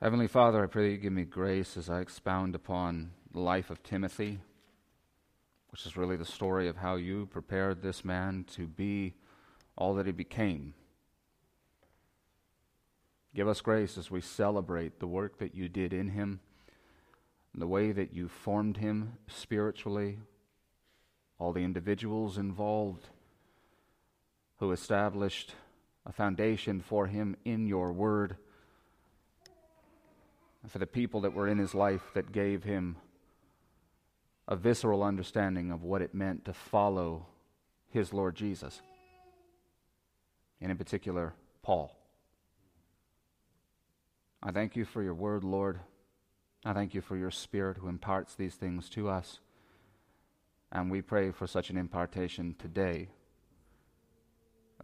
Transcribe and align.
Heavenly 0.00 0.28
Father, 0.28 0.62
I 0.62 0.68
pray 0.68 0.84
that 0.84 0.92
you 0.92 0.98
give 0.98 1.12
me 1.12 1.24
grace 1.24 1.76
as 1.76 1.90
I 1.90 1.98
expound 1.98 2.54
upon 2.54 3.10
the 3.32 3.40
life 3.40 3.68
of 3.68 3.82
Timothy, 3.82 4.38
which 5.72 5.86
is 5.86 5.96
really 5.96 6.14
the 6.14 6.24
story 6.24 6.68
of 6.68 6.76
how 6.76 6.94
you 6.94 7.26
prepared 7.26 7.82
this 7.82 8.04
man 8.04 8.44
to 8.52 8.68
be 8.68 9.14
all 9.76 9.96
that 9.96 10.06
he 10.06 10.12
became. 10.12 10.74
Give 13.34 13.48
us 13.48 13.60
grace 13.60 13.98
as 13.98 14.08
we 14.08 14.20
celebrate 14.20 15.00
the 15.00 15.08
work 15.08 15.38
that 15.38 15.56
you 15.56 15.68
did 15.68 15.92
in 15.92 16.10
him, 16.10 16.38
the 17.52 17.66
way 17.66 17.90
that 17.90 18.14
you 18.14 18.28
formed 18.28 18.76
him 18.76 19.14
spiritually, 19.26 20.20
all 21.40 21.52
the 21.52 21.64
individuals 21.64 22.38
involved 22.38 23.08
who 24.58 24.70
established 24.70 25.56
a 26.06 26.12
foundation 26.12 26.80
for 26.80 27.08
him 27.08 27.34
in 27.44 27.66
your 27.66 27.92
word 27.92 28.36
for 30.66 30.78
the 30.78 30.86
people 30.86 31.20
that 31.20 31.34
were 31.34 31.48
in 31.48 31.58
his 31.58 31.74
life 31.74 32.02
that 32.14 32.32
gave 32.32 32.64
him 32.64 32.96
a 34.48 34.56
visceral 34.56 35.02
understanding 35.02 35.70
of 35.70 35.82
what 35.82 36.02
it 36.02 36.14
meant 36.14 36.44
to 36.46 36.52
follow 36.52 37.26
his 37.90 38.12
Lord 38.12 38.34
Jesus, 38.34 38.80
and 40.60 40.70
in 40.70 40.76
particular, 40.76 41.34
Paul. 41.62 41.94
I 44.42 44.50
thank 44.52 44.76
you 44.76 44.84
for 44.84 45.02
your 45.02 45.14
word, 45.14 45.44
Lord. 45.44 45.80
I 46.64 46.72
thank 46.72 46.94
you 46.94 47.00
for 47.00 47.16
your 47.16 47.30
Spirit 47.30 47.78
who 47.78 47.88
imparts 47.88 48.34
these 48.34 48.54
things 48.54 48.88
to 48.90 49.08
us. 49.08 49.40
And 50.70 50.90
we 50.90 51.02
pray 51.02 51.30
for 51.30 51.46
such 51.46 51.70
an 51.70 51.76
impartation 51.76 52.54
today. 52.58 53.08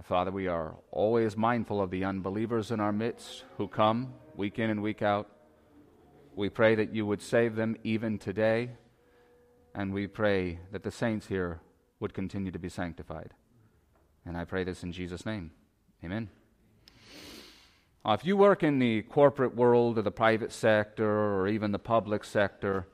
Father, 0.02 0.30
we 0.30 0.48
are 0.48 0.76
always 0.90 1.36
mindful 1.36 1.80
of 1.80 1.90
the 1.90 2.04
unbelievers 2.04 2.70
in 2.70 2.80
our 2.80 2.92
midst 2.92 3.44
who 3.58 3.68
come 3.68 4.14
week 4.34 4.58
in 4.58 4.70
and 4.70 4.82
week 4.82 5.02
out 5.02 5.28
we 6.36 6.48
pray 6.48 6.74
that 6.74 6.94
you 6.94 7.06
would 7.06 7.22
save 7.22 7.56
them 7.56 7.76
even 7.84 8.18
today, 8.18 8.70
and 9.74 9.92
we 9.92 10.06
pray 10.06 10.58
that 10.72 10.82
the 10.82 10.90
saints 10.90 11.26
here 11.26 11.60
would 12.00 12.14
continue 12.14 12.50
to 12.50 12.58
be 12.58 12.68
sanctified. 12.68 13.32
And 14.26 14.36
I 14.36 14.44
pray 14.44 14.64
this 14.64 14.82
in 14.82 14.92
Jesus' 14.92 15.26
name. 15.26 15.50
Amen. 16.04 16.28
Uh, 18.04 18.12
if 18.12 18.26
you 18.26 18.36
work 18.36 18.62
in 18.62 18.78
the 18.78 19.02
corporate 19.02 19.56
world 19.56 19.96
or 19.96 20.02
the 20.02 20.10
private 20.10 20.52
sector 20.52 21.08
or 21.08 21.48
even 21.48 21.72
the 21.72 21.78
public 21.78 22.24
sector, 22.24 22.86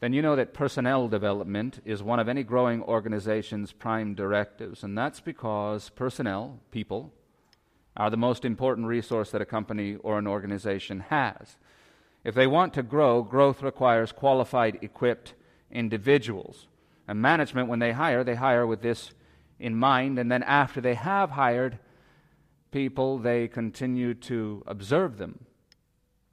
then 0.00 0.12
you 0.12 0.22
know 0.22 0.36
that 0.36 0.54
personnel 0.54 1.08
development 1.08 1.80
is 1.84 2.02
one 2.02 2.20
of 2.20 2.28
any 2.28 2.44
growing 2.44 2.82
organization's 2.82 3.72
prime 3.72 4.14
directives. 4.14 4.84
And 4.84 4.96
that's 4.96 5.20
because 5.20 5.88
personnel, 5.90 6.60
people, 6.70 7.12
are 7.96 8.10
the 8.10 8.16
most 8.16 8.44
important 8.44 8.86
resource 8.86 9.30
that 9.30 9.40
a 9.40 9.46
company 9.46 9.96
or 9.96 10.18
an 10.18 10.26
organization 10.26 11.00
has. 11.08 11.56
If 12.26 12.34
they 12.34 12.48
want 12.48 12.74
to 12.74 12.82
grow, 12.82 13.22
growth 13.22 13.62
requires 13.62 14.10
qualified, 14.10 14.80
equipped 14.82 15.34
individuals. 15.70 16.66
And 17.06 17.22
management, 17.22 17.68
when 17.68 17.78
they 17.78 17.92
hire, 17.92 18.24
they 18.24 18.34
hire 18.34 18.66
with 18.66 18.82
this 18.82 19.12
in 19.60 19.76
mind. 19.76 20.18
And 20.18 20.28
then 20.28 20.42
after 20.42 20.80
they 20.80 20.94
have 20.94 21.30
hired 21.30 21.78
people, 22.72 23.18
they 23.18 23.46
continue 23.46 24.12
to 24.14 24.64
observe 24.66 25.18
them. 25.18 25.44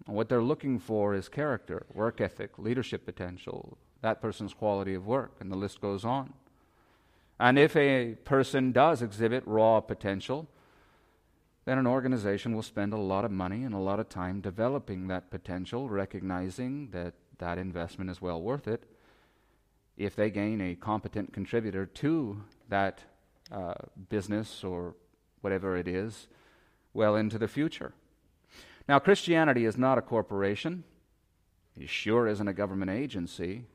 What 0.08 0.30
they're 0.30 0.42
looking 0.42 0.80
for 0.80 1.14
is 1.14 1.30
character, 1.30 1.86
work 1.94 2.20
ethic, 2.20 2.58
leadership 2.58 3.06
potential, 3.06 3.78
that 4.02 4.20
person's 4.20 4.56
quality 4.56 4.96
of 4.96 5.06
work, 5.06 5.36
and 5.40 5.52
the 5.52 5.56
list 5.56 5.80
goes 5.80 6.04
on. 6.04 6.34
And 7.40 7.60
if 7.60 7.76
a 7.76 8.16
person 8.26 8.72
does 8.72 9.04
exhibit 9.04 9.44
raw 9.46 9.80
potential, 9.80 10.48
then 11.66 11.78
an 11.78 11.88
organization 11.88 12.54
will 12.54 12.64
spend 12.64 12.94
a 12.94 12.98
lot 12.98 13.24
of 13.24 13.32
money 13.32 13.64
and 13.64 13.74
a 13.74 13.80
lot 13.80 14.00
of 14.00 14.10
time 14.10 14.42
developing 14.42 15.08
that 15.08 15.32
potential, 15.32 15.90
recognizing 15.90 16.90
that 16.92 17.14
that 17.38 17.58
investment 17.58 18.10
is 18.10 18.22
well 18.22 18.42
worth 18.42 18.68
it 18.68 18.84
if 19.98 20.16
they 20.16 20.30
gain 20.30 20.60
a 20.60 20.76
competent 20.76 21.32
contributor 21.34 21.86
to 21.86 22.42
that 22.70 23.04
uh, 23.52 23.74
business 24.10 24.64
or 24.64 24.96
whatever 25.42 25.78
it 25.78 25.88
is 25.88 26.28
well 26.94 27.16
into 27.16 27.38
the 27.38 27.48
future. 27.48 27.94
Now, 28.88 29.00
Christianity 29.00 29.66
is 29.66 29.78
not 29.78 29.98
a 29.98 30.02
corporation. 30.02 30.84
It 31.80 31.90
sure 31.90 32.28
isn't 32.28 32.48
a 32.48 32.54
government 32.54 32.92
agency. 32.92 33.66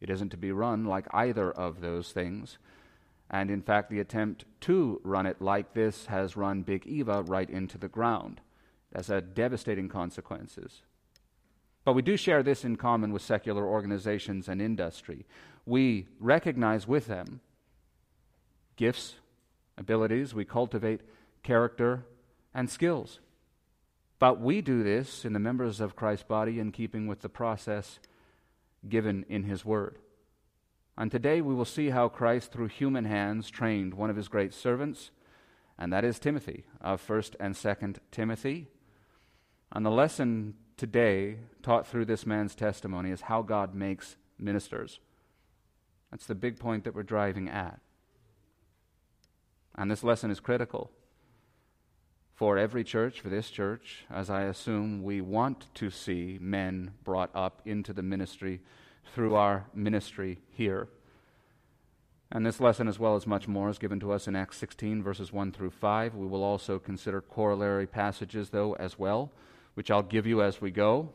It 0.00 0.10
isn't 0.10 0.30
to 0.30 0.36
be 0.36 0.52
run 0.52 0.84
like 0.84 1.06
either 1.12 1.50
of 1.50 1.80
those 1.80 2.12
things. 2.12 2.58
And 3.34 3.50
in 3.50 3.62
fact, 3.62 3.90
the 3.90 3.98
attempt 3.98 4.44
to 4.60 5.00
run 5.02 5.26
it 5.26 5.42
like 5.42 5.74
this 5.74 6.06
has 6.06 6.36
run 6.36 6.62
Big 6.62 6.86
Eva 6.86 7.24
right 7.26 7.50
into 7.50 7.76
the 7.76 7.88
ground. 7.88 8.40
It 8.92 8.98
has 8.98 9.08
had 9.08 9.34
devastating 9.34 9.88
consequences. 9.88 10.82
But 11.84 11.94
we 11.94 12.02
do 12.02 12.16
share 12.16 12.44
this 12.44 12.64
in 12.64 12.76
common 12.76 13.12
with 13.12 13.22
secular 13.22 13.66
organizations 13.66 14.48
and 14.48 14.62
industry. 14.62 15.26
We 15.66 16.06
recognize 16.20 16.86
with 16.86 17.08
them 17.08 17.40
gifts, 18.76 19.16
abilities, 19.76 20.32
we 20.32 20.44
cultivate 20.44 21.00
character 21.42 22.04
and 22.54 22.70
skills. 22.70 23.18
But 24.20 24.40
we 24.40 24.60
do 24.60 24.84
this 24.84 25.24
in 25.24 25.32
the 25.32 25.40
members 25.40 25.80
of 25.80 25.96
Christ's 25.96 26.28
body 26.28 26.60
in 26.60 26.70
keeping 26.70 27.08
with 27.08 27.22
the 27.22 27.28
process 27.28 27.98
given 28.88 29.26
in 29.28 29.42
His 29.42 29.64
Word. 29.64 29.98
And 30.96 31.10
today 31.10 31.40
we 31.40 31.54
will 31.54 31.64
see 31.64 31.90
how 31.90 32.08
Christ, 32.08 32.52
through 32.52 32.68
human 32.68 33.04
hands, 33.04 33.50
trained 33.50 33.94
one 33.94 34.10
of 34.10 34.16
his 34.16 34.28
great 34.28 34.54
servants, 34.54 35.10
and 35.78 35.92
that 35.92 36.04
is 36.04 36.18
Timothy, 36.18 36.64
of 36.80 37.04
1st 37.04 37.34
and 37.40 37.54
2nd 37.54 37.98
Timothy. 38.12 38.68
And 39.72 39.84
the 39.84 39.90
lesson 39.90 40.54
today, 40.76 41.38
taught 41.62 41.86
through 41.86 42.04
this 42.04 42.24
man's 42.24 42.54
testimony, 42.54 43.10
is 43.10 43.22
how 43.22 43.42
God 43.42 43.74
makes 43.74 44.16
ministers. 44.38 45.00
That's 46.12 46.26
the 46.26 46.34
big 46.36 46.60
point 46.60 46.84
that 46.84 46.94
we're 46.94 47.02
driving 47.02 47.48
at. 47.48 47.80
And 49.74 49.90
this 49.90 50.04
lesson 50.04 50.30
is 50.30 50.38
critical 50.38 50.92
for 52.34 52.58
every 52.58 52.82
church, 52.82 53.20
for 53.20 53.28
this 53.28 53.48
church, 53.48 54.04
as 54.10 54.28
I 54.28 54.42
assume 54.42 55.02
we 55.02 55.20
want 55.20 55.72
to 55.74 55.88
see 55.88 56.38
men 56.40 56.92
brought 57.04 57.30
up 57.34 57.62
into 57.64 57.92
the 57.92 58.02
ministry 58.02 58.60
through 59.14 59.36
our 59.36 59.66
ministry 59.72 60.40
here. 60.50 60.88
And 62.32 62.44
this 62.44 62.60
lesson, 62.60 62.88
as 62.88 62.98
well 62.98 63.14
as 63.14 63.28
much 63.28 63.46
more, 63.46 63.70
is 63.70 63.78
given 63.78 64.00
to 64.00 64.10
us 64.10 64.26
in 64.26 64.34
Acts 64.34 64.56
16, 64.56 65.00
verses 65.02 65.32
1 65.32 65.52
through 65.52 65.70
5. 65.70 66.16
We 66.16 66.26
will 66.26 66.42
also 66.42 66.80
consider 66.80 67.20
corollary 67.20 67.86
passages, 67.86 68.50
though, 68.50 68.74
as 68.74 68.98
well, 68.98 69.30
which 69.74 69.88
I'll 69.88 70.02
give 70.02 70.26
you 70.26 70.42
as 70.42 70.60
we 70.60 70.72
go. 70.72 71.10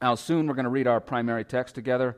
Now, 0.00 0.14
soon 0.14 0.46
we're 0.46 0.54
going 0.54 0.64
to 0.64 0.70
read 0.70 0.86
our 0.86 1.00
primary 1.00 1.44
text 1.44 1.74
together. 1.74 2.16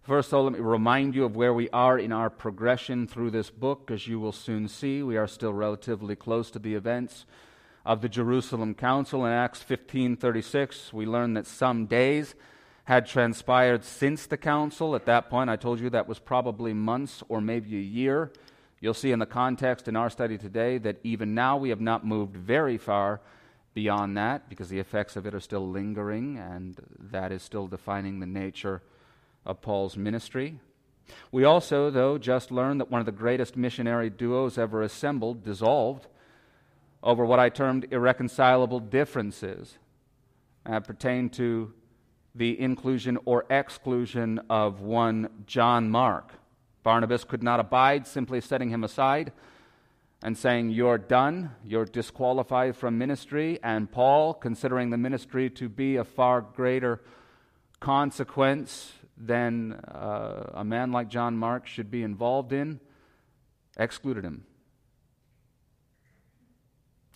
First, 0.00 0.30
though, 0.30 0.44
let 0.44 0.54
me 0.54 0.60
remind 0.60 1.14
you 1.14 1.26
of 1.26 1.36
where 1.36 1.52
we 1.52 1.68
are 1.68 1.98
in 1.98 2.12
our 2.12 2.30
progression 2.30 3.06
through 3.06 3.32
this 3.32 3.50
book. 3.50 3.90
As 3.90 4.08
you 4.08 4.18
will 4.18 4.32
soon 4.32 4.66
see, 4.66 5.02
we 5.02 5.18
are 5.18 5.26
still 5.26 5.52
relatively 5.52 6.16
close 6.16 6.50
to 6.52 6.58
the 6.58 6.74
events 6.74 7.26
of 7.84 8.02
the 8.02 8.08
Jerusalem 8.08 8.74
Council. 8.74 9.24
In 9.24 9.32
Acts 9.32 9.62
15:36, 9.62 10.92
we 10.92 11.06
learn 11.06 11.34
that 11.34 11.46
some 11.46 11.86
days 11.86 12.34
had 12.84 13.06
transpired 13.06 13.84
since 13.84 14.26
the 14.26 14.36
council. 14.36 14.94
At 14.94 15.06
that 15.06 15.30
point, 15.30 15.50
I 15.50 15.56
told 15.56 15.80
you 15.80 15.90
that 15.90 16.08
was 16.08 16.18
probably 16.18 16.72
months 16.72 17.22
or 17.28 17.40
maybe 17.40 17.76
a 17.76 17.80
year. 17.80 18.32
You'll 18.80 18.94
see 18.94 19.12
in 19.12 19.18
the 19.18 19.26
context 19.26 19.88
in 19.88 19.96
our 19.96 20.10
study 20.10 20.38
today 20.38 20.78
that 20.78 20.98
even 21.02 21.34
now 21.34 21.56
we 21.56 21.68
have 21.68 21.80
not 21.80 22.04
moved 22.04 22.36
very 22.36 22.78
far 22.78 23.20
beyond 23.74 24.16
that 24.16 24.48
because 24.48 24.68
the 24.68 24.78
effects 24.78 25.16
of 25.16 25.26
it 25.26 25.34
are 25.34 25.40
still 25.40 25.68
lingering, 25.68 26.38
and 26.38 26.80
that 26.98 27.30
is 27.30 27.42
still 27.42 27.66
defining 27.66 28.18
the 28.18 28.26
nature 28.26 28.82
of 29.46 29.60
Paul's 29.60 29.96
ministry. 29.96 30.58
We 31.30 31.44
also, 31.44 31.90
though, 31.90 32.18
just 32.18 32.50
learned 32.50 32.80
that 32.80 32.90
one 32.90 33.00
of 33.00 33.06
the 33.06 33.12
greatest 33.12 33.56
missionary 33.56 34.10
duos 34.10 34.58
ever 34.58 34.82
assembled 34.82 35.44
dissolved 35.44 36.06
over 37.02 37.24
what 37.24 37.38
I 37.38 37.48
termed 37.48 37.86
irreconcilable 37.90 38.80
differences 38.80 39.78
pertain 40.84 41.28
to 41.30 41.72
the 42.34 42.60
inclusion 42.60 43.18
or 43.24 43.44
exclusion 43.50 44.40
of 44.48 44.80
one 44.80 45.28
John 45.46 45.90
Mark. 45.90 46.32
Barnabas 46.82 47.24
could 47.24 47.42
not 47.42 47.60
abide 47.60 48.06
simply 48.06 48.40
setting 48.40 48.70
him 48.70 48.84
aside 48.84 49.32
and 50.22 50.36
saying, 50.36 50.70
You're 50.70 50.98
done, 50.98 51.50
you're 51.64 51.84
disqualified 51.84 52.76
from 52.76 52.98
ministry. 52.98 53.58
And 53.62 53.90
Paul, 53.90 54.34
considering 54.34 54.90
the 54.90 54.98
ministry 54.98 55.50
to 55.50 55.68
be 55.68 55.96
a 55.96 56.04
far 56.04 56.40
greater 56.40 57.00
consequence 57.80 58.92
than 59.16 59.72
uh, 59.72 60.50
a 60.54 60.64
man 60.64 60.92
like 60.92 61.08
John 61.08 61.36
Mark 61.36 61.66
should 61.66 61.90
be 61.90 62.02
involved 62.02 62.52
in, 62.52 62.80
excluded 63.76 64.24
him. 64.24 64.44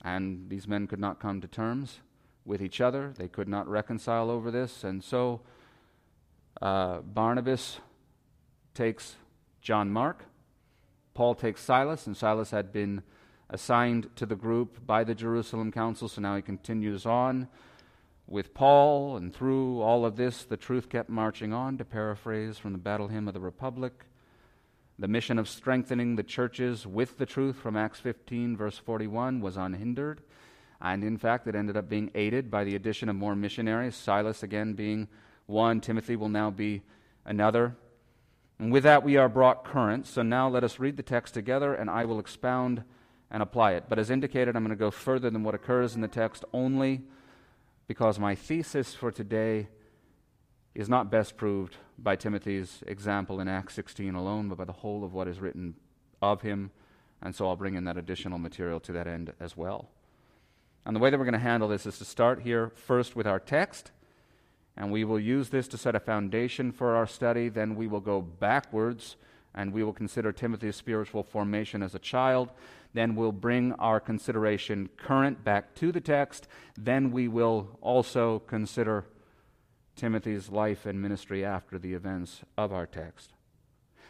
And 0.04 0.50
these 0.50 0.68
men 0.68 0.86
could 0.86 1.00
not 1.00 1.18
come 1.18 1.40
to 1.40 1.48
terms 1.48 2.00
with 2.44 2.62
each 2.62 2.80
other. 2.80 3.14
They 3.16 3.26
could 3.26 3.48
not 3.48 3.66
reconcile 3.66 4.30
over 4.30 4.50
this. 4.50 4.84
And 4.84 5.02
so 5.02 5.40
uh, 6.60 6.98
Barnabas 6.98 7.80
takes 8.74 9.16
John 9.62 9.90
Mark. 9.90 10.24
Paul 11.14 11.34
takes 11.34 11.62
Silas, 11.62 12.06
and 12.06 12.16
Silas 12.16 12.50
had 12.50 12.72
been 12.72 13.02
assigned 13.48 14.14
to 14.16 14.26
the 14.26 14.36
group 14.36 14.84
by 14.86 15.04
the 15.04 15.14
Jerusalem 15.14 15.70
Council, 15.70 16.08
so 16.08 16.20
now 16.20 16.36
he 16.36 16.42
continues 16.42 17.06
on 17.06 17.48
with 18.26 18.54
Paul, 18.54 19.16
and 19.16 19.34
through 19.34 19.80
all 19.80 20.04
of 20.04 20.16
this, 20.16 20.44
the 20.44 20.56
truth 20.56 20.88
kept 20.88 21.10
marching 21.10 21.52
on, 21.52 21.76
to 21.78 21.84
paraphrase 21.84 22.58
from 22.58 22.72
the 22.72 22.78
Battle 22.78 23.08
Hymn 23.08 23.28
of 23.28 23.34
the 23.34 23.40
Republic. 23.40 24.06
The 24.98 25.08
mission 25.08 25.38
of 25.38 25.48
strengthening 25.48 26.16
the 26.16 26.22
churches 26.22 26.86
with 26.86 27.18
the 27.18 27.26
truth 27.26 27.56
from 27.56 27.76
Acts 27.76 27.98
15, 28.00 28.56
verse 28.56 28.78
41, 28.78 29.40
was 29.40 29.56
unhindered. 29.56 30.20
And 30.80 31.02
in 31.02 31.16
fact, 31.16 31.46
it 31.46 31.54
ended 31.54 31.76
up 31.76 31.88
being 31.88 32.10
aided 32.14 32.50
by 32.50 32.64
the 32.64 32.76
addition 32.76 33.08
of 33.08 33.16
more 33.16 33.34
missionaries, 33.34 33.96
Silas 33.96 34.42
again 34.42 34.74
being 34.74 35.08
one, 35.46 35.80
Timothy 35.80 36.16
will 36.16 36.28
now 36.28 36.50
be 36.50 36.82
another. 37.24 37.76
And 38.58 38.72
with 38.72 38.84
that, 38.84 39.02
we 39.02 39.16
are 39.16 39.28
brought 39.28 39.64
current. 39.64 40.06
So 40.06 40.22
now 40.22 40.48
let 40.48 40.64
us 40.64 40.78
read 40.78 40.96
the 40.96 41.02
text 41.02 41.34
together, 41.34 41.74
and 41.74 41.90
I 41.90 42.04
will 42.04 42.18
expound 42.18 42.84
and 43.30 43.42
apply 43.42 43.72
it. 43.72 43.84
But 43.88 43.98
as 43.98 44.10
indicated, 44.10 44.54
I'm 44.54 44.62
going 44.62 44.76
to 44.76 44.80
go 44.80 44.90
further 44.90 45.28
than 45.28 45.42
what 45.42 45.54
occurs 45.54 45.94
in 45.94 46.00
the 46.00 46.08
text 46.08 46.44
only 46.52 47.02
because 47.88 48.18
my 48.18 48.34
thesis 48.34 48.94
for 48.94 49.10
today 49.10 49.68
is 50.74 50.88
not 50.88 51.10
best 51.10 51.36
proved 51.36 51.76
by 51.98 52.16
Timothy's 52.16 52.82
example 52.86 53.40
in 53.40 53.48
Acts 53.48 53.74
16 53.74 54.14
alone, 54.14 54.48
but 54.48 54.58
by 54.58 54.64
the 54.64 54.72
whole 54.72 55.04
of 55.04 55.12
what 55.12 55.28
is 55.28 55.40
written 55.40 55.74
of 56.20 56.42
him. 56.42 56.70
And 57.22 57.34
so 57.34 57.46
I'll 57.46 57.56
bring 57.56 57.74
in 57.74 57.84
that 57.84 57.96
additional 57.96 58.38
material 58.38 58.80
to 58.80 58.92
that 58.92 59.06
end 59.06 59.32
as 59.38 59.56
well. 59.56 59.88
And 60.84 60.94
the 60.94 61.00
way 61.00 61.10
that 61.10 61.18
we're 61.18 61.24
going 61.24 61.32
to 61.32 61.38
handle 61.38 61.68
this 61.68 61.86
is 61.86 61.98
to 61.98 62.04
start 62.04 62.42
here 62.42 62.70
first 62.74 63.16
with 63.16 63.26
our 63.26 63.40
text, 63.40 63.90
and 64.76 64.90
we 64.90 65.04
will 65.04 65.20
use 65.20 65.50
this 65.50 65.68
to 65.68 65.78
set 65.78 65.94
a 65.94 66.00
foundation 66.00 66.72
for 66.72 66.96
our 66.96 67.06
study. 67.06 67.48
Then 67.48 67.76
we 67.76 67.86
will 67.86 68.00
go 68.00 68.20
backwards, 68.20 69.16
and 69.54 69.72
we 69.72 69.84
will 69.84 69.92
consider 69.92 70.32
Timothy's 70.32 70.76
spiritual 70.76 71.22
formation 71.22 71.82
as 71.82 71.94
a 71.94 72.00
child. 72.00 72.50
Then 72.92 73.14
we'll 73.14 73.32
bring 73.32 73.72
our 73.74 74.00
consideration 74.00 74.90
current 74.96 75.44
back 75.44 75.74
to 75.76 75.92
the 75.92 76.00
text. 76.00 76.48
Then 76.76 77.12
we 77.12 77.28
will 77.28 77.78
also 77.80 78.40
consider 78.40 79.06
Timothy's 79.96 80.48
life 80.48 80.86
and 80.86 81.00
ministry 81.00 81.44
after 81.44 81.78
the 81.78 81.94
events 81.94 82.42
of 82.56 82.72
our 82.72 82.86
text. 82.86 83.32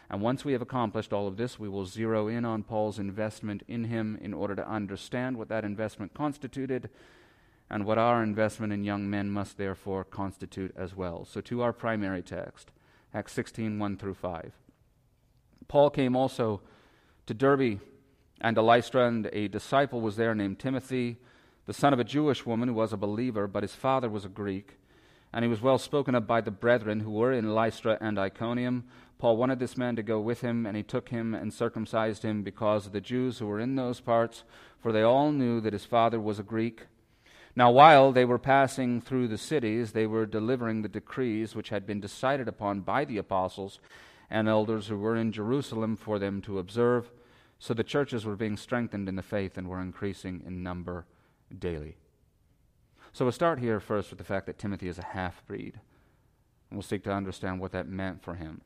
And 0.09 0.21
once 0.21 0.45
we 0.45 0.53
have 0.53 0.61
accomplished 0.61 1.13
all 1.13 1.27
of 1.27 1.37
this, 1.37 1.59
we 1.59 1.69
will 1.69 1.85
zero 1.85 2.27
in 2.27 2.45
on 2.45 2.63
Paul's 2.63 2.99
investment 2.99 3.63
in 3.67 3.85
him 3.85 4.17
in 4.21 4.33
order 4.33 4.55
to 4.55 4.69
understand 4.69 5.37
what 5.37 5.49
that 5.49 5.65
investment 5.65 6.13
constituted 6.13 6.89
and 7.69 7.85
what 7.85 7.97
our 7.97 8.21
investment 8.21 8.71
in 8.71 8.83
young 8.83 9.09
men 9.09 9.31
must 9.31 9.57
therefore 9.57 10.03
constitute 10.03 10.71
as 10.77 10.95
well. 10.95 11.25
So, 11.25 11.41
to 11.41 11.61
our 11.61 11.73
primary 11.73 12.21
text, 12.21 12.71
Acts 13.13 13.33
16 13.33 13.79
1 13.79 13.97
through 13.97 14.13
5. 14.13 14.53
Paul 15.67 15.89
came 15.89 16.15
also 16.15 16.61
to 17.25 17.33
Derbe 17.33 17.79
and 18.41 18.55
to 18.55 18.61
Lystra, 18.61 19.07
and 19.07 19.27
a 19.33 19.47
disciple 19.47 20.01
was 20.01 20.17
there 20.17 20.35
named 20.35 20.59
Timothy, 20.59 21.17
the 21.65 21.73
son 21.73 21.93
of 21.93 21.99
a 21.99 22.03
Jewish 22.03 22.45
woman 22.45 22.69
who 22.69 22.75
was 22.75 22.93
a 22.93 22.97
believer, 22.97 23.47
but 23.47 23.63
his 23.63 23.73
father 23.73 24.09
was 24.09 24.25
a 24.25 24.29
Greek. 24.29 24.77
And 25.33 25.43
he 25.43 25.49
was 25.49 25.61
well 25.61 25.77
spoken 25.77 26.15
of 26.15 26.27
by 26.27 26.41
the 26.41 26.51
brethren 26.51 27.01
who 27.01 27.11
were 27.11 27.33
in 27.33 27.53
Lystra 27.53 27.97
and 27.99 28.17
Iconium. 28.17 28.85
Paul 29.17 29.37
wanted 29.37 29.59
this 29.59 29.77
man 29.77 29.95
to 29.95 30.03
go 30.03 30.19
with 30.19 30.41
him, 30.41 30.65
and 30.65 30.75
he 30.77 30.83
took 30.83 31.09
him 31.09 31.33
and 31.33 31.53
circumcised 31.53 32.23
him 32.23 32.43
because 32.43 32.85
of 32.85 32.91
the 32.91 33.01
Jews 33.01 33.39
who 33.39 33.47
were 33.47 33.59
in 33.59 33.75
those 33.75 33.99
parts, 33.99 34.43
for 34.79 34.91
they 34.91 35.01
all 35.01 35.31
knew 35.31 35.61
that 35.61 35.73
his 35.73 35.85
father 35.85 36.19
was 36.19 36.39
a 36.39 36.43
Greek. 36.43 36.87
Now, 37.55 37.71
while 37.71 38.11
they 38.11 38.25
were 38.25 38.37
passing 38.37 38.99
through 38.99 39.29
the 39.29 39.37
cities, 39.37 39.93
they 39.93 40.05
were 40.05 40.25
delivering 40.25 40.81
the 40.81 40.89
decrees 40.89 41.55
which 41.55 41.69
had 41.69 41.87
been 41.87 42.01
decided 42.01 42.47
upon 42.49 42.81
by 42.81 43.05
the 43.05 43.17
apostles 43.17 43.79
and 44.29 44.49
elders 44.49 44.87
who 44.87 44.97
were 44.97 45.15
in 45.15 45.31
Jerusalem 45.31 45.95
for 45.95 46.19
them 46.19 46.41
to 46.41 46.59
observe. 46.59 47.11
So 47.57 47.73
the 47.73 47.83
churches 47.83 48.25
were 48.25 48.35
being 48.35 48.57
strengthened 48.57 49.07
in 49.07 49.15
the 49.15 49.21
faith 49.21 49.57
and 49.57 49.69
were 49.69 49.81
increasing 49.81 50.43
in 50.45 50.63
number 50.63 51.05
daily. 51.57 51.95
So 53.15 53.23
we'll 53.23 53.31
start 53.31 53.59
here 53.59 53.79
first 53.79 54.09
with 54.09 54.17
the 54.17 54.25
fact 54.25 54.45
that 54.45 54.57
Timothy 54.57 54.89
is 54.89 54.99
a 54.99 55.05
half 55.05 55.41
breed. 55.47 55.79
We'll 56.69 56.81
seek 56.81 57.05
to 57.05 57.13
understand 57.13 57.61
what 57.61 57.71
that 57.71 57.87
meant 57.87 58.21
for 58.21 58.35
him. 58.35 58.59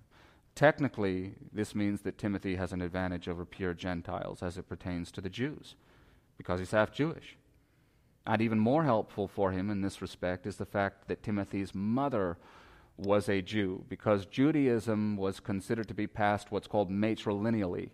Technically, 0.56 1.36
this 1.54 1.76
means 1.76 2.02
that 2.02 2.18
Timothy 2.18 2.56
has 2.56 2.74
an 2.74 2.82
advantage 2.82 3.28
over 3.28 3.46
pure 3.46 3.76
Gentiles 3.76 4.42
as 4.42 4.58
it 4.58 4.68
pertains 4.68 5.12
to 5.12 5.22
the 5.22 5.30
Jews, 5.30 5.76
because 6.36 6.58
he's 6.58 6.72
half 6.72 6.92
Jewish. 6.92 7.38
And 8.26 8.42
even 8.42 8.58
more 8.58 8.86
helpful 8.86 9.28
for 9.28 9.52
him 9.52 9.70
in 9.70 9.82
this 9.82 10.02
respect 10.02 10.48
is 10.48 10.56
the 10.56 10.66
fact 10.66 11.10
that 11.10 11.22
Timothy's 11.22 11.76
mother 11.76 12.36
was 12.98 13.30
a 13.30 13.44
Jew, 13.44 13.86
because 13.88 14.26
Judaism 14.26 15.16
was 15.16 15.40
considered 15.40 15.88
to 15.90 15.94
be 15.94 16.08
passed 16.08 16.52
what's 16.52 16.66
called 16.66 16.90
matrilineally 16.90 17.92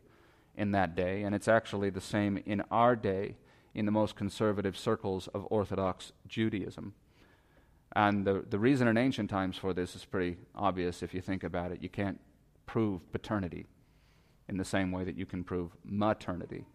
in 0.56 0.72
that 0.72 0.96
day, 0.96 1.24
and 1.24 1.36
it's 1.36 1.50
actually 1.50 1.90
the 1.90 2.00
same 2.00 2.42
in 2.46 2.64
our 2.72 2.96
day 2.96 3.36
in 3.76 3.86
the 3.86 3.92
most 3.92 4.16
conservative 4.16 4.78
circles 4.78 5.28
of 5.34 5.46
Orthodox 5.52 6.14
Judaism. 6.28 6.94
And 7.96 8.26
the, 8.26 8.44
the 8.50 8.60
reason 8.60 8.88
in 8.88 8.98
ancient 8.98 9.30
times 9.30 9.58
for 9.58 9.74
this 9.74 9.96
is 9.96 10.06
pretty 10.06 10.38
obvious 10.56 11.04
if 11.04 11.14
you 11.14 11.22
think 11.22 11.44
about 11.44 11.72
it. 11.72 11.84
You 11.84 11.90
can't 11.90 12.20
prove 12.66 13.12
paternity 13.12 13.68
in 14.50 14.58
the 14.58 14.66
same 14.66 14.92
way 14.92 15.04
that 15.04 15.18
you 15.18 15.26
can 15.26 15.44
prove 15.44 15.72
maternity, 15.84 16.66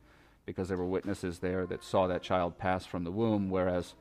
because 0.45 0.69
there 0.69 0.76
were 0.76 0.87
witnesses 0.87 1.38
there 1.38 1.66
that 1.66 1.85
saw 1.85 2.07
that 2.07 2.23
child 2.23 2.59
pass 2.59 2.85
from 2.85 3.04
the 3.04 3.11
womb, 3.11 3.49
whereas 3.49 3.95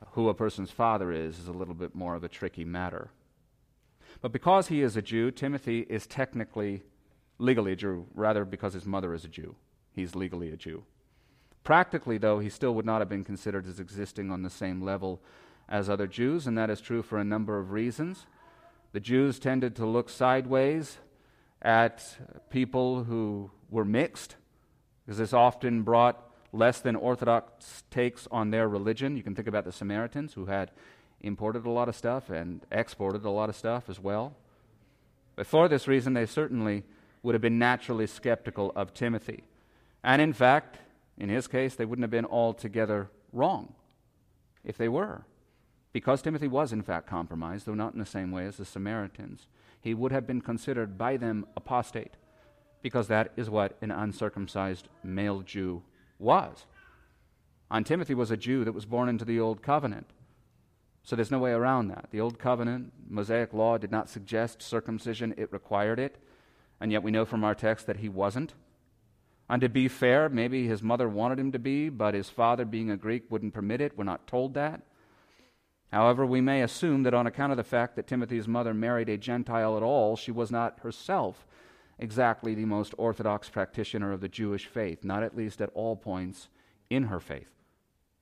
uh, 0.00 0.06
who 0.12 0.28
a 0.28 0.34
person's 0.34 0.70
father 0.70 1.12
is 1.12 1.38
is 1.38 1.48
a 1.48 1.52
little 1.52 1.74
bit 1.74 1.94
more 1.94 2.14
of 2.14 2.24
a 2.24 2.28
tricky 2.28 2.64
matter. 2.64 3.10
But 4.20 4.32
because 4.32 4.68
he 4.68 4.82
is 4.82 4.96
a 4.96 5.02
Jew, 5.02 5.30
Timothy 5.30 5.80
is 5.80 6.06
technically 6.06 6.82
legally 7.38 7.72
a 7.72 7.76
Jew, 7.76 8.06
rather 8.14 8.44
because 8.44 8.74
his 8.74 8.86
mother 8.86 9.14
is 9.14 9.24
a 9.24 9.28
Jew. 9.28 9.56
He's 9.92 10.14
legally 10.14 10.50
a 10.50 10.56
Jew. 10.56 10.84
Practically, 11.64 12.18
though, 12.18 12.38
he 12.38 12.50
still 12.50 12.74
would 12.74 12.84
not 12.84 13.00
have 13.00 13.08
been 13.08 13.24
considered 13.24 13.66
as 13.66 13.80
existing 13.80 14.30
on 14.30 14.42
the 14.42 14.50
same 14.50 14.82
level 14.82 15.20
as 15.68 15.88
other 15.88 16.06
Jews, 16.06 16.46
and 16.46 16.56
that 16.58 16.68
is 16.68 16.80
true 16.80 17.02
for 17.02 17.18
a 17.18 17.24
number 17.24 17.58
of 17.58 17.72
reasons. 17.72 18.26
The 18.92 19.00
Jews 19.00 19.38
tended 19.38 19.74
to 19.76 19.86
look 19.86 20.10
sideways 20.10 20.98
at 21.62 22.16
people 22.50 23.04
who 23.04 23.50
were 23.70 23.86
mixed, 23.86 24.36
because 25.04 25.18
this 25.18 25.32
often 25.32 25.82
brought 25.82 26.22
less 26.52 26.80
than 26.80 26.94
orthodox 26.94 27.82
takes 27.90 28.28
on 28.30 28.50
their 28.50 28.68
religion. 28.68 29.16
You 29.16 29.22
can 29.22 29.34
think 29.34 29.48
about 29.48 29.64
the 29.64 29.72
Samaritans 29.72 30.34
who 30.34 30.44
had 30.44 30.70
imported 31.22 31.64
a 31.64 31.70
lot 31.70 31.88
of 31.88 31.96
stuff 31.96 32.28
and 32.28 32.60
exported 32.70 33.24
a 33.24 33.30
lot 33.30 33.48
of 33.48 33.56
stuff 33.56 33.88
as 33.88 33.98
well. 33.98 34.36
But 35.34 35.46
for 35.46 35.66
this 35.66 35.88
reason, 35.88 36.12
they 36.12 36.26
certainly 36.26 36.84
would 37.22 37.34
have 37.34 37.42
been 37.42 37.58
naturally 37.58 38.06
skeptical 38.06 38.70
of 38.76 38.92
Timothy. 38.92 39.44
And 40.04 40.20
in 40.20 40.34
fact, 40.34 40.78
in 41.18 41.28
his 41.28 41.46
case, 41.46 41.74
they 41.74 41.84
wouldn't 41.84 42.04
have 42.04 42.10
been 42.10 42.24
altogether 42.24 43.10
wrong 43.32 43.74
if 44.64 44.76
they 44.76 44.88
were 44.88 45.24
because 45.94 46.20
Timothy 46.20 46.48
was 46.48 46.72
in 46.72 46.82
fact 46.82 47.06
compromised, 47.06 47.64
though 47.64 47.74
not 47.74 47.94
in 47.94 48.00
the 48.00 48.04
same 48.04 48.32
way 48.32 48.46
as 48.46 48.56
the 48.56 48.64
Samaritans, 48.64 49.46
he 49.80 49.94
would 49.94 50.10
have 50.10 50.26
been 50.26 50.40
considered 50.40 50.98
by 50.98 51.16
them 51.16 51.46
apostate, 51.56 52.16
because 52.82 53.06
that 53.06 53.32
is 53.36 53.48
what 53.48 53.78
an 53.80 53.92
uncircumcised 53.92 54.88
male 55.04 55.40
Jew 55.40 55.82
was. 56.18 56.66
And 57.70 57.86
Timothy 57.86 58.12
was 58.12 58.32
a 58.32 58.36
Jew 58.36 58.64
that 58.64 58.74
was 58.74 58.86
born 58.86 59.08
into 59.08 59.24
the 59.24 59.38
Old 59.38 59.62
Covenant. 59.62 60.08
So 61.04 61.14
there's 61.14 61.30
no 61.30 61.38
way 61.38 61.52
around 61.52 61.88
that. 61.88 62.08
The 62.10 62.20
Old 62.20 62.40
Covenant, 62.40 62.92
Mosaic 63.08 63.54
law, 63.54 63.78
did 63.78 63.92
not 63.92 64.10
suggest 64.10 64.62
circumcision, 64.62 65.32
it 65.36 65.52
required 65.52 66.00
it. 66.00 66.16
And 66.80 66.90
yet 66.90 67.04
we 67.04 67.12
know 67.12 67.24
from 67.24 67.44
our 67.44 67.54
text 67.54 67.86
that 67.86 67.98
he 67.98 68.08
wasn't. 68.08 68.54
And 69.48 69.60
to 69.60 69.68
be 69.68 69.88
fair, 69.88 70.28
maybe 70.28 70.66
his 70.66 70.82
mother 70.82 71.08
wanted 71.08 71.38
him 71.38 71.52
to 71.52 71.58
be, 71.58 71.88
but 71.88 72.14
his 72.14 72.30
father, 72.30 72.64
being 72.64 72.90
a 72.90 72.96
Greek, 72.96 73.24
wouldn't 73.30 73.54
permit 73.54 73.80
it. 73.80 73.96
We're 73.96 74.04
not 74.04 74.26
told 74.26 74.54
that. 74.54 74.82
However, 75.92 76.24
we 76.26 76.40
may 76.40 76.62
assume 76.62 77.02
that 77.04 77.14
on 77.14 77.26
account 77.26 77.52
of 77.52 77.56
the 77.56 77.62
fact 77.62 77.94
that 77.96 78.06
Timothy's 78.06 78.48
mother 78.48 78.74
married 78.74 79.08
a 79.08 79.16
Gentile 79.16 79.76
at 79.76 79.82
all, 79.82 80.16
she 80.16 80.32
was 80.32 80.50
not 80.50 80.80
herself 80.80 81.46
exactly 81.98 82.54
the 82.54 82.64
most 82.64 82.94
orthodox 82.98 83.48
practitioner 83.48 84.12
of 84.12 84.20
the 84.20 84.28
Jewish 84.28 84.66
faith, 84.66 85.04
not 85.04 85.22
at 85.22 85.36
least 85.36 85.60
at 85.60 85.70
all 85.74 85.94
points 85.94 86.48
in 86.90 87.04
her 87.04 87.20
faith 87.20 87.52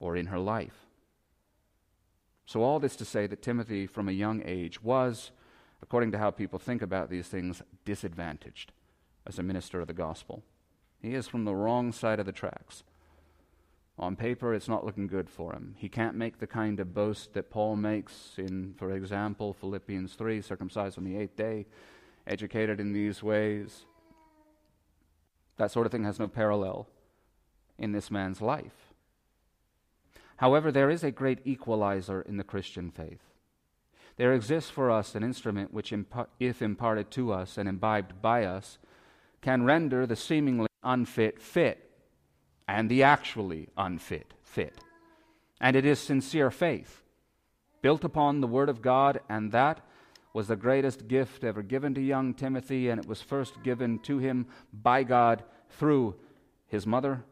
or 0.00 0.16
in 0.16 0.26
her 0.26 0.38
life. 0.38 0.86
So, 2.44 2.62
all 2.62 2.80
this 2.80 2.96
to 2.96 3.04
say 3.04 3.26
that 3.28 3.40
Timothy, 3.40 3.86
from 3.86 4.08
a 4.08 4.12
young 4.12 4.42
age, 4.44 4.82
was, 4.82 5.30
according 5.80 6.12
to 6.12 6.18
how 6.18 6.30
people 6.30 6.58
think 6.58 6.82
about 6.82 7.08
these 7.08 7.28
things, 7.28 7.62
disadvantaged 7.84 8.72
as 9.26 9.38
a 9.38 9.42
minister 9.42 9.80
of 9.80 9.86
the 9.86 9.94
gospel. 9.94 10.42
He 11.02 11.14
is 11.14 11.26
from 11.26 11.44
the 11.44 11.54
wrong 11.54 11.90
side 11.90 12.20
of 12.20 12.26
the 12.26 12.32
tracks. 12.32 12.84
On 13.98 14.16
paper, 14.16 14.54
it's 14.54 14.68
not 14.68 14.86
looking 14.86 15.08
good 15.08 15.28
for 15.28 15.52
him. 15.52 15.74
He 15.76 15.88
can't 15.88 16.16
make 16.16 16.38
the 16.38 16.46
kind 16.46 16.78
of 16.80 16.94
boast 16.94 17.34
that 17.34 17.50
Paul 17.50 17.76
makes 17.76 18.34
in, 18.38 18.74
for 18.78 18.90
example, 18.92 19.52
Philippians 19.52 20.14
3 20.14 20.40
circumcised 20.40 20.96
on 20.96 21.04
the 21.04 21.16
eighth 21.16 21.36
day, 21.36 21.66
educated 22.26 22.80
in 22.80 22.92
these 22.92 23.22
ways. 23.22 23.84
That 25.56 25.72
sort 25.72 25.86
of 25.86 25.92
thing 25.92 26.04
has 26.04 26.18
no 26.18 26.28
parallel 26.28 26.88
in 27.78 27.92
this 27.92 28.10
man's 28.10 28.40
life. 28.40 28.94
However, 30.36 30.72
there 30.72 30.90
is 30.90 31.04
a 31.04 31.10
great 31.10 31.40
equalizer 31.44 32.22
in 32.22 32.36
the 32.36 32.44
Christian 32.44 32.90
faith. 32.90 33.20
There 34.16 34.32
exists 34.32 34.70
for 34.70 34.90
us 34.90 35.14
an 35.14 35.22
instrument 35.22 35.72
which, 35.72 35.92
if 36.40 36.62
imparted 36.62 37.10
to 37.12 37.32
us 37.32 37.58
and 37.58 37.68
imbibed 37.68 38.22
by 38.22 38.44
us, 38.44 38.78
can 39.40 39.64
render 39.64 40.06
the 40.06 40.16
seemingly 40.16 40.68
unfit 40.82 41.40
fit 41.40 41.90
and 42.68 42.88
the 42.88 43.02
actually 43.02 43.68
unfit 43.76 44.34
fit. 44.42 44.78
And 45.60 45.76
it 45.76 45.84
is 45.84 45.98
sincere 45.98 46.50
faith, 46.50 47.02
built 47.82 48.04
upon 48.04 48.40
the 48.40 48.46
Word 48.46 48.68
of 48.68 48.82
God, 48.82 49.20
and 49.28 49.52
that 49.52 49.80
was 50.32 50.48
the 50.48 50.56
greatest 50.56 51.08
gift 51.08 51.44
ever 51.44 51.62
given 51.62 51.94
to 51.94 52.00
young 52.00 52.34
Timothy, 52.34 52.88
and 52.88 52.98
it 52.98 53.06
was 53.06 53.20
first 53.20 53.62
given 53.62 53.98
to 54.00 54.18
him 54.18 54.46
by 54.72 55.02
God 55.02 55.44
through 55.68 56.16
his 56.66 56.86
mother 56.86 57.24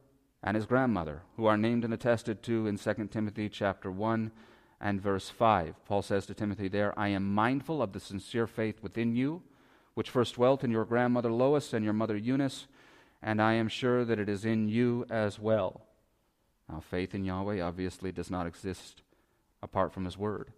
and 0.42 0.54
his 0.54 0.66
grandmother, 0.66 1.22
who 1.36 1.46
are 1.46 1.56
named 1.56 1.84
and 1.84 1.94
attested 1.94 2.42
to 2.42 2.66
in 2.66 2.76
2 2.76 3.08
Timothy 3.10 3.48
chapter 3.48 3.90
1 3.90 4.30
and 4.80 5.00
verse 5.00 5.28
5. 5.28 5.74
Paul 5.86 6.02
says 6.02 6.26
to 6.26 6.34
Timothy 6.34 6.68
there, 6.68 6.98
I 6.98 7.08
am 7.08 7.34
mindful 7.34 7.82
of 7.82 7.92
the 7.92 8.00
sincere 8.00 8.46
faith 8.46 8.82
within 8.82 9.14
you, 9.14 9.42
which 9.94 10.10
first 10.10 10.34
dwelt 10.34 10.64
in 10.64 10.70
your 10.70 10.84
grandmother 10.84 11.32
Lois 11.32 11.72
and 11.72 11.84
your 11.84 11.94
mother 11.94 12.16
Eunice, 12.16 12.66
and 13.22 13.40
I 13.40 13.54
am 13.54 13.68
sure 13.68 14.04
that 14.04 14.18
it 14.18 14.28
is 14.28 14.44
in 14.44 14.68
you 14.68 15.04
as 15.10 15.38
well. 15.38 15.86
Now, 16.68 16.80
faith 16.80 17.14
in 17.14 17.24
Yahweh 17.24 17.60
obviously 17.60 18.12
does 18.12 18.30
not 18.30 18.46
exist 18.46 19.02
apart 19.62 19.92
from 19.92 20.04
his 20.04 20.16
word. 20.16 20.52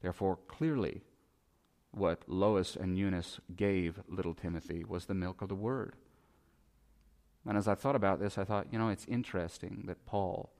Therefore, 0.00 0.38
clearly, 0.48 1.02
what 1.90 2.22
Lois 2.26 2.76
and 2.76 2.96
Eunice 2.96 3.40
gave 3.54 4.00
little 4.08 4.34
Timothy 4.34 4.84
was 4.84 5.06
the 5.06 5.14
milk 5.14 5.42
of 5.42 5.48
the 5.48 5.54
word. 5.54 5.94
And 7.46 7.58
as 7.58 7.68
I 7.68 7.74
thought 7.74 7.96
about 7.96 8.20
this, 8.20 8.38
I 8.38 8.44
thought, 8.44 8.72
you 8.72 8.78
know, 8.78 8.88
it's 8.88 9.04
interesting 9.06 9.84
that 9.86 10.06
Paul, 10.06 10.52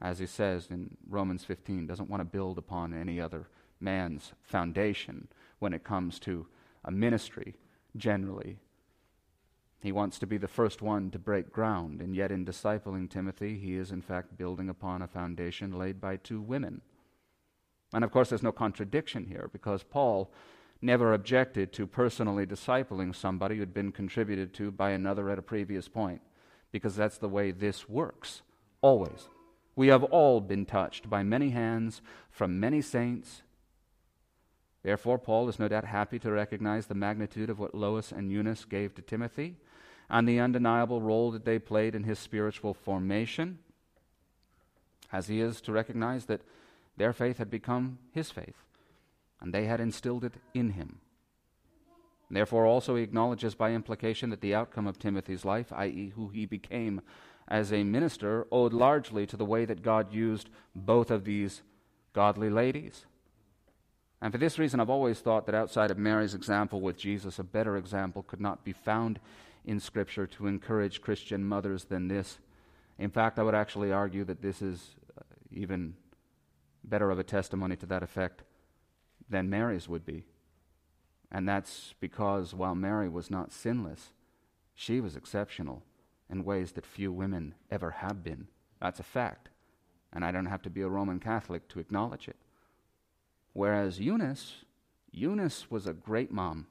as 0.00 0.18
he 0.18 0.26
says 0.26 0.68
in 0.70 0.96
Romans 1.08 1.44
15, 1.44 1.86
doesn't 1.86 2.10
want 2.10 2.20
to 2.20 2.24
build 2.24 2.58
upon 2.58 2.94
any 2.94 3.20
other 3.20 3.48
man's 3.80 4.32
foundation 4.42 5.28
when 5.58 5.72
it 5.72 5.84
comes 5.84 6.18
to 6.20 6.46
a 6.84 6.90
ministry 6.90 7.56
generally. 7.96 8.58
He 9.80 9.92
wants 9.92 10.18
to 10.18 10.26
be 10.26 10.38
the 10.38 10.48
first 10.48 10.82
one 10.82 11.10
to 11.12 11.18
break 11.18 11.52
ground, 11.52 12.00
and 12.00 12.14
yet 12.14 12.32
in 12.32 12.44
discipling 12.44 13.08
Timothy, 13.08 13.58
he 13.58 13.76
is 13.76 13.92
in 13.92 14.02
fact 14.02 14.36
building 14.36 14.68
upon 14.68 15.02
a 15.02 15.06
foundation 15.06 15.78
laid 15.78 16.00
by 16.00 16.16
two 16.16 16.40
women. 16.40 16.80
And 17.92 18.02
of 18.02 18.10
course, 18.10 18.28
there's 18.28 18.42
no 18.42 18.52
contradiction 18.52 19.26
here 19.26 19.48
because 19.52 19.84
Paul 19.84 20.32
never 20.82 21.12
objected 21.12 21.72
to 21.72 21.86
personally 21.86 22.44
discipling 22.44 23.14
somebody 23.14 23.56
who'd 23.56 23.72
been 23.72 23.92
contributed 23.92 24.52
to 24.54 24.70
by 24.70 24.90
another 24.90 25.30
at 25.30 25.38
a 25.38 25.42
previous 25.42 25.88
point, 25.88 26.22
because 26.72 26.96
that's 26.96 27.18
the 27.18 27.28
way 27.28 27.52
this 27.52 27.88
works, 27.88 28.42
always. 28.82 29.28
We 29.76 29.88
have 29.88 30.02
all 30.04 30.40
been 30.40 30.66
touched 30.66 31.08
by 31.08 31.22
many 31.22 31.50
hands 31.50 32.02
from 32.30 32.58
many 32.58 32.82
saints. 32.82 33.42
Therefore, 34.82 35.18
Paul 35.18 35.48
is 35.48 35.60
no 35.60 35.68
doubt 35.68 35.84
happy 35.84 36.18
to 36.18 36.32
recognize 36.32 36.86
the 36.86 36.94
magnitude 36.94 37.48
of 37.48 37.60
what 37.60 37.76
Lois 37.76 38.10
and 38.10 38.30
Eunice 38.30 38.64
gave 38.64 38.94
to 38.96 39.02
Timothy 39.02 39.56
and 40.10 40.28
the 40.28 40.40
undeniable 40.40 41.00
role 41.00 41.30
that 41.30 41.44
they 41.44 41.58
played 41.58 41.94
in 41.94 42.04
his 42.04 42.18
spiritual 42.18 42.74
formation, 42.74 43.58
as 45.12 45.28
he 45.28 45.40
is 45.40 45.60
to 45.60 45.72
recognize 45.72 46.26
that 46.26 46.42
their 46.96 47.12
faith 47.12 47.38
had 47.38 47.50
become 47.50 47.98
his 48.12 48.30
faith 48.30 48.64
and 49.40 49.52
they 49.52 49.66
had 49.66 49.80
instilled 49.80 50.24
it 50.24 50.34
in 50.54 50.70
him. 50.70 51.00
Therefore, 52.30 52.66
also, 52.66 52.96
he 52.96 53.02
acknowledges 53.02 53.54
by 53.54 53.72
implication 53.72 54.30
that 54.30 54.42
the 54.42 54.54
outcome 54.54 54.86
of 54.86 54.98
Timothy's 54.98 55.44
life, 55.44 55.72
i.e., 55.72 56.12
who 56.14 56.28
he 56.28 56.44
became 56.44 57.00
as 57.46 57.72
a 57.72 57.84
minister, 57.84 58.46
owed 58.52 58.74
largely 58.74 59.26
to 59.26 59.36
the 59.36 59.46
way 59.46 59.64
that 59.64 59.82
God 59.82 60.12
used 60.12 60.50
both 60.74 61.10
of 61.10 61.24
these 61.24 61.62
godly 62.12 62.50
ladies. 62.50 63.06
And 64.20 64.32
for 64.32 64.38
this 64.38 64.58
reason, 64.58 64.80
I've 64.80 64.90
always 64.90 65.20
thought 65.20 65.46
that 65.46 65.54
outside 65.54 65.90
of 65.90 65.96
Mary's 65.96 66.34
example 66.34 66.80
with 66.82 66.98
Jesus, 66.98 67.38
a 67.38 67.44
better 67.44 67.76
example 67.76 68.22
could 68.22 68.40
not 68.40 68.64
be 68.64 68.72
found 68.72 69.20
in 69.68 69.78
Scripture 69.78 70.26
to 70.26 70.46
encourage 70.46 71.02
Christian 71.02 71.44
mothers 71.44 71.84
than 71.84 72.08
this. 72.08 72.38
In 72.98 73.10
fact, 73.10 73.38
I 73.38 73.42
would 73.42 73.54
actually 73.54 73.92
argue 73.92 74.24
that 74.24 74.40
this 74.40 74.62
is 74.62 74.96
uh, 75.16 75.22
even 75.52 75.94
better 76.82 77.10
of 77.10 77.18
a 77.18 77.22
testimony 77.22 77.76
to 77.76 77.86
that 77.86 78.02
effect 78.02 78.44
than 79.28 79.50
Mary's 79.50 79.86
would 79.86 80.06
be. 80.06 80.24
And 81.30 81.46
that's 81.46 81.94
because 82.00 82.54
while 82.54 82.74
Mary 82.74 83.10
was 83.10 83.30
not 83.30 83.52
sinless, 83.52 84.14
she 84.74 85.00
was 85.00 85.16
exceptional 85.16 85.82
in 86.30 86.44
ways 86.44 86.72
that 86.72 86.86
few 86.86 87.12
women 87.12 87.54
ever 87.70 87.90
have 87.90 88.24
been. 88.24 88.48
That's 88.80 89.00
a 89.00 89.02
fact. 89.04 89.50
And 90.14 90.24
I 90.24 90.32
don't 90.32 90.46
have 90.46 90.62
to 90.62 90.70
be 90.70 90.80
a 90.80 90.88
Roman 90.88 91.20
Catholic 91.20 91.68
to 91.68 91.80
acknowledge 91.80 92.26
it. 92.26 92.36
Whereas 93.52 94.00
Eunice, 94.00 94.64
Eunice 95.10 95.70
was 95.70 95.86
a 95.86 95.92
great 95.92 96.32
mom. 96.32 96.68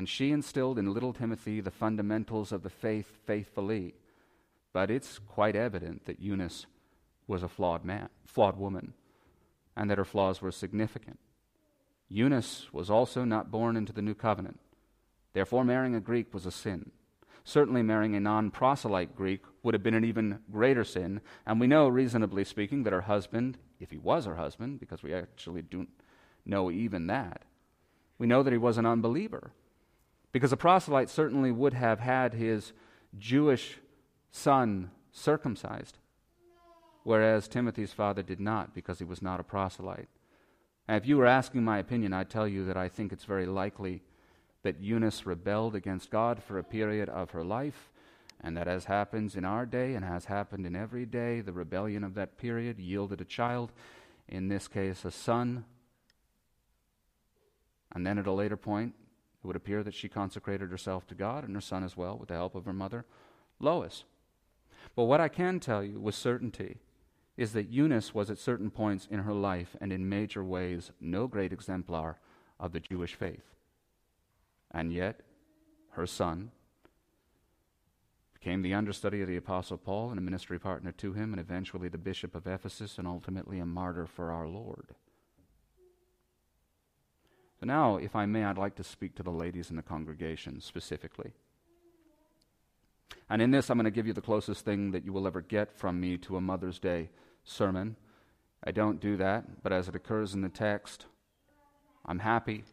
And 0.00 0.08
she 0.08 0.30
instilled 0.30 0.78
in 0.78 0.94
little 0.94 1.12
Timothy 1.12 1.60
the 1.60 1.70
fundamentals 1.70 2.52
of 2.52 2.62
the 2.62 2.70
faith 2.70 3.18
faithfully. 3.26 3.92
But 4.72 4.90
it's 4.90 5.18
quite 5.18 5.54
evident 5.54 6.06
that 6.06 6.22
Eunice 6.22 6.64
was 7.26 7.42
a 7.42 7.48
flawed 7.48 7.84
man, 7.84 8.08
flawed 8.24 8.58
woman, 8.58 8.94
and 9.76 9.90
that 9.90 9.98
her 9.98 10.06
flaws 10.06 10.40
were 10.40 10.52
significant. 10.52 11.18
Eunice 12.08 12.72
was 12.72 12.88
also 12.88 13.24
not 13.24 13.50
born 13.50 13.76
into 13.76 13.92
the 13.92 14.00
new 14.00 14.14
covenant. 14.14 14.58
Therefore, 15.34 15.66
marrying 15.66 15.94
a 15.94 16.00
Greek 16.00 16.32
was 16.32 16.46
a 16.46 16.50
sin. 16.50 16.92
Certainly, 17.44 17.82
marrying 17.82 18.16
a 18.16 18.20
non 18.20 18.50
proselyte 18.50 19.14
Greek 19.14 19.42
would 19.62 19.74
have 19.74 19.82
been 19.82 19.92
an 19.92 20.06
even 20.06 20.38
greater 20.50 20.82
sin. 20.82 21.20
And 21.44 21.60
we 21.60 21.66
know, 21.66 21.88
reasonably 21.88 22.44
speaking, 22.44 22.84
that 22.84 22.94
her 22.94 23.02
husband, 23.02 23.58
if 23.78 23.90
he 23.90 23.98
was 23.98 24.24
her 24.24 24.36
husband, 24.36 24.80
because 24.80 25.02
we 25.02 25.12
actually 25.12 25.60
don't 25.60 25.90
know 26.46 26.70
even 26.70 27.06
that, 27.08 27.42
we 28.16 28.26
know 28.26 28.42
that 28.42 28.52
he 28.54 28.56
was 28.56 28.78
an 28.78 28.86
unbeliever. 28.86 29.52
Because 30.32 30.52
a 30.52 30.56
proselyte 30.56 31.10
certainly 31.10 31.50
would 31.50 31.74
have 31.74 32.00
had 32.00 32.34
his 32.34 32.72
Jewish 33.18 33.78
son 34.30 34.90
circumcised, 35.10 35.98
whereas 37.02 37.48
Timothy's 37.48 37.92
father 37.92 38.22
did 38.22 38.40
not, 38.40 38.74
because 38.74 38.98
he 38.98 39.04
was 39.04 39.22
not 39.22 39.40
a 39.40 39.44
proselyte. 39.44 40.08
And 40.86 40.96
if 40.96 41.08
you 41.08 41.16
were 41.16 41.26
asking 41.26 41.64
my 41.64 41.78
opinion, 41.78 42.12
I'd 42.12 42.30
tell 42.30 42.46
you 42.46 42.64
that 42.66 42.76
I 42.76 42.88
think 42.88 43.12
it's 43.12 43.24
very 43.24 43.46
likely 43.46 44.02
that 44.62 44.80
Eunice 44.80 45.26
rebelled 45.26 45.74
against 45.74 46.10
God 46.10 46.42
for 46.42 46.58
a 46.58 46.64
period 46.64 47.08
of 47.08 47.30
her 47.30 47.44
life, 47.44 47.90
and 48.40 48.56
that 48.56 48.68
as 48.68 48.84
happens 48.84 49.36
in 49.36 49.44
our 49.44 49.66
day 49.66 49.94
and 49.94 50.04
has 50.04 50.26
happened 50.26 50.66
in 50.66 50.76
every 50.76 51.06
day, 51.06 51.40
the 51.40 51.52
rebellion 51.52 52.04
of 52.04 52.14
that 52.14 52.38
period 52.38 52.78
yielded 52.78 53.20
a 53.20 53.24
child, 53.24 53.72
in 54.28 54.48
this 54.48 54.68
case 54.68 55.04
a 55.04 55.10
son. 55.10 55.64
And 57.92 58.06
then 58.06 58.18
at 58.18 58.26
a 58.26 58.32
later 58.32 58.56
point, 58.56 58.94
it 59.42 59.46
would 59.46 59.56
appear 59.56 59.82
that 59.82 59.94
she 59.94 60.08
consecrated 60.08 60.70
herself 60.70 61.06
to 61.08 61.14
God 61.14 61.44
and 61.44 61.54
her 61.54 61.60
son 61.60 61.82
as 61.82 61.96
well, 61.96 62.18
with 62.18 62.28
the 62.28 62.34
help 62.34 62.54
of 62.54 62.64
her 62.66 62.72
mother, 62.72 63.04
Lois. 63.58 64.04
But 64.94 65.04
what 65.04 65.20
I 65.20 65.28
can 65.28 65.60
tell 65.60 65.82
you 65.82 65.98
with 65.98 66.14
certainty 66.14 66.78
is 67.36 67.52
that 67.52 67.70
Eunice 67.70 68.14
was 68.14 68.30
at 68.30 68.38
certain 68.38 68.70
points 68.70 69.08
in 69.10 69.20
her 69.20 69.32
life 69.32 69.76
and 69.80 69.92
in 69.92 70.08
major 70.08 70.44
ways 70.44 70.90
no 71.00 71.26
great 71.26 71.52
exemplar 71.52 72.18
of 72.58 72.72
the 72.72 72.80
Jewish 72.80 73.14
faith. 73.14 73.54
And 74.70 74.92
yet, 74.92 75.20
her 75.92 76.06
son 76.06 76.50
became 78.34 78.62
the 78.62 78.74
understudy 78.74 79.22
of 79.22 79.28
the 79.28 79.36
Apostle 79.36 79.78
Paul 79.78 80.10
and 80.10 80.18
a 80.18 80.22
ministry 80.22 80.58
partner 80.58 80.92
to 80.92 81.12
him, 81.12 81.32
and 81.32 81.40
eventually 81.40 81.88
the 81.88 81.98
bishop 81.98 82.34
of 82.34 82.46
Ephesus, 82.46 82.98
and 82.98 83.06
ultimately 83.06 83.58
a 83.58 83.66
martyr 83.66 84.06
for 84.06 84.30
our 84.30 84.46
Lord. 84.46 84.94
So 87.60 87.66
now, 87.66 87.96
if 87.96 88.16
I 88.16 88.24
may, 88.24 88.44
I'd 88.44 88.56
like 88.56 88.76
to 88.76 88.84
speak 88.84 89.14
to 89.16 89.22
the 89.22 89.30
ladies 89.30 89.68
in 89.68 89.76
the 89.76 89.82
congregation 89.82 90.62
specifically. 90.62 91.32
And 93.28 93.42
in 93.42 93.50
this, 93.50 93.68
I'm 93.68 93.76
going 93.76 93.84
to 93.84 93.90
give 93.90 94.06
you 94.06 94.14
the 94.14 94.22
closest 94.22 94.64
thing 94.64 94.92
that 94.92 95.04
you 95.04 95.12
will 95.12 95.26
ever 95.26 95.42
get 95.42 95.70
from 95.70 96.00
me 96.00 96.16
to 96.18 96.38
a 96.38 96.40
Mother's 96.40 96.78
Day 96.78 97.10
sermon. 97.44 97.96
I 98.64 98.70
don't 98.72 98.98
do 98.98 99.18
that, 99.18 99.62
but 99.62 99.72
as 99.72 99.88
it 99.88 99.94
occurs 99.94 100.32
in 100.32 100.40
the 100.40 100.48
text, 100.48 101.04
I'm 102.06 102.20
happy 102.20 102.64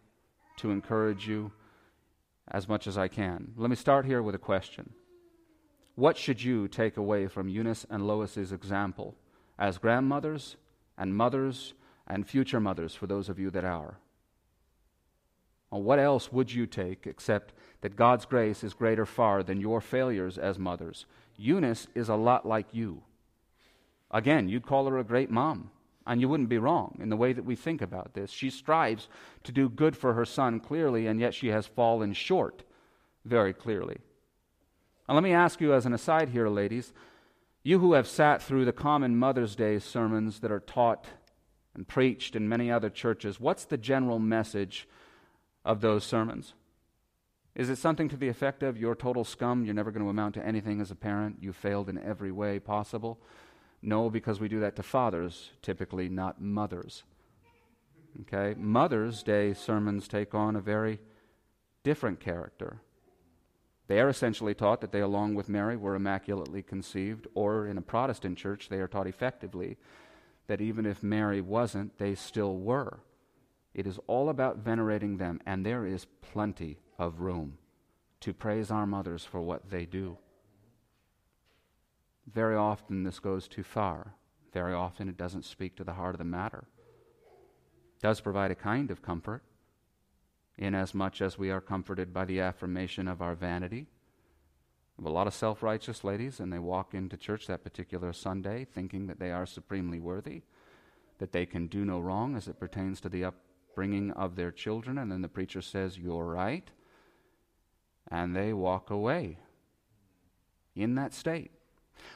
to 0.58 0.72
encourage 0.72 1.27
you 1.27 1.51
as 2.48 2.70
much 2.70 2.88
as 2.88 2.98
I 2.98 3.10
can. 3.10 3.51
Let 3.58 3.70
me 3.70 3.75
start 3.75 4.06
here 4.06 4.22
with 4.22 4.36
a 4.36 4.39
question. 4.39 4.94
What 5.96 6.15
should 6.15 6.41
you 6.41 6.70
take 6.70 6.96
away 6.96 7.27
from 7.27 7.50
Eunice 7.50 7.86
and 7.89 8.08
Lois's 8.08 8.53
example 8.53 9.15
as 9.60 9.79
grandmothers 9.79 10.56
and 10.98 11.13
mothers 11.13 11.74
and 12.08 12.25
future 12.25 12.62
mothers 12.62 12.96
for 12.96 13.06
those 13.06 13.27
of 13.27 13.38
you 13.38 13.50
that 13.51 13.65
are? 13.65 13.98
Well, 15.71 15.83
what 15.83 16.00
else 16.00 16.31
would 16.31 16.53
you 16.53 16.65
take 16.65 17.05
except 17.05 17.53
that 17.81 17.95
God's 17.95 18.25
grace 18.25 18.63
is 18.63 18.74
greater 18.74 19.05
far 19.05 19.43
than 19.43 19.59
your 19.59 19.81
failures 19.81 20.38
as 20.38 20.57
mothers? 20.57 21.05
Eunice 21.36 21.88
is 21.93 22.09
a 22.09 22.15
lot 22.15 22.47
like 22.47 22.74
you. 22.74 23.03
Again, 24.09 24.47
you'd 24.47 24.65
call 24.65 24.88
her 24.88 24.97
a 24.97 25.03
great 25.03 25.29
mom. 25.29 25.71
And 26.05 26.21
you 26.21 26.29
wouldn't 26.29 26.47
be 26.47 26.57
wrong 26.57 26.97
in 27.01 27.09
the 27.09 27.17
way 27.17 27.33
that 27.33 27.43
we 27.43 27.57
think 27.57 27.81
about 27.81 28.13
this. 28.13 28.31
She 28.31 28.50
strives 28.50 29.09
to 29.43 29.51
do 29.51 29.67
good 29.67 29.97
for 29.97 30.13
her 30.13 30.24
son 30.24 30.62
clearly, 30.62 31.05
and 31.05 31.19
yet 31.19 31.33
she 31.33 31.50
has 31.50 31.67
fallen 31.67 32.13
short 32.13 32.63
very 33.25 33.51
clearly. 33.51 33.97
Now, 35.07 35.15
let 35.15 35.24
me 35.24 35.33
ask 35.33 35.59
you 35.59 35.74
as 35.74 35.86
an 35.86 35.93
aside 35.93 36.29
here, 36.29 36.47
ladies, 36.47 36.93
you 37.62 37.79
who 37.79 37.91
have 37.91 38.07
sat 38.07 38.41
through 38.41 38.63
the 38.63 38.71
common 38.71 39.17
Mother's 39.17 39.53
Day 39.53 39.79
sermons 39.79 40.39
that 40.39 40.51
are 40.51 40.62
taught 40.62 41.07
and 41.75 41.86
preached 41.86 42.38
in 42.38 42.47
many 42.47 42.71
other 42.71 42.89
churches, 42.89 43.41
what's 43.41 43.65
the 43.65 43.77
general 43.77 44.17
message 44.17 44.88
of 45.67 45.81
those 45.81 46.05
sermons? 46.05 46.53
Is 47.53 47.69
it 47.69 47.77
something 47.77 48.07
to 48.09 48.17
the 48.17 48.29
effect 48.29 48.63
of, 48.63 48.77
you're 48.77 48.95
total 48.95 49.25
scum, 49.25 49.65
you're 49.65 49.74
never 49.74 49.91
going 49.91 50.03
to 50.03 50.09
amount 50.09 50.36
to 50.36 50.45
anything 50.45 50.79
as 50.79 50.91
a 50.91 50.95
parent, 50.95 51.38
you 51.41 51.51
failed 51.51 51.89
in 51.89 51.97
every 51.97 52.31
way 52.31 52.57
possible? 52.57 53.19
No, 53.81 54.09
because 54.09 54.39
we 54.39 54.47
do 54.47 54.62
that 54.62 54.75
to 54.77 54.83
fathers, 54.83 55.51
typically, 55.62 56.07
not 56.07 56.41
mothers. 56.41 57.03
Okay? 58.21 58.55
Mother's 58.57 59.24
Day 59.24 59.53
sermons 59.53 60.07
take 60.07 60.33
on 60.33 60.55
a 60.55 60.62
very 60.62 61.00
different 61.83 62.19
character. 62.19 62.79
They 63.88 64.00
are 64.00 64.09
essentially 64.09 64.53
taught 64.53 64.81
that 64.81 64.91
they, 64.91 65.01
along 65.01 65.36
with 65.36 65.50
Mary, 65.50 65.75
were 65.75 65.95
immaculately 65.95 66.62
conceived, 66.62 67.27
or 67.33 67.67
in 67.67 67.77
a 67.77 67.81
Protestant 67.81 68.38
church, 68.38 68.69
they 68.69 68.79
are 68.79 68.88
taught 68.88 69.07
effectively 69.07 69.77
that 70.47 70.62
even 70.62 70.86
if 70.86 71.03
Mary 71.03 71.41
wasn't, 71.41 71.97
they 71.97 72.15
still 72.15 72.57
were. 72.57 73.00
It 73.77 73.86
is 73.86 74.00
all 74.07 74.29
about 74.29 74.57
venerating 74.57 75.17
them, 75.17 75.39
and 75.46 75.63
there 75.63 75.86
is 75.86 76.07
plenty 76.22 76.79
of 76.98 77.22
room 77.22 77.60
to 78.22 78.34
praise 78.34 78.72
our 78.72 78.88
mothers 78.88 79.24
for 79.24 79.39
what 79.39 79.69
they 79.69 79.86
do. 79.86 80.17
Very 82.25 82.55
often, 82.55 83.03
this 83.03 83.19
goes 83.19 83.48
too 83.48 83.62
far. 83.62 84.15
Very 84.51 84.74
often, 84.74 85.07
it 85.07 85.15
doesn't 85.15 85.46
speak 85.46 85.75
to 85.75 85.84
the 85.84 85.93
heart 85.93 86.15
of 86.15 86.17
the 86.17 86.25
matter. 86.25 86.65
It 87.98 88.01
does 88.01 88.19
provide 88.19 88.50
a 88.50 88.55
kind 88.55 88.89
of 88.89 89.03
comfort, 89.03 89.43
inasmuch 90.57 91.22
as 91.22 91.38
we 91.38 91.51
are 91.51 91.62
comforted 91.62 92.12
by 92.12 92.25
the 92.25 92.39
affirmation 92.39 93.07
of 93.07 93.22
our 93.22 93.36
vanity. 93.36 93.86
A 95.05 95.07
lot 95.07 95.27
of 95.27 95.36
self 95.36 95.62
righteous 95.62 96.03
ladies, 96.03 96.39
and 96.39 96.51
they 96.51 96.57
walk 96.57 96.96
into 96.96 97.15
church 97.15 97.46
that 97.46 97.63
particular 97.63 98.12
Sunday 98.12 98.65
thinking 98.65 99.05
that 99.05 99.19
they 99.19 99.31
are 99.31 99.46
supremely 99.46 100.00
worthy, 100.00 100.41
that 101.19 101.31
they 101.31 101.46
can 101.46 101.67
do 101.67 101.86
no 101.86 102.00
wrong 102.00 102.36
as 102.36 102.48
it 102.48 102.60
pertains 102.60 103.00
to 103.01 103.10
the 103.10 103.24
upbringing 103.77 104.10
of 104.13 104.36
their 104.36 104.51
children, 104.51 104.98
and 104.98 105.12
then 105.12 105.22
the 105.22 105.27
preacher 105.27 105.62
says, 105.62 106.00
You're 106.00 106.25
right. 106.25 106.67
And 108.10 108.36
they 108.36 108.51
walk 108.51 108.90
away 108.90 109.37
in 110.75 110.96
that 110.96 111.13
state. 111.13 111.51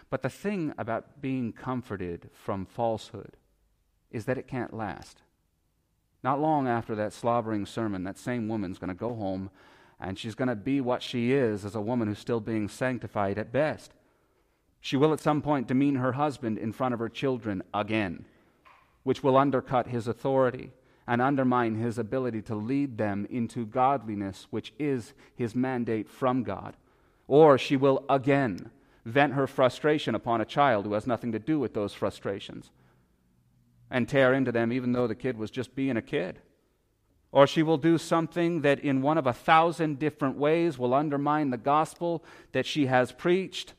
But 0.09 0.23
the 0.23 0.29
thing 0.29 0.73
about 0.75 1.21
being 1.21 1.53
comforted 1.53 2.31
from 2.33 2.65
falsehood 2.65 3.37
is 4.09 4.25
that 4.25 4.39
it 4.39 4.47
can't 4.47 4.73
last. 4.73 5.21
Not 6.23 6.41
long 6.41 6.67
after 6.67 6.95
that 6.95 7.13
slobbering 7.13 7.67
sermon, 7.67 8.05
that 8.05 8.17
same 8.17 8.47
woman's 8.47 8.79
going 8.79 8.87
to 8.87 8.95
go 8.95 9.13
home 9.13 9.51
and 9.99 10.17
she's 10.17 10.33
going 10.33 10.47
to 10.47 10.55
be 10.55 10.81
what 10.81 11.03
she 11.03 11.31
is 11.31 11.63
as 11.63 11.75
a 11.75 11.81
woman 11.81 12.07
who's 12.07 12.17
still 12.17 12.39
being 12.39 12.67
sanctified 12.67 13.37
at 13.37 13.51
best. 13.51 13.93
She 14.79 14.97
will 14.97 15.13
at 15.13 15.19
some 15.19 15.43
point 15.43 15.67
demean 15.67 15.95
her 15.95 16.13
husband 16.13 16.57
in 16.57 16.71
front 16.71 16.95
of 16.95 16.99
her 16.99 17.09
children 17.09 17.61
again, 17.71 18.25
which 19.03 19.21
will 19.21 19.37
undercut 19.37 19.87
his 19.87 20.07
authority 20.07 20.71
and 21.11 21.21
undermine 21.21 21.75
his 21.75 21.97
ability 21.97 22.41
to 22.41 22.55
lead 22.55 22.97
them 22.97 23.27
into 23.29 23.65
godliness, 23.65 24.47
which 24.49 24.71
is 24.79 25.13
his 25.35 25.53
mandate 25.53 26.09
from 26.09 26.41
God. 26.41 26.77
Or 27.27 27.57
she 27.57 27.75
will 27.75 28.05
again 28.09 28.71
vent 29.03 29.33
her 29.33 29.45
frustration 29.45 30.15
upon 30.15 30.39
a 30.39 30.45
child 30.45 30.85
who 30.85 30.93
has 30.93 31.05
nothing 31.05 31.33
to 31.33 31.37
do 31.39 31.59
with 31.59 31.73
those 31.73 31.93
frustrations 31.93 32.71
and 33.89 34.07
tear 34.07 34.33
into 34.33 34.53
them 34.53 34.71
even 34.71 34.93
though 34.93 35.05
the 35.05 35.13
kid 35.13 35.37
was 35.37 35.51
just 35.51 35.75
being 35.75 35.97
a 35.97 36.01
kid. 36.01 36.39
Or 37.33 37.45
she 37.45 37.61
will 37.61 37.77
do 37.77 37.97
something 37.97 38.61
that, 38.61 38.79
in 38.79 39.01
one 39.01 39.17
of 39.17 39.27
a 39.27 39.33
thousand 39.33 39.99
different 39.99 40.37
ways, 40.37 40.79
will 40.79 40.93
undermine 40.93 41.49
the 41.49 41.57
gospel 41.57 42.23
that 42.53 42.65
she 42.65 42.85
has 42.85 43.11
preached 43.11 43.73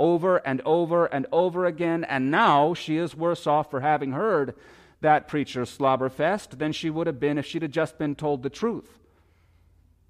over 0.00 0.38
and 0.38 0.60
over 0.62 1.06
and 1.06 1.28
over 1.30 1.64
again. 1.64 2.02
And 2.02 2.32
now 2.32 2.74
she 2.74 2.96
is 2.96 3.14
worse 3.14 3.46
off 3.46 3.70
for 3.70 3.82
having 3.82 4.10
heard 4.10 4.56
that 5.02 5.28
preacher 5.28 5.62
slobberfest 5.62 6.58
than 6.58 6.72
she 6.72 6.90
would 6.90 7.06
have 7.06 7.20
been 7.20 7.38
if 7.38 7.46
she'd 7.46 7.62
have 7.62 7.70
just 7.70 7.98
been 7.98 8.14
told 8.14 8.42
the 8.42 8.50
truth. 8.50 8.98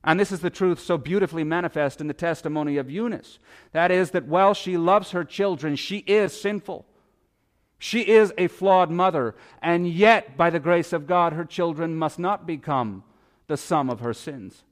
And 0.04 0.18
this 0.18 0.32
is 0.32 0.40
the 0.40 0.50
truth 0.50 0.80
so 0.80 0.98
beautifully 0.98 1.44
manifest 1.44 2.00
in 2.00 2.08
the 2.08 2.14
testimony 2.14 2.76
of 2.76 2.90
Eunice. 2.90 3.38
That 3.72 3.90
is, 3.90 4.10
that 4.10 4.26
while 4.26 4.54
she 4.54 4.76
loves 4.76 5.12
her 5.12 5.24
children, 5.24 5.76
she 5.76 5.98
is 5.98 6.38
sinful. 6.38 6.86
She 7.78 8.02
is 8.02 8.32
a 8.38 8.46
flawed 8.46 8.90
mother, 8.90 9.34
and 9.60 9.88
yet, 9.88 10.36
by 10.36 10.50
the 10.50 10.60
grace 10.60 10.92
of 10.92 11.06
God, 11.06 11.32
her 11.32 11.44
children 11.44 11.96
must 11.96 12.18
not 12.18 12.46
become 12.46 13.02
the 13.48 13.56
sum 13.56 13.90
of 13.90 14.00
her 14.00 14.14
sins. 14.14 14.62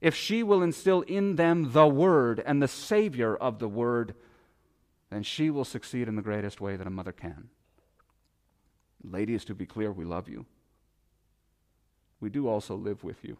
If 0.00 0.14
she 0.14 0.42
will 0.42 0.62
instill 0.62 1.02
in 1.02 1.36
them 1.36 1.72
the 1.72 1.86
Word 1.86 2.42
and 2.44 2.60
the 2.60 2.68
Savior 2.68 3.36
of 3.36 3.58
the 3.58 3.68
Word, 3.68 4.14
then 5.10 5.22
she 5.22 5.50
will 5.50 5.64
succeed 5.64 6.08
in 6.08 6.16
the 6.16 6.22
greatest 6.22 6.60
way 6.60 6.76
that 6.76 6.86
a 6.86 6.90
mother 6.90 7.12
can. 7.12 7.50
Ladies, 9.02 9.44
to 9.46 9.54
be 9.54 9.66
clear, 9.66 9.92
we 9.92 10.04
love 10.04 10.28
you. 10.28 10.46
We 12.20 12.28
do 12.28 12.48
also 12.48 12.74
live 12.74 13.02
with 13.02 13.24
you. 13.24 13.38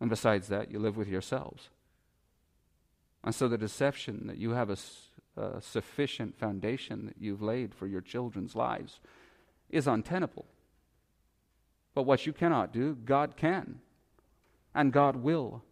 And 0.00 0.10
besides 0.10 0.48
that, 0.48 0.70
you 0.70 0.78
live 0.78 0.96
with 0.96 1.08
yourselves. 1.08 1.70
And 3.24 3.34
so 3.34 3.48
the 3.48 3.58
deception 3.58 4.26
that 4.26 4.36
you 4.38 4.50
have 4.50 4.70
a, 4.70 4.76
a 5.40 5.60
sufficient 5.60 6.38
foundation 6.38 7.06
that 7.06 7.16
you've 7.18 7.42
laid 7.42 7.74
for 7.74 7.86
your 7.86 8.00
children's 8.00 8.54
lives 8.54 9.00
is 9.70 9.86
untenable. 9.86 10.46
But 11.94 12.02
what 12.02 12.26
you 12.26 12.32
cannot 12.32 12.72
do, 12.72 12.94
God 12.94 13.36
can. 13.36 13.80
And 14.74 14.92
God 14.92 15.16
will, 15.16 15.64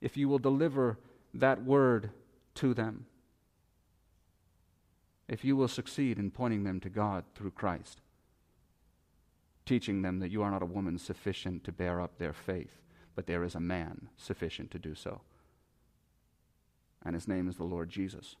if 0.00 0.16
you 0.16 0.28
will 0.28 0.38
deliver 0.38 0.98
that 1.34 1.62
word 1.62 2.10
to 2.56 2.74
them. 2.74 3.06
If 5.30 5.46
you 5.46 5.56
will 5.56 5.68
succeed 5.68 6.18
in 6.18 6.30
pointing 6.30 6.64
them 6.64 6.78
to 6.80 6.90
God 6.90 7.24
through 7.34 7.52
Christ, 7.52 8.02
teaching 9.64 10.02
them 10.02 10.18
that 10.18 10.30
you 10.30 10.42
are 10.42 10.50
not 10.50 10.62
a 10.62 10.66
woman 10.66 10.98
sufficient 10.98 11.64
to 11.64 11.72
bear 11.72 12.02
up 12.02 12.18
their 12.18 12.34
faith 12.34 12.80
but 13.20 13.26
there 13.26 13.44
is 13.44 13.54
a 13.54 13.60
man 13.60 14.08
sufficient 14.16 14.70
to 14.70 14.78
do 14.78 14.94
so. 14.94 15.20
And 17.04 17.14
his 17.14 17.28
name 17.28 17.48
is 17.48 17.56
the 17.56 17.64
Lord 17.64 17.90
Jesus. 17.90 18.36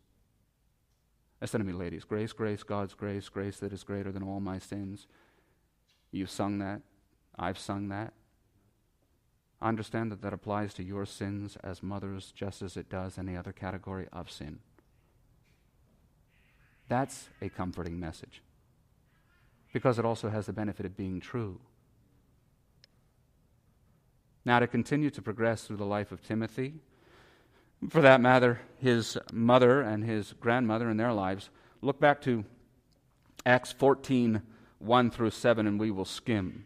Listen 1.40 1.60
to 1.60 1.66
me, 1.66 1.72
ladies. 1.72 2.04
Grace, 2.04 2.32
grace, 2.32 2.62
God's 2.62 2.94
grace, 2.94 3.28
grace 3.28 3.58
that 3.58 3.72
is 3.74 3.82
greater 3.82 4.12
than 4.12 4.22
all 4.22 4.40
my 4.40 4.58
sins. 4.58 5.06
You've 6.12 6.30
sung 6.30 6.58
that. 6.58 6.82
I've 7.38 7.58
sung 7.58 7.88
that. 7.88 8.12
I 9.60 9.68
understand 9.68 10.10
that 10.12 10.22
that 10.22 10.32
applies 10.32 10.72
to 10.72 10.82
your 10.82 11.04
sins 11.04 11.56
as 11.62 11.82
mothers 11.82 12.32
just 12.34 12.62
as 12.62 12.78
it 12.78 12.88
does 12.88 13.18
any 13.18 13.36
other 13.36 13.52
category 13.52 14.06
of 14.14 14.30
sin. 14.30 14.60
That's 16.90 17.28
a 17.40 17.48
comforting 17.48 18.00
message 18.00 18.42
because 19.72 20.00
it 20.00 20.04
also 20.04 20.28
has 20.28 20.46
the 20.46 20.52
benefit 20.52 20.84
of 20.84 20.96
being 20.96 21.20
true. 21.20 21.60
Now, 24.44 24.58
to 24.58 24.66
continue 24.66 25.08
to 25.10 25.22
progress 25.22 25.62
through 25.62 25.76
the 25.76 25.86
life 25.86 26.10
of 26.10 26.20
Timothy, 26.20 26.74
for 27.88 28.00
that 28.00 28.20
matter, 28.20 28.58
his 28.78 29.16
mother 29.32 29.80
and 29.80 30.02
his 30.02 30.32
grandmother 30.40 30.90
in 30.90 30.96
their 30.96 31.12
lives, 31.12 31.50
look 31.80 32.00
back 32.00 32.20
to 32.22 32.44
Acts 33.46 33.70
14 33.70 34.42
1 34.80 35.10
through 35.12 35.30
7, 35.30 35.66
and 35.68 35.78
we 35.78 35.92
will 35.92 36.04
skim. 36.04 36.64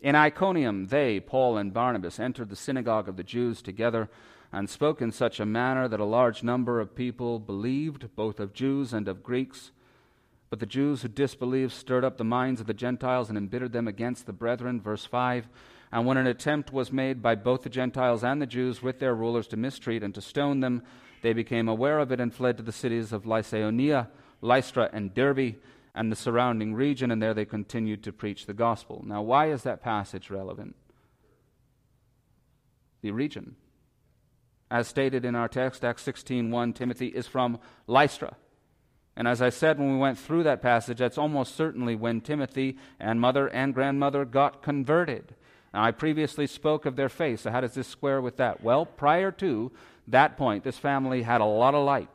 In 0.00 0.16
Iconium, 0.16 0.88
they, 0.88 1.20
Paul 1.20 1.56
and 1.56 1.72
Barnabas, 1.72 2.18
entered 2.18 2.48
the 2.48 2.56
synagogue 2.56 3.08
of 3.08 3.16
the 3.16 3.22
Jews 3.22 3.62
together 3.62 4.10
and 4.52 4.68
spoke 4.68 5.00
in 5.00 5.12
such 5.12 5.38
a 5.38 5.46
manner 5.46 5.86
that 5.88 6.00
a 6.00 6.04
large 6.04 6.42
number 6.42 6.80
of 6.80 6.94
people 6.94 7.38
believed, 7.38 8.14
both 8.16 8.40
of 8.40 8.52
Jews 8.52 8.92
and 8.92 9.06
of 9.06 9.22
Greeks. 9.22 9.70
But 10.48 10.58
the 10.58 10.66
Jews 10.66 11.02
who 11.02 11.08
disbelieved 11.08 11.72
stirred 11.72 12.04
up 12.04 12.18
the 12.18 12.24
minds 12.24 12.60
of 12.60 12.66
the 12.66 12.74
Gentiles 12.74 13.28
and 13.28 13.38
embittered 13.38 13.72
them 13.72 13.86
against 13.86 14.26
the 14.26 14.32
brethren. 14.32 14.80
Verse 14.80 15.04
5. 15.04 15.48
And 15.92 16.06
when 16.06 16.16
an 16.16 16.26
attempt 16.26 16.72
was 16.72 16.92
made 16.92 17.22
by 17.22 17.36
both 17.36 17.62
the 17.62 17.68
Gentiles 17.68 18.24
and 18.24 18.42
the 18.42 18.46
Jews 18.46 18.82
with 18.82 18.98
their 18.98 19.14
rulers 19.14 19.46
to 19.48 19.56
mistreat 19.56 20.02
and 20.02 20.14
to 20.14 20.20
stone 20.20 20.60
them, 20.60 20.82
they 21.22 21.32
became 21.32 21.68
aware 21.68 21.98
of 21.98 22.10
it 22.10 22.20
and 22.20 22.34
fled 22.34 22.56
to 22.56 22.62
the 22.62 22.72
cities 22.72 23.12
of 23.12 23.24
Lycaonia, 23.24 24.08
Lystra, 24.40 24.90
and 24.92 25.14
Derbe, 25.14 25.56
and 25.94 26.10
the 26.10 26.16
surrounding 26.16 26.74
region, 26.74 27.10
and 27.10 27.20
there 27.20 27.34
they 27.34 27.44
continued 27.44 28.02
to 28.04 28.12
preach 28.12 28.46
the 28.46 28.54
gospel. 28.54 29.02
Now, 29.06 29.22
why 29.22 29.50
is 29.50 29.64
that 29.64 29.82
passage 29.82 30.30
relevant? 30.30 30.76
The 33.02 33.10
region. 33.10 33.56
As 34.70 34.86
stated 34.86 35.24
in 35.24 35.34
our 35.34 35.48
text, 35.48 35.84
Acts 35.84 36.02
16:1, 36.02 36.72
Timothy 36.74 37.08
is 37.08 37.26
from 37.26 37.58
Lystra. 37.86 38.36
And 39.16 39.26
as 39.26 39.42
I 39.42 39.50
said 39.50 39.78
when 39.78 39.92
we 39.92 39.98
went 39.98 40.18
through 40.18 40.44
that 40.44 40.62
passage, 40.62 40.98
that's 40.98 41.18
almost 41.18 41.56
certainly 41.56 41.96
when 41.96 42.20
Timothy 42.20 42.78
and 42.98 43.20
mother 43.20 43.48
and 43.48 43.74
grandmother 43.74 44.24
got 44.24 44.62
converted. 44.62 45.34
Now, 45.74 45.84
I 45.84 45.90
previously 45.90 46.46
spoke 46.46 46.86
of 46.86 46.96
their 46.96 47.08
faith, 47.08 47.40
so 47.40 47.50
how 47.50 47.60
does 47.60 47.74
this 47.74 47.88
square 47.88 48.20
with 48.20 48.36
that? 48.36 48.62
Well, 48.62 48.86
prior 48.86 49.30
to 49.32 49.72
that 50.08 50.36
point, 50.36 50.64
this 50.64 50.78
family 50.78 51.22
had 51.22 51.40
a 51.40 51.44
lot 51.44 51.74
of 51.74 51.84
light. 51.84 52.08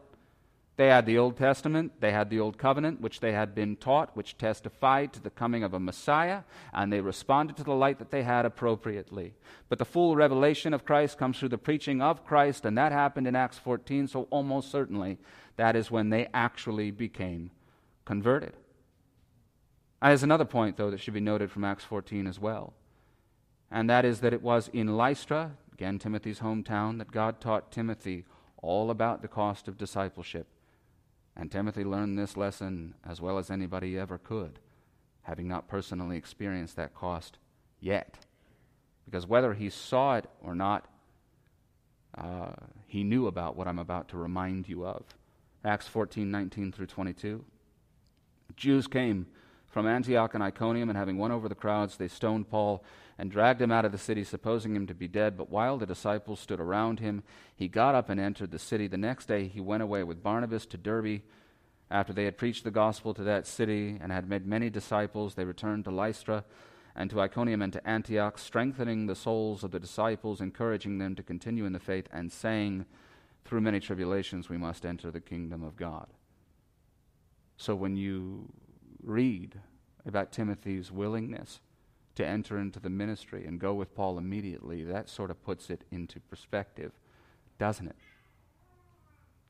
They 0.77 0.87
had 0.87 1.05
the 1.05 1.17
Old 1.17 1.37
Testament, 1.37 1.93
they 2.01 2.11
had 2.11 2.29
the 2.29 2.41
Old 2.41 2.57
Covenant, 2.57 2.99
which 2.99 3.21
they 3.21 3.31
had 3.31 3.55
been 3.55 3.77
taught, 3.77 4.15
which 4.15 4.37
testified 4.37 5.13
to 5.13 5.21
the 5.21 5.29
coming 5.29 5.63
of 5.63 5.73
a 5.73 5.79
Messiah, 5.79 6.41
and 6.73 6.91
they 6.91 6.99
responded 6.99 7.55
to 7.57 7.63
the 7.63 7.73
light 7.73 7.97
that 7.99 8.11
they 8.11 8.23
had 8.23 8.45
appropriately. 8.45 9.35
But 9.69 9.79
the 9.79 9.85
full 9.85 10.17
revelation 10.17 10.73
of 10.73 10.83
Christ 10.83 11.17
comes 11.17 11.39
through 11.39 11.49
the 11.49 11.57
preaching 11.57 12.01
of 12.01 12.25
Christ, 12.25 12.65
and 12.65 12.77
that 12.77 12.91
happened 12.91 13.25
in 13.25 13.37
Acts 13.37 13.57
14, 13.57 14.09
so 14.09 14.27
almost 14.31 14.69
certainly 14.69 15.17
that 15.55 15.77
is 15.77 15.91
when 15.91 16.09
they 16.09 16.27
actually 16.33 16.91
became 16.91 17.51
converted. 18.03 18.53
There's 20.01 20.23
another 20.23 20.45
point, 20.45 20.75
though, 20.75 20.91
that 20.91 20.99
should 20.99 21.13
be 21.13 21.21
noted 21.21 21.51
from 21.51 21.63
Acts 21.63 21.85
14 21.85 22.27
as 22.27 22.37
well, 22.37 22.73
and 23.71 23.89
that 23.89 24.03
is 24.03 24.19
that 24.19 24.33
it 24.33 24.41
was 24.41 24.69
in 24.73 24.97
Lystra, 24.97 25.51
again 25.71 25.99
Timothy's 25.99 26.39
hometown, 26.39 26.97
that 26.97 27.11
God 27.11 27.39
taught 27.39 27.71
Timothy 27.71 28.25
all 28.57 28.91
about 28.91 29.21
the 29.21 29.29
cost 29.29 29.69
of 29.69 29.77
discipleship. 29.77 30.47
And 31.35 31.51
Timothy 31.51 31.83
learned 31.83 32.17
this 32.17 32.37
lesson 32.37 32.95
as 33.07 33.19
well 33.19 33.37
as 33.37 33.51
anybody 33.51 33.97
ever 33.97 34.17
could, 34.17 34.59
having 35.23 35.47
not 35.47 35.67
personally 35.67 36.17
experienced 36.17 36.75
that 36.77 36.95
cost 36.95 37.37
yet. 37.79 38.19
Because 39.05 39.27
whether 39.27 39.53
he 39.53 39.69
saw 39.69 40.15
it 40.15 40.27
or 40.41 40.55
not, 40.55 40.87
uh, 42.17 42.53
he 42.87 43.03
knew 43.03 43.27
about 43.27 43.55
what 43.55 43.67
I'm 43.67 43.79
about 43.79 44.07
to 44.09 44.17
remind 44.17 44.69
you 44.69 44.85
of. 44.85 45.03
Acts 45.63 45.87
14 45.87 46.29
19 46.29 46.71
through 46.71 46.85
22. 46.85 47.43
Jews 48.55 48.87
came 48.87 49.27
from 49.75 49.87
Antioch 49.87 50.33
and 50.33 50.41
Iconium, 50.41 50.87
and 50.87 50.97
having 50.97 51.17
won 51.17 51.33
over 51.33 51.49
the 51.49 51.53
crowds, 51.53 51.97
they 51.97 52.07
stoned 52.07 52.49
Paul 52.49 52.81
and 53.17 53.29
dragged 53.29 53.61
him 53.61 53.73
out 53.73 53.83
of 53.83 53.91
the 53.91 53.97
city, 53.97 54.23
supposing 54.23 54.73
him 54.73 54.87
to 54.87 54.93
be 54.95 55.09
dead. 55.09 55.35
But 55.35 55.49
while 55.49 55.77
the 55.77 55.85
disciples 55.85 56.39
stood 56.39 56.61
around 56.61 57.01
him, 57.01 57.23
he 57.57 57.67
got 57.67 57.93
up 57.93 58.09
and 58.09 58.17
entered 58.17 58.51
the 58.51 58.57
city. 58.57 58.87
The 58.87 58.95
next 58.95 59.25
day 59.25 59.49
he 59.49 59.59
went 59.59 59.83
away 59.83 60.03
with 60.03 60.23
Barnabas 60.23 60.65
to 60.67 60.77
Derbe. 60.77 61.23
After 61.91 62.13
they 62.13 62.23
had 62.23 62.37
preached 62.37 62.63
the 62.63 62.71
gospel 62.71 63.13
to 63.15 63.23
that 63.23 63.45
city 63.45 63.97
and 63.99 64.13
had 64.13 64.29
made 64.29 64.47
many 64.47 64.69
disciples, 64.69 65.35
they 65.35 65.43
returned 65.43 65.83
to 65.83 65.91
Lystra 65.91 66.45
and 66.95 67.09
to 67.09 67.19
Iconium 67.19 67.61
and 67.61 67.73
to 67.73 67.85
Antioch, 67.85 68.37
strengthening 68.37 69.07
the 69.07 69.13
souls 69.13 69.61
of 69.61 69.71
the 69.71 69.79
disciples, 69.81 70.39
encouraging 70.39 70.99
them 70.99 71.15
to 71.15 71.21
continue 71.21 71.65
in 71.65 71.73
the 71.73 71.81
faith, 71.81 72.07
and 72.13 72.31
saying, 72.31 72.85
through 73.43 73.59
many 73.59 73.81
tribulations 73.81 74.47
we 74.47 74.55
must 74.55 74.85
enter 74.85 75.11
the 75.11 75.19
kingdom 75.19 75.63
of 75.63 75.75
God. 75.75 76.07
So 77.57 77.75
when 77.75 77.97
you 77.97 78.53
read 79.05 79.59
about 80.05 80.31
Timothy's 80.31 80.91
willingness 80.91 81.59
to 82.15 82.25
enter 82.25 82.57
into 82.57 82.79
the 82.79 82.89
ministry 82.89 83.45
and 83.45 83.59
go 83.59 83.73
with 83.73 83.95
Paul 83.95 84.17
immediately, 84.17 84.83
that 84.83 85.09
sort 85.09 85.31
of 85.31 85.43
puts 85.43 85.69
it 85.69 85.83
into 85.91 86.19
perspective, 86.19 86.91
doesn't 87.59 87.87
it? 87.87 87.95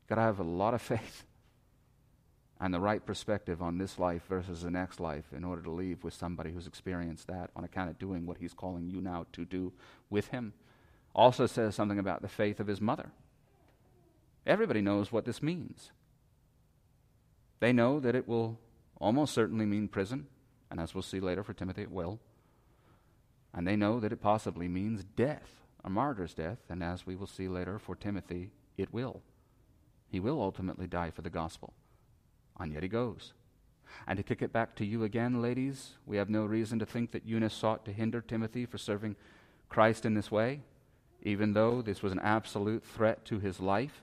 Got 0.07 0.15
to 0.15 0.21
have 0.21 0.39
a 0.39 0.43
lot 0.43 0.73
of 0.73 0.81
faith 0.81 1.25
and 2.59 2.73
the 2.73 2.79
right 2.79 3.05
perspective 3.05 3.61
on 3.61 3.77
this 3.77 3.99
life 3.99 4.23
versus 4.29 4.61
the 4.61 4.71
next 4.71 4.99
life 4.99 5.25
in 5.35 5.43
order 5.43 5.61
to 5.61 5.71
leave 5.71 6.03
with 6.03 6.13
somebody 6.13 6.51
who's 6.51 6.67
experienced 6.67 7.27
that 7.27 7.49
on 7.55 7.63
account 7.63 7.89
of 7.89 7.99
doing 7.99 8.25
what 8.25 8.37
he's 8.37 8.53
calling 8.53 8.89
you 8.89 9.01
now 9.01 9.25
to 9.33 9.45
do 9.45 9.73
with 10.09 10.27
him. 10.29 10.53
Also 11.13 11.45
says 11.45 11.75
something 11.75 11.99
about 11.99 12.21
the 12.21 12.27
faith 12.27 12.59
of 12.59 12.67
his 12.67 12.81
mother. 12.81 13.11
Everybody 14.45 14.81
knows 14.81 15.11
what 15.11 15.25
this 15.25 15.41
means. 15.41 15.91
They 17.59 17.73
know 17.73 17.99
that 17.99 18.15
it 18.15 18.27
will 18.27 18.59
almost 19.05 19.35
certainly 19.35 19.67
mean 19.67 19.87
prison, 19.87 20.25
and 20.71 20.79
as 20.79 20.95
we'll 20.95 21.03
see 21.03 21.19
later 21.19 21.43
for 21.43 21.53
Timothy, 21.53 21.83
it 21.83 21.91
will. 21.91 22.19
And 23.53 23.67
they 23.67 23.75
know 23.75 23.99
that 23.99 24.11
it 24.11 24.19
possibly 24.19 24.67
means 24.67 25.03
death, 25.03 25.61
a 25.83 25.91
martyr's 25.91 26.33
death, 26.33 26.57
and 26.69 26.83
as 26.83 27.05
we 27.05 27.15
will 27.15 27.27
see 27.27 27.47
later 27.47 27.77
for 27.77 27.95
Timothy, 27.95 28.49
it 28.77 28.91
will. 28.91 29.21
He 30.07 30.19
will 30.19 30.41
ultimately 30.41 30.87
die 30.87 31.11
for 31.11 31.21
the 31.21 31.29
gospel. 31.29 31.73
And 32.59 32.73
yet 32.73 32.81
he 32.81 32.89
goes. 32.89 33.33
And 34.07 34.17
to 34.17 34.23
kick 34.23 34.41
it 34.41 34.51
back 34.51 34.75
to 34.77 34.85
you 34.85 35.03
again, 35.03 35.39
ladies, 35.39 35.91
we 36.07 36.17
have 36.17 36.29
no 36.29 36.43
reason 36.43 36.79
to 36.79 36.85
think 36.87 37.11
that 37.11 37.27
Eunice 37.27 37.53
sought 37.53 37.85
to 37.85 37.93
hinder 37.93 38.21
Timothy 38.21 38.65
for 38.65 38.79
serving 38.79 39.17
Christ 39.69 40.03
in 40.03 40.15
this 40.15 40.31
way, 40.31 40.61
even 41.21 41.53
though 41.53 41.83
this 41.83 42.01
was 42.01 42.11
an 42.11 42.19
absolute 42.19 42.83
threat 42.83 43.23
to 43.25 43.37
his 43.37 43.59
life 43.59 44.01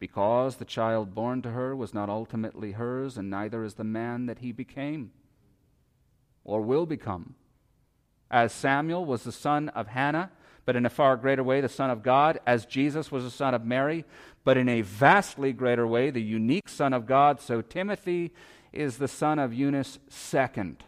because 0.00 0.56
the 0.56 0.64
child 0.64 1.14
born 1.14 1.42
to 1.42 1.50
her 1.50 1.76
was 1.76 1.94
not 1.94 2.08
ultimately 2.08 2.72
hers, 2.72 3.16
and 3.16 3.30
neither 3.30 3.62
is 3.62 3.74
the 3.74 3.84
man 3.84 4.26
that 4.26 4.38
he 4.38 4.50
became 4.50 5.12
or 6.42 6.62
will 6.62 6.86
become. 6.86 7.34
As 8.30 8.52
Samuel 8.52 9.04
was 9.04 9.22
the 9.22 9.30
son 9.30 9.68
of 9.68 9.88
Hannah, 9.88 10.32
but 10.64 10.74
in 10.74 10.86
a 10.86 10.90
far 10.90 11.16
greater 11.16 11.44
way 11.44 11.60
the 11.60 11.68
Son 11.68 11.90
of 11.90 12.02
God, 12.02 12.38
as 12.46 12.64
Jesus 12.64 13.10
was 13.10 13.24
the 13.24 13.30
Son 13.30 13.54
of 13.54 13.64
Mary, 13.64 14.04
but 14.44 14.56
in 14.56 14.68
a 14.68 14.82
vastly 14.82 15.52
greater 15.52 15.86
way 15.86 16.10
the 16.10 16.22
unique 16.22 16.68
Son 16.68 16.92
of 16.92 17.06
God, 17.06 17.40
so 17.40 17.60
Timothy 17.60 18.32
is 18.72 18.98
the 18.98 19.08
son 19.08 19.38
of 19.38 19.52
Eunice 19.52 19.98
second, 20.08 20.84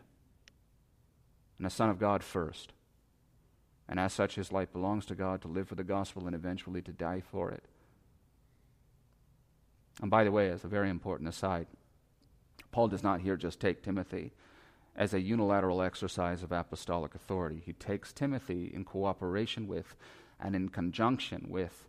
and 1.58 1.66
a 1.66 1.70
Son 1.70 1.90
of 1.90 1.98
God 1.98 2.22
first. 2.22 2.72
And 3.88 3.98
as 3.98 4.12
such, 4.12 4.36
his 4.36 4.52
life 4.52 4.72
belongs 4.72 5.04
to 5.06 5.14
God 5.14 5.42
to 5.42 5.48
live 5.48 5.68
for 5.68 5.74
the 5.74 5.84
gospel 5.84 6.26
and 6.26 6.34
eventually 6.34 6.80
to 6.82 6.92
die 6.92 7.20
for 7.20 7.50
it. 7.50 7.64
And 10.00 10.10
by 10.10 10.24
the 10.24 10.32
way, 10.32 10.48
as 10.48 10.64
a 10.64 10.68
very 10.68 10.90
important 10.90 11.28
aside, 11.28 11.66
Paul 12.70 12.88
does 12.88 13.02
not 13.02 13.20
here 13.20 13.36
just 13.36 13.60
take 13.60 13.82
Timothy 13.82 14.32
as 14.96 15.14
a 15.14 15.20
unilateral 15.20 15.82
exercise 15.82 16.42
of 16.42 16.52
apostolic 16.52 17.14
authority. 17.14 17.62
He 17.64 17.72
takes 17.72 18.12
Timothy 18.12 18.70
in 18.72 18.84
cooperation 18.84 19.66
with 19.66 19.94
and 20.40 20.56
in 20.56 20.68
conjunction 20.68 21.46
with 21.48 21.88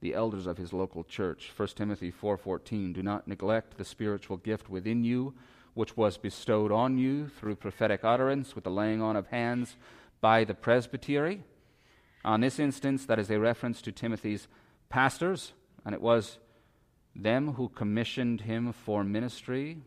the 0.00 0.14
elders 0.14 0.46
of 0.46 0.58
his 0.58 0.72
local 0.72 1.04
church. 1.04 1.52
1 1.56 1.68
Timothy 1.76 2.10
4:14 2.10 2.92
Do 2.92 3.02
not 3.02 3.28
neglect 3.28 3.78
the 3.78 3.84
spiritual 3.84 4.36
gift 4.36 4.68
within 4.68 5.04
you 5.04 5.34
which 5.74 5.96
was 5.96 6.18
bestowed 6.18 6.70
on 6.70 6.98
you 6.98 7.28
through 7.28 7.56
prophetic 7.56 8.04
utterance 8.04 8.54
with 8.54 8.64
the 8.64 8.70
laying 8.70 9.00
on 9.00 9.16
of 9.16 9.28
hands 9.28 9.76
by 10.20 10.44
the 10.44 10.54
presbytery. 10.54 11.42
On 12.24 12.40
this 12.40 12.58
instance 12.58 13.06
that 13.06 13.18
is 13.18 13.30
a 13.30 13.40
reference 13.40 13.80
to 13.82 13.92
Timothy's 13.92 14.48
pastors 14.88 15.52
and 15.84 15.94
it 15.94 16.00
was 16.00 16.38
them 17.14 17.54
who 17.54 17.68
commissioned 17.68 18.42
him 18.42 18.72
for 18.72 19.04
ministry, 19.04 19.78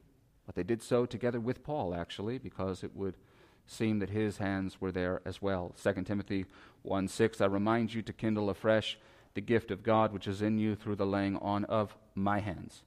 but 0.46 0.56
they 0.56 0.64
did 0.64 0.82
so 0.82 1.06
together 1.06 1.40
with 1.40 1.64
Paul, 1.64 1.96
actually, 1.96 2.38
because 2.38 2.84
it 2.84 2.96
would 2.96 3.16
seem 3.68 4.00
that 4.00 4.10
his 4.10 4.38
hands 4.38 4.80
were 4.80 4.92
there 4.92 5.22
as 5.26 5.42
well. 5.42 5.76
2 5.82 6.04
Timothy 6.04 6.46
1 6.84 7.08
6, 7.08 7.42
I 7.42 7.46
remind 7.46 7.94
you 7.94 8.02
to 8.04 8.14
kindle 8.14 8.50
afresh 8.50 8.98
the 9.34 9.42
gift 9.42 9.72
of 9.72 9.84
God 9.84 10.14
which 10.14 10.28
is 10.28 10.42
in 10.42 10.58
you 10.60 10.76
through 10.76 10.96
the 10.96 11.06
laying 11.06 11.36
on 11.38 11.66
of 11.66 11.96
my 12.14 12.40
hands. 12.40 12.84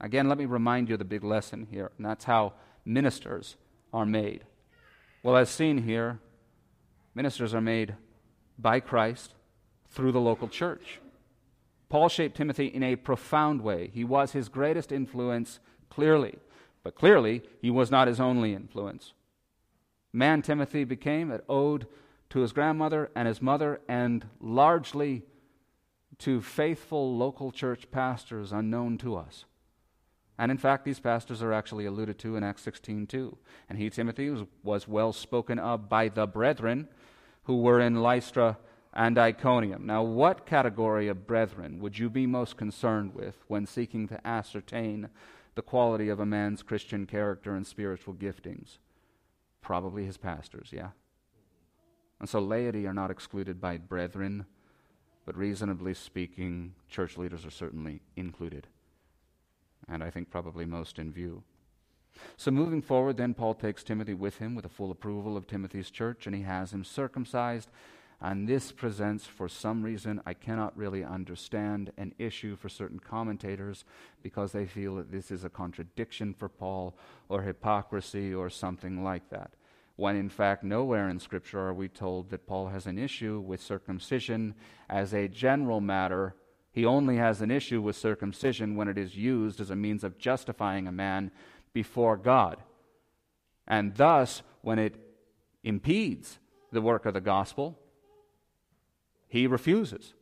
Again, 0.00 0.28
let 0.28 0.38
me 0.38 0.44
remind 0.44 0.88
you 0.88 0.96
the 0.96 1.04
big 1.04 1.24
lesson 1.24 1.68
here, 1.70 1.92
and 1.96 2.04
that's 2.04 2.24
how 2.24 2.54
ministers 2.84 3.56
are 3.92 4.04
made. 4.04 4.44
Well, 5.22 5.36
as 5.36 5.48
seen 5.48 5.78
here, 5.78 6.18
ministers 7.14 7.54
are 7.54 7.60
made 7.60 7.94
by 8.58 8.80
Christ 8.80 9.34
through 9.88 10.12
the 10.12 10.20
local 10.20 10.48
church. 10.48 11.00
Paul 11.94 12.08
shaped 12.08 12.36
Timothy 12.36 12.66
in 12.66 12.82
a 12.82 12.96
profound 12.96 13.62
way. 13.62 13.88
He 13.94 14.02
was 14.02 14.32
his 14.32 14.48
greatest 14.48 14.90
influence, 14.90 15.60
clearly, 15.90 16.40
but 16.82 16.96
clearly 16.96 17.44
he 17.62 17.70
was 17.70 17.88
not 17.88 18.08
his 18.08 18.18
only 18.18 18.52
influence. 18.52 19.12
Man 20.12 20.42
Timothy 20.42 20.82
became, 20.82 21.30
it 21.30 21.44
owed 21.48 21.86
to 22.30 22.40
his 22.40 22.52
grandmother 22.52 23.12
and 23.14 23.28
his 23.28 23.40
mother, 23.40 23.80
and 23.86 24.26
largely 24.40 25.22
to 26.18 26.40
faithful 26.40 27.16
local 27.16 27.52
church 27.52 27.88
pastors 27.92 28.50
unknown 28.50 28.98
to 28.98 29.14
us. 29.14 29.44
And 30.36 30.50
in 30.50 30.58
fact, 30.58 30.84
these 30.84 30.98
pastors 30.98 31.44
are 31.44 31.52
actually 31.52 31.86
alluded 31.86 32.18
to 32.18 32.34
in 32.34 32.42
Acts 32.42 32.62
16 32.62 33.06
too. 33.06 33.38
And 33.68 33.78
he, 33.78 33.88
Timothy, 33.88 34.30
was, 34.30 34.42
was 34.64 34.88
well 34.88 35.12
spoken 35.12 35.60
of 35.60 35.88
by 35.88 36.08
the 36.08 36.26
brethren 36.26 36.88
who 37.44 37.60
were 37.60 37.78
in 37.78 38.02
Lystra 38.02 38.58
and 38.94 39.18
Iconium. 39.18 39.86
Now, 39.86 40.02
what 40.02 40.46
category 40.46 41.08
of 41.08 41.26
brethren 41.26 41.80
would 41.80 41.98
you 41.98 42.08
be 42.08 42.26
most 42.26 42.56
concerned 42.56 43.14
with 43.14 43.36
when 43.48 43.66
seeking 43.66 44.06
to 44.08 44.26
ascertain 44.26 45.08
the 45.56 45.62
quality 45.62 46.08
of 46.08 46.20
a 46.20 46.26
man's 46.26 46.62
Christian 46.62 47.04
character 47.06 47.54
and 47.54 47.66
spiritual 47.66 48.14
giftings? 48.14 48.78
Probably 49.60 50.04
his 50.04 50.16
pastors, 50.16 50.68
yeah? 50.72 50.90
And 52.20 52.28
so 52.28 52.38
laity 52.38 52.86
are 52.86 52.94
not 52.94 53.10
excluded 53.10 53.60
by 53.60 53.78
brethren, 53.78 54.46
but 55.26 55.36
reasonably 55.36 55.94
speaking, 55.94 56.74
church 56.88 57.18
leaders 57.18 57.44
are 57.44 57.50
certainly 57.50 58.00
included. 58.16 58.68
And 59.88 60.02
I 60.02 60.10
think 60.10 60.30
probably 60.30 60.64
most 60.64 60.98
in 60.98 61.12
view. 61.12 61.42
So 62.36 62.52
moving 62.52 62.80
forward, 62.80 63.16
then 63.16 63.34
Paul 63.34 63.54
takes 63.54 63.82
Timothy 63.82 64.14
with 64.14 64.38
him 64.38 64.54
with 64.54 64.62
the 64.62 64.68
full 64.68 64.92
approval 64.92 65.36
of 65.36 65.48
Timothy's 65.48 65.90
church, 65.90 66.26
and 66.26 66.36
he 66.36 66.42
has 66.42 66.72
him 66.72 66.84
circumcised. 66.84 67.68
And 68.20 68.48
this 68.48 68.72
presents, 68.72 69.26
for 69.26 69.48
some 69.48 69.82
reason, 69.82 70.20
I 70.24 70.34
cannot 70.34 70.76
really 70.76 71.04
understand, 71.04 71.92
an 71.98 72.14
issue 72.18 72.56
for 72.56 72.68
certain 72.68 72.98
commentators 72.98 73.84
because 74.22 74.52
they 74.52 74.66
feel 74.66 74.96
that 74.96 75.12
this 75.12 75.30
is 75.30 75.44
a 75.44 75.50
contradiction 75.50 76.32
for 76.32 76.48
Paul 76.48 76.96
or 77.28 77.42
hypocrisy 77.42 78.32
or 78.32 78.48
something 78.48 79.04
like 79.04 79.28
that 79.30 79.54
when 79.96 80.16
in 80.16 80.28
fact 80.28 80.64
nowhere 80.64 81.08
in 81.08 81.20
Scripture 81.20 81.60
are 81.60 81.74
we 81.74 81.88
told 81.88 82.30
that 82.30 82.46
Paul 82.46 82.68
has 82.68 82.86
an 82.86 82.98
issue 82.98 83.40
with 83.40 83.62
circumcision 83.62 84.54
as 84.88 85.14
a 85.14 85.28
general 85.28 85.80
matter. 85.80 86.34
He 86.72 86.84
only 86.84 87.16
has 87.16 87.40
an 87.40 87.50
issue 87.50 87.80
with 87.80 87.96
circumcision 87.96 88.74
when 88.74 88.88
it 88.88 88.98
is 88.98 89.16
used 89.16 89.60
as 89.60 89.70
a 89.70 89.76
means 89.76 90.02
of 90.02 90.18
justifying 90.18 90.88
a 90.88 90.92
man 90.92 91.30
before 91.72 92.16
God. 92.16 92.58
And 93.66 93.94
thus, 93.94 94.42
when 94.62 94.78
it 94.78 94.96
impedes 95.62 96.38
the 96.72 96.82
work 96.82 97.06
of 97.06 97.14
the 97.14 97.20
gospel, 97.20 97.78
he 99.34 99.48
refuses. 99.48 100.14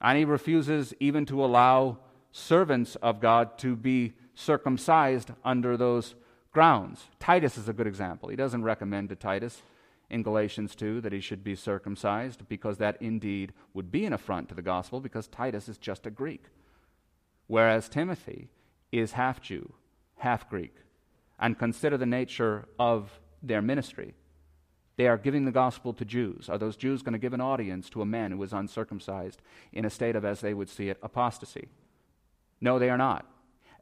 And 0.00 0.18
he 0.18 0.24
refuses 0.24 0.92
even 0.98 1.24
to 1.26 1.44
allow 1.44 1.98
servants 2.32 2.96
of 2.96 3.20
God 3.20 3.56
to 3.58 3.76
be 3.76 4.14
circumcised 4.34 5.30
under 5.44 5.76
those 5.76 6.16
grounds. 6.50 7.04
Titus 7.20 7.56
is 7.56 7.68
a 7.68 7.72
good 7.72 7.86
example. 7.86 8.28
He 8.28 8.34
doesn't 8.34 8.64
recommend 8.64 9.10
to 9.10 9.14
Titus 9.14 9.62
in 10.10 10.24
Galatians 10.24 10.74
2 10.74 11.00
that 11.02 11.12
he 11.12 11.20
should 11.20 11.44
be 11.44 11.54
circumcised 11.54 12.48
because 12.48 12.78
that 12.78 13.00
indeed 13.00 13.52
would 13.72 13.92
be 13.92 14.04
an 14.04 14.12
affront 14.12 14.48
to 14.48 14.56
the 14.56 14.62
gospel 14.62 14.98
because 14.98 15.28
Titus 15.28 15.68
is 15.68 15.78
just 15.78 16.04
a 16.04 16.10
Greek. 16.10 16.46
Whereas 17.46 17.88
Timothy 17.88 18.48
is 18.90 19.12
half 19.12 19.40
Jew, 19.40 19.74
half 20.16 20.50
Greek. 20.50 20.74
And 21.38 21.56
consider 21.56 21.96
the 21.96 22.04
nature 22.04 22.66
of 22.80 23.20
their 23.44 23.62
ministry. 23.62 24.14
They 24.96 25.08
are 25.08 25.18
giving 25.18 25.44
the 25.44 25.50
gospel 25.50 25.92
to 25.94 26.04
Jews. 26.04 26.48
Are 26.48 26.58
those 26.58 26.76
Jews 26.76 27.02
going 27.02 27.14
to 27.14 27.18
give 27.18 27.32
an 27.32 27.40
audience 27.40 27.90
to 27.90 28.02
a 28.02 28.06
man 28.06 28.32
who 28.32 28.42
is 28.42 28.52
uncircumcised 28.52 29.42
in 29.72 29.84
a 29.84 29.90
state 29.90 30.14
of, 30.14 30.24
as 30.24 30.40
they 30.40 30.54
would 30.54 30.68
see 30.68 30.88
it, 30.88 30.98
apostasy? 31.02 31.68
No, 32.60 32.78
they 32.78 32.90
are 32.90 32.98
not. 32.98 33.26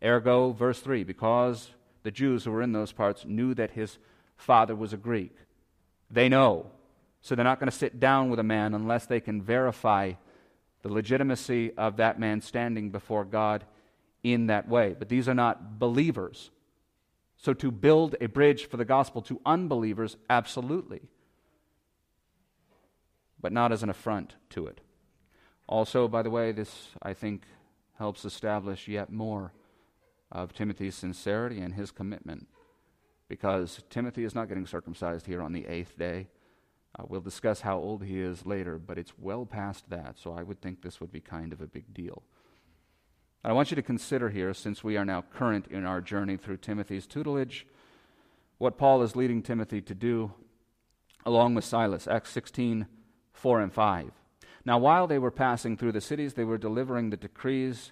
Ergo, 0.03 0.53
verse 0.53 0.81
3 0.81 1.05
because 1.05 1.71
the 2.03 2.11
Jews 2.11 2.45
who 2.45 2.51
were 2.51 2.63
in 2.63 2.73
those 2.73 2.93
parts 2.93 3.25
knew 3.25 3.55
that 3.55 3.73
his 3.73 3.99
father 4.37 4.75
was 4.75 4.93
a 4.93 4.97
Greek. 4.97 5.37
They 6.11 6.29
know. 6.29 6.67
So 7.21 7.35
they're 7.35 7.45
not 7.45 7.61
going 7.61 7.71
to 7.71 7.77
sit 7.77 8.01
down 8.01 8.31
with 8.31 8.41
a 8.41 8.45
man 8.45 8.75
unless 8.75 9.07
they 9.07 9.21
can 9.21 9.41
verify 9.41 10.15
the 10.83 10.93
legitimacy 10.93 11.73
of 11.77 11.99
that 11.99 12.19
man 12.19 12.41
standing 12.41 12.91
before 12.91 13.25
God 13.25 13.65
in 14.25 14.49
that 14.49 14.69
way. 14.69 14.97
But 14.99 15.09
these 15.09 15.29
are 15.29 15.35
not 15.35 15.79
believers. 15.79 16.51
So 17.43 17.53
to 17.55 17.73
build 17.73 18.15
a 18.21 18.27
bridge 18.27 18.69
for 18.69 18.77
the 18.77 18.85
gospel 18.85 19.21
to 19.23 19.41
unbelievers, 19.45 20.17
absolutely. 20.31 21.03
But 23.41 23.53
not 23.53 23.73
as 23.73 23.83
an 23.83 23.91
affront 23.91 24.37
to 24.51 24.69
it. 24.69 24.81
Also, 25.69 26.07
by 26.07 26.23
the 26.23 26.31
way, 26.31 26.53
this, 26.53 26.91
I 27.03 27.15
think, 27.15 27.43
helps 27.99 28.25
establish 28.25 28.87
yet 28.87 29.11
more 29.11 29.53
of 30.31 30.53
Timothy's 30.53 30.95
sincerity 30.95 31.61
and 31.61 31.75
his 31.75 31.91
commitment. 31.91 32.47
Because 33.29 33.83
Timothy 33.91 34.23
is 34.23 34.37
not 34.37 34.49
getting 34.49 34.67
circumcised 34.67 35.27
here 35.27 35.43
on 35.43 35.53
the 35.53 35.67
eighth 35.67 35.99
day. 35.99 36.29
Uh, 36.97 37.05
we'll 37.09 37.21
discuss 37.21 37.63
how 37.63 37.77
old 37.77 38.05
he 38.05 38.21
is 38.21 38.47
later, 38.47 38.79
but 38.79 38.99
it's 38.99 39.15
well 39.19 39.47
past 39.47 39.91
that, 39.91 40.17
so 40.17 40.33
I 40.33 40.45
would 40.45 40.61
think 40.61 40.83
this 40.83 41.01
would 41.01 41.11
be 41.11 41.21
kind 41.21 41.53
of 41.53 41.61
a 41.61 41.67
big 41.67 41.93
deal. 41.93 42.23
I 43.45 43.53
want 43.53 43.73
you 43.73 43.75
to 43.75 43.83
consider 43.83 44.31
here, 44.31 44.55
since 44.55 44.85
we 44.85 44.97
are 44.97 45.05
now 45.05 45.25
current 45.35 45.67
in 45.67 45.85
our 45.85 46.01
journey 46.01 46.37
through 46.37 46.59
Timothy's 46.59 47.09
tutelage, 47.09 47.67
what 48.59 48.79
Paul 48.79 49.03
is 49.03 49.17
leading 49.17 49.43
Timothy 49.43 49.81
to 49.81 49.95
do 49.95 50.33
along 51.27 51.57
with 51.57 51.65
Silas. 51.65 52.07
Acts 52.07 52.31
16 52.31 52.87
4 53.33 53.61
and 53.61 53.73
5. 53.73 54.11
Now, 54.65 54.79
while 54.79 55.09
they 55.09 55.19
were 55.19 55.33
passing 55.33 55.77
through 55.77 55.93
the 55.93 56.01
cities, 56.01 56.35
they 56.35 56.45
were 56.45 56.59
delivering 56.59 57.11
the 57.11 57.17
decrees 57.17 57.91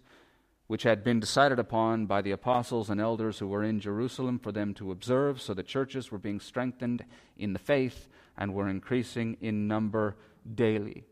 which 0.68 0.84
had 0.84 1.02
been 1.02 1.18
decided 1.18 1.58
upon 1.58 2.06
by 2.06 2.22
the 2.22 2.30
apostles 2.30 2.88
and 2.88 3.00
elders 3.00 3.40
who 3.40 3.48
were 3.48 3.64
in 3.64 3.80
Jerusalem 3.80 4.38
for 4.38 4.52
them 4.52 4.72
to 4.74 4.92
observe. 4.92 5.40
So 5.40 5.52
the 5.52 5.64
churches 5.64 6.12
were 6.12 6.18
being 6.18 6.38
strengthened 6.38 7.04
in 7.36 7.52
the 7.52 7.58
faith 7.58 8.06
and 8.38 8.54
were 8.54 8.68
increasing 8.68 9.36
in 9.40 9.66
number 9.66 10.16
daily. 10.54 11.02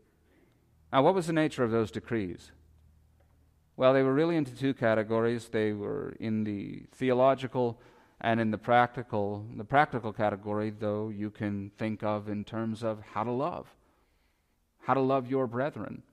Now, 0.93 1.03
what 1.03 1.13
was 1.13 1.27
the 1.27 1.33
nature 1.33 1.65
of 1.65 1.71
those 1.71 1.91
decrees? 1.91 2.53
Well, 3.79 3.93
they 3.93 4.03
were 4.03 4.13
really 4.13 4.35
into 4.35 4.53
two 4.53 4.73
categories. 4.73 5.47
They 5.47 5.71
were 5.71 6.13
in 6.19 6.43
the 6.43 6.83
theological 6.91 7.79
and 8.19 8.41
in 8.41 8.51
the 8.51 8.57
practical. 8.57 9.45
The 9.55 9.63
practical 9.63 10.11
category, 10.11 10.69
though, 10.69 11.07
you 11.07 11.31
can 11.31 11.71
think 11.77 12.03
of 12.03 12.27
in 12.27 12.43
terms 12.43 12.83
of 12.83 12.99
how 13.13 13.23
to 13.23 13.31
love, 13.31 13.73
how 14.81 14.95
to 14.95 14.99
love 14.99 15.29
your 15.29 15.47
brethren. 15.47 16.03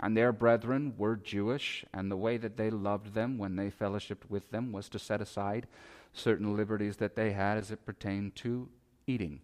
And 0.00 0.16
their 0.16 0.32
brethren 0.32 0.94
were 0.96 1.16
Jewish, 1.16 1.84
and 1.92 2.10
the 2.10 2.16
way 2.16 2.38
that 2.38 2.56
they 2.56 2.70
loved 2.70 3.12
them 3.12 3.36
when 3.36 3.56
they 3.56 3.70
fellowshipped 3.70 4.30
with 4.30 4.50
them 4.50 4.72
was 4.72 4.88
to 4.88 4.98
set 4.98 5.20
aside 5.20 5.66
certain 6.14 6.56
liberties 6.56 6.96
that 6.96 7.14
they 7.14 7.32
had 7.32 7.58
as 7.58 7.72
it 7.72 7.84
pertained 7.84 8.36
to 8.36 8.70
eating, 9.06 9.40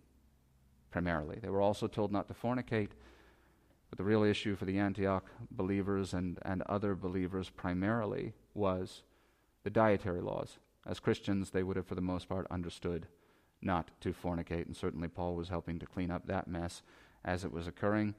primarily. 0.90 1.38
They 1.38 1.50
were 1.50 1.60
also 1.60 1.86
told 1.86 2.12
not 2.12 2.28
to 2.28 2.34
fornicate. 2.34 2.92
But 3.90 3.98
the 3.98 4.04
real 4.04 4.22
issue 4.22 4.54
for 4.54 4.64
the 4.64 4.78
Antioch 4.78 5.24
believers 5.50 6.14
and, 6.14 6.38
and 6.42 6.62
other 6.62 6.94
believers 6.94 7.50
primarily 7.50 8.32
was 8.54 9.02
the 9.64 9.70
dietary 9.70 10.20
laws. 10.20 10.58
As 10.86 11.00
Christians, 11.00 11.50
they 11.50 11.62
would 11.62 11.76
have, 11.76 11.86
for 11.86 11.96
the 11.96 12.00
most 12.00 12.28
part, 12.28 12.46
understood 12.50 13.06
not 13.60 13.90
to 14.00 14.12
fornicate, 14.12 14.66
and 14.66 14.76
certainly 14.76 15.08
Paul 15.08 15.34
was 15.34 15.48
helping 15.48 15.78
to 15.80 15.86
clean 15.86 16.10
up 16.10 16.26
that 16.26 16.48
mess 16.48 16.82
as 17.24 17.44
it 17.44 17.52
was 17.52 17.66
occurring. 17.66 18.14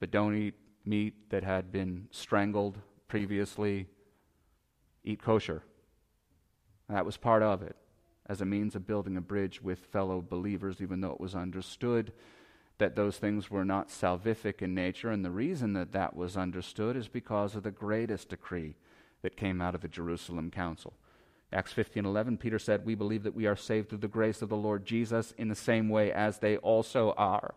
But 0.00 0.10
don't 0.10 0.34
eat 0.34 0.54
meat 0.84 1.30
that 1.30 1.44
had 1.44 1.72
been 1.72 2.08
strangled 2.10 2.78
previously, 3.08 3.86
eat 5.04 5.22
kosher. 5.22 5.62
That 6.88 7.06
was 7.06 7.16
part 7.16 7.42
of 7.42 7.62
it 7.62 7.76
as 8.26 8.40
a 8.40 8.46
means 8.46 8.74
of 8.74 8.86
building 8.86 9.16
a 9.16 9.20
bridge 9.20 9.62
with 9.62 9.78
fellow 9.86 10.20
believers, 10.20 10.80
even 10.80 11.00
though 11.00 11.12
it 11.12 11.20
was 11.20 11.34
understood 11.34 12.12
that 12.78 12.96
those 12.96 13.18
things 13.18 13.50
were 13.50 13.64
not 13.64 13.88
salvific 13.88 14.62
in 14.62 14.74
nature. 14.74 15.10
And 15.10 15.24
the 15.24 15.30
reason 15.30 15.72
that 15.74 15.92
that 15.92 16.16
was 16.16 16.36
understood 16.36 16.96
is 16.96 17.08
because 17.08 17.54
of 17.54 17.62
the 17.62 17.70
greatest 17.70 18.28
decree 18.28 18.76
that 19.22 19.36
came 19.36 19.60
out 19.60 19.74
of 19.74 19.80
the 19.80 19.88
Jerusalem 19.88 20.50
Council. 20.50 20.94
Acts 21.52 21.72
15:11 21.72 22.38
Peter 22.38 22.58
said, 22.58 22.86
"We 22.86 22.94
believe 22.94 23.22
that 23.24 23.34
we 23.34 23.46
are 23.46 23.56
saved 23.56 23.88
through 23.88 23.98
the 23.98 24.08
grace 24.08 24.42
of 24.42 24.48
the 24.48 24.56
Lord 24.56 24.84
Jesus 24.86 25.32
in 25.32 25.48
the 25.48 25.54
same 25.54 25.88
way 25.88 26.10
as 26.10 26.38
they 26.38 26.56
also 26.56 27.12
are." 27.12 27.54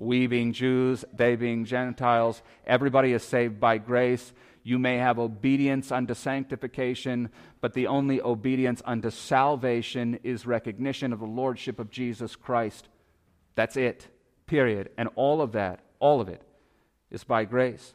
we 0.00 0.26
being 0.26 0.52
Jews, 0.52 1.04
they 1.12 1.36
being 1.36 1.64
Gentiles, 1.64 2.42
everybody 2.66 3.12
is 3.12 3.22
saved 3.22 3.60
by 3.60 3.78
grace. 3.78 4.32
You 4.62 4.78
may 4.78 4.96
have 4.96 5.18
obedience 5.18 5.92
unto 5.92 6.14
sanctification, 6.14 7.30
but 7.60 7.74
the 7.74 7.86
only 7.86 8.20
obedience 8.20 8.82
unto 8.84 9.10
salvation 9.10 10.18
is 10.22 10.46
recognition 10.46 11.12
of 11.12 11.20
the 11.20 11.26
Lordship 11.26 11.78
of 11.78 11.90
Jesus 11.90 12.36
Christ. 12.36 12.88
That's 13.54 13.76
it, 13.76 14.08
period. 14.50 14.90
And 14.98 15.08
all 15.14 15.40
of 15.40 15.52
that, 15.52 15.80
all 16.00 16.20
of 16.20 16.28
it, 16.28 16.42
is 17.10 17.24
by 17.24 17.44
grace. 17.44 17.94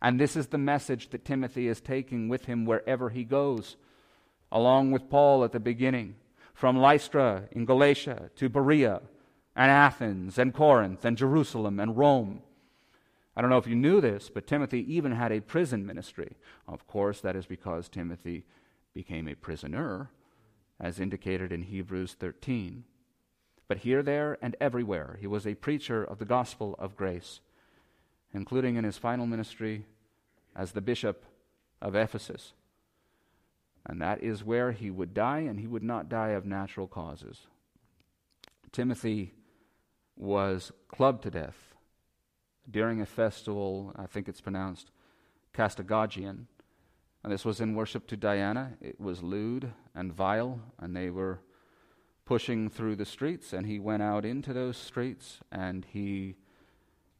And 0.00 0.18
this 0.18 0.36
is 0.36 0.46
the 0.46 0.58
message 0.58 1.10
that 1.10 1.24
Timothy 1.24 1.66
is 1.66 1.80
taking 1.80 2.28
with 2.28 2.44
him 2.46 2.64
wherever 2.64 3.10
he 3.10 3.24
goes, 3.24 3.76
along 4.50 4.92
with 4.92 5.10
Paul 5.10 5.44
at 5.44 5.52
the 5.52 5.60
beginning, 5.60 6.14
from 6.54 6.78
Lystra 6.78 7.44
in 7.50 7.64
Galatia 7.64 8.30
to 8.36 8.48
Berea 8.48 9.02
and 9.56 9.70
Athens 9.70 10.38
and 10.38 10.54
Corinth 10.54 11.04
and 11.04 11.16
Jerusalem 11.16 11.80
and 11.80 11.96
Rome. 11.96 12.42
I 13.36 13.40
don't 13.40 13.50
know 13.50 13.58
if 13.58 13.66
you 13.66 13.76
knew 13.76 14.00
this, 14.00 14.30
but 14.32 14.46
Timothy 14.46 14.94
even 14.94 15.12
had 15.12 15.32
a 15.32 15.40
prison 15.40 15.84
ministry. 15.84 16.36
Of 16.68 16.86
course, 16.86 17.20
that 17.20 17.34
is 17.34 17.46
because 17.46 17.88
Timothy 17.88 18.44
became 18.94 19.26
a 19.26 19.34
prisoner, 19.34 20.10
as 20.78 21.00
indicated 21.00 21.50
in 21.50 21.62
Hebrews 21.62 22.14
13. 22.18 22.84
But 23.72 23.78
here, 23.78 24.02
there, 24.02 24.36
and 24.42 24.54
everywhere, 24.60 25.16
he 25.18 25.26
was 25.26 25.46
a 25.46 25.54
preacher 25.54 26.04
of 26.04 26.18
the 26.18 26.26
gospel 26.26 26.76
of 26.78 26.94
grace, 26.94 27.40
including 28.34 28.76
in 28.76 28.84
his 28.84 28.98
final 28.98 29.24
ministry 29.24 29.86
as 30.54 30.72
the 30.72 30.82
bishop 30.82 31.24
of 31.80 31.96
Ephesus. 31.96 32.52
And 33.86 33.98
that 34.02 34.22
is 34.22 34.44
where 34.44 34.72
he 34.72 34.90
would 34.90 35.14
die, 35.14 35.38
and 35.38 35.58
he 35.58 35.66
would 35.66 35.82
not 35.82 36.10
die 36.10 36.32
of 36.32 36.44
natural 36.44 36.86
causes. 36.86 37.46
Timothy 38.72 39.32
was 40.18 40.70
clubbed 40.88 41.22
to 41.22 41.30
death 41.30 41.74
during 42.70 43.00
a 43.00 43.06
festival, 43.06 43.94
I 43.96 44.04
think 44.04 44.28
it's 44.28 44.42
pronounced 44.42 44.90
Castagagian, 45.54 46.44
And 47.24 47.32
this 47.32 47.46
was 47.46 47.58
in 47.58 47.74
worship 47.74 48.06
to 48.08 48.18
Diana. 48.18 48.74
It 48.82 49.00
was 49.00 49.22
lewd 49.22 49.72
and 49.94 50.12
vile, 50.12 50.60
and 50.78 50.94
they 50.94 51.08
were 51.08 51.40
pushing 52.24 52.70
through 52.70 52.96
the 52.96 53.04
streets, 53.04 53.52
and 53.52 53.66
he 53.66 53.78
went 53.78 54.02
out 54.02 54.24
into 54.24 54.52
those 54.52 54.76
streets 54.76 55.40
and 55.50 55.86
he 55.92 56.36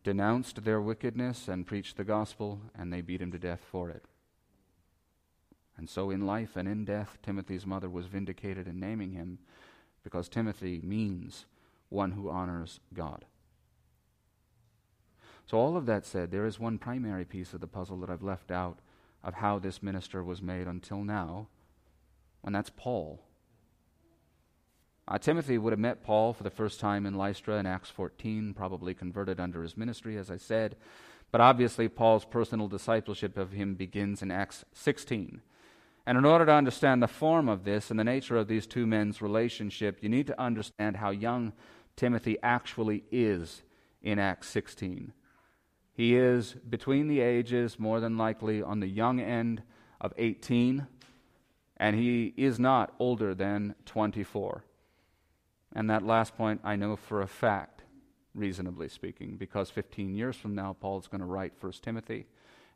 denounced 0.04 0.64
their 0.64 0.80
wickedness 0.80 1.48
and 1.48 1.66
preached 1.66 1.96
the 1.96 2.04
gospel, 2.04 2.60
and 2.76 2.92
they 2.92 3.00
beat 3.00 3.22
him 3.22 3.30
to 3.32 3.38
death 3.38 3.64
for 3.70 3.90
it. 3.90 4.04
And 5.76 5.88
so, 5.88 6.10
in 6.10 6.26
life 6.26 6.56
and 6.56 6.68
in 6.68 6.84
death, 6.84 7.18
Timothy's 7.22 7.66
mother 7.66 7.88
was 7.88 8.06
vindicated 8.06 8.66
in 8.66 8.78
naming 8.78 9.12
him 9.12 9.38
because 10.02 10.28
Timothy 10.28 10.80
means 10.82 11.46
one 11.88 12.12
who 12.12 12.28
honors 12.28 12.80
God. 12.92 13.24
So, 15.46 15.56
all 15.56 15.76
of 15.76 15.86
that 15.86 16.04
said, 16.04 16.30
there 16.30 16.46
is 16.46 16.58
one 16.58 16.78
primary 16.78 17.24
piece 17.24 17.54
of 17.54 17.60
the 17.60 17.66
puzzle 17.66 17.98
that 18.00 18.10
I've 18.10 18.22
left 18.22 18.50
out 18.50 18.78
of 19.22 19.34
how 19.34 19.58
this 19.58 19.82
minister 19.82 20.22
was 20.22 20.42
made 20.42 20.66
until 20.66 21.04
now, 21.04 21.48
and 22.44 22.54
that's 22.54 22.70
Paul. 22.70 23.22
Uh, 25.12 25.18
Timothy 25.18 25.58
would 25.58 25.74
have 25.74 25.78
met 25.78 26.02
Paul 26.02 26.32
for 26.32 26.42
the 26.42 26.48
first 26.48 26.80
time 26.80 27.04
in 27.04 27.12
Lystra 27.12 27.58
in 27.58 27.66
Acts 27.66 27.90
14, 27.90 28.54
probably 28.54 28.94
converted 28.94 29.38
under 29.38 29.62
his 29.62 29.76
ministry, 29.76 30.16
as 30.16 30.30
I 30.30 30.38
said. 30.38 30.74
But 31.30 31.42
obviously, 31.42 31.86
Paul's 31.86 32.24
personal 32.24 32.66
discipleship 32.66 33.36
of 33.36 33.52
him 33.52 33.74
begins 33.74 34.22
in 34.22 34.30
Acts 34.30 34.64
16. 34.72 35.42
And 36.06 36.16
in 36.16 36.24
order 36.24 36.46
to 36.46 36.54
understand 36.54 37.02
the 37.02 37.08
form 37.08 37.50
of 37.50 37.64
this 37.64 37.90
and 37.90 38.00
the 38.00 38.04
nature 38.04 38.38
of 38.38 38.48
these 38.48 38.66
two 38.66 38.86
men's 38.86 39.20
relationship, 39.20 39.98
you 40.00 40.08
need 40.08 40.28
to 40.28 40.40
understand 40.40 40.96
how 40.96 41.10
young 41.10 41.52
Timothy 41.94 42.38
actually 42.42 43.04
is 43.12 43.64
in 44.00 44.18
Acts 44.18 44.48
16. 44.48 45.12
He 45.92 46.16
is 46.16 46.54
between 46.70 47.08
the 47.08 47.20
ages, 47.20 47.78
more 47.78 48.00
than 48.00 48.16
likely 48.16 48.62
on 48.62 48.80
the 48.80 48.88
young 48.88 49.20
end 49.20 49.62
of 50.00 50.14
18, 50.16 50.86
and 51.76 51.96
he 51.96 52.32
is 52.38 52.58
not 52.58 52.94
older 52.98 53.34
than 53.34 53.74
24. 53.84 54.64
And 55.74 55.88
that 55.88 56.04
last 56.04 56.36
point 56.36 56.60
I 56.64 56.76
know 56.76 56.96
for 56.96 57.22
a 57.22 57.26
fact, 57.26 57.82
reasonably 58.34 58.88
speaking, 58.88 59.36
because 59.36 59.70
15 59.70 60.14
years 60.14 60.36
from 60.36 60.54
now, 60.54 60.74
Paul's 60.78 61.08
going 61.08 61.20
to 61.20 61.26
write 61.26 61.52
1 61.60 61.72
Timothy. 61.82 62.26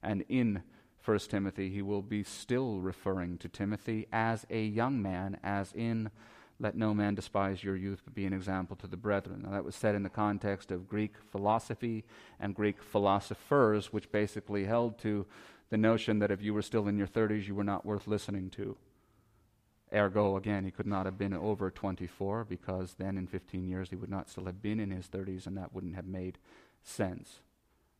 And 0.02 0.24
in 0.28 0.62
1 1.04 1.18
Timothy, 1.20 1.70
he 1.70 1.82
will 1.82 2.02
be 2.02 2.22
still 2.22 2.80
referring 2.80 3.38
to 3.38 3.48
Timothy 3.48 4.06
as 4.12 4.46
a 4.50 4.62
young 4.64 5.00
man, 5.00 5.38
as 5.42 5.72
in, 5.72 6.10
let 6.58 6.74
no 6.74 6.94
man 6.94 7.14
despise 7.14 7.62
your 7.62 7.76
youth, 7.76 8.00
but 8.04 8.14
be 8.14 8.24
an 8.24 8.32
example 8.32 8.76
to 8.76 8.86
the 8.86 8.96
brethren. 8.96 9.42
Now, 9.44 9.50
that 9.50 9.64
was 9.64 9.76
said 9.76 9.94
in 9.94 10.02
the 10.02 10.08
context 10.08 10.70
of 10.70 10.88
Greek 10.88 11.14
philosophy 11.30 12.04
and 12.40 12.54
Greek 12.54 12.82
philosophers, 12.82 13.92
which 13.92 14.10
basically 14.10 14.64
held 14.64 14.98
to 15.00 15.26
the 15.68 15.76
notion 15.76 16.18
that 16.20 16.30
if 16.30 16.42
you 16.42 16.54
were 16.54 16.62
still 16.62 16.88
in 16.88 16.96
your 16.96 17.06
30s, 17.06 17.46
you 17.46 17.54
were 17.54 17.64
not 17.64 17.84
worth 17.84 18.06
listening 18.06 18.48
to. 18.50 18.76
Ergo, 19.92 20.36
again, 20.36 20.64
he 20.64 20.70
could 20.70 20.86
not 20.86 21.06
have 21.06 21.16
been 21.16 21.32
over 21.32 21.70
24 21.70 22.44
because 22.44 22.94
then 22.94 23.16
in 23.16 23.26
15 23.26 23.68
years 23.68 23.90
he 23.90 23.96
would 23.96 24.10
not 24.10 24.28
still 24.28 24.46
have 24.46 24.60
been 24.60 24.80
in 24.80 24.90
his 24.90 25.06
30s 25.06 25.46
and 25.46 25.56
that 25.56 25.72
wouldn't 25.72 25.94
have 25.94 26.06
made 26.06 26.38
sense. 26.82 27.40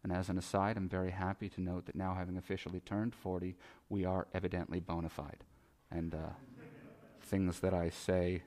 And 0.03 0.13
as 0.13 0.29
an 0.29 0.39
aside, 0.39 0.77
I'm 0.77 0.89
very 0.89 1.11
happy 1.11 1.49
to 1.49 1.61
note 1.61 1.87
that 1.87 1.97
now, 1.97 2.15
having 2.15 2.37
officially 2.37 2.81
turned 2.81 3.15
40, 3.15 3.57
we 3.89 4.05
are 4.05 4.27
evidently 4.33 4.79
bona 4.79 5.09
fide. 5.09 5.45
And 5.91 6.15
uh, 6.15 6.31
things 7.23 7.61
that 7.61 7.75
I 7.75 7.91
say 7.91 8.43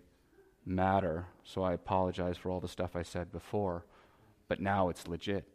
matter, 0.65 1.28
so 1.43 1.63
I 1.63 1.73
apologize 1.73 2.38
for 2.38 2.49
all 2.49 2.60
the 2.60 2.67
stuff 2.67 2.95
I 2.95 3.04
said 3.04 3.32
before, 3.32 3.86
but 4.47 4.62
now 4.62 4.89
it's 4.89 5.08
legit. 5.08 5.45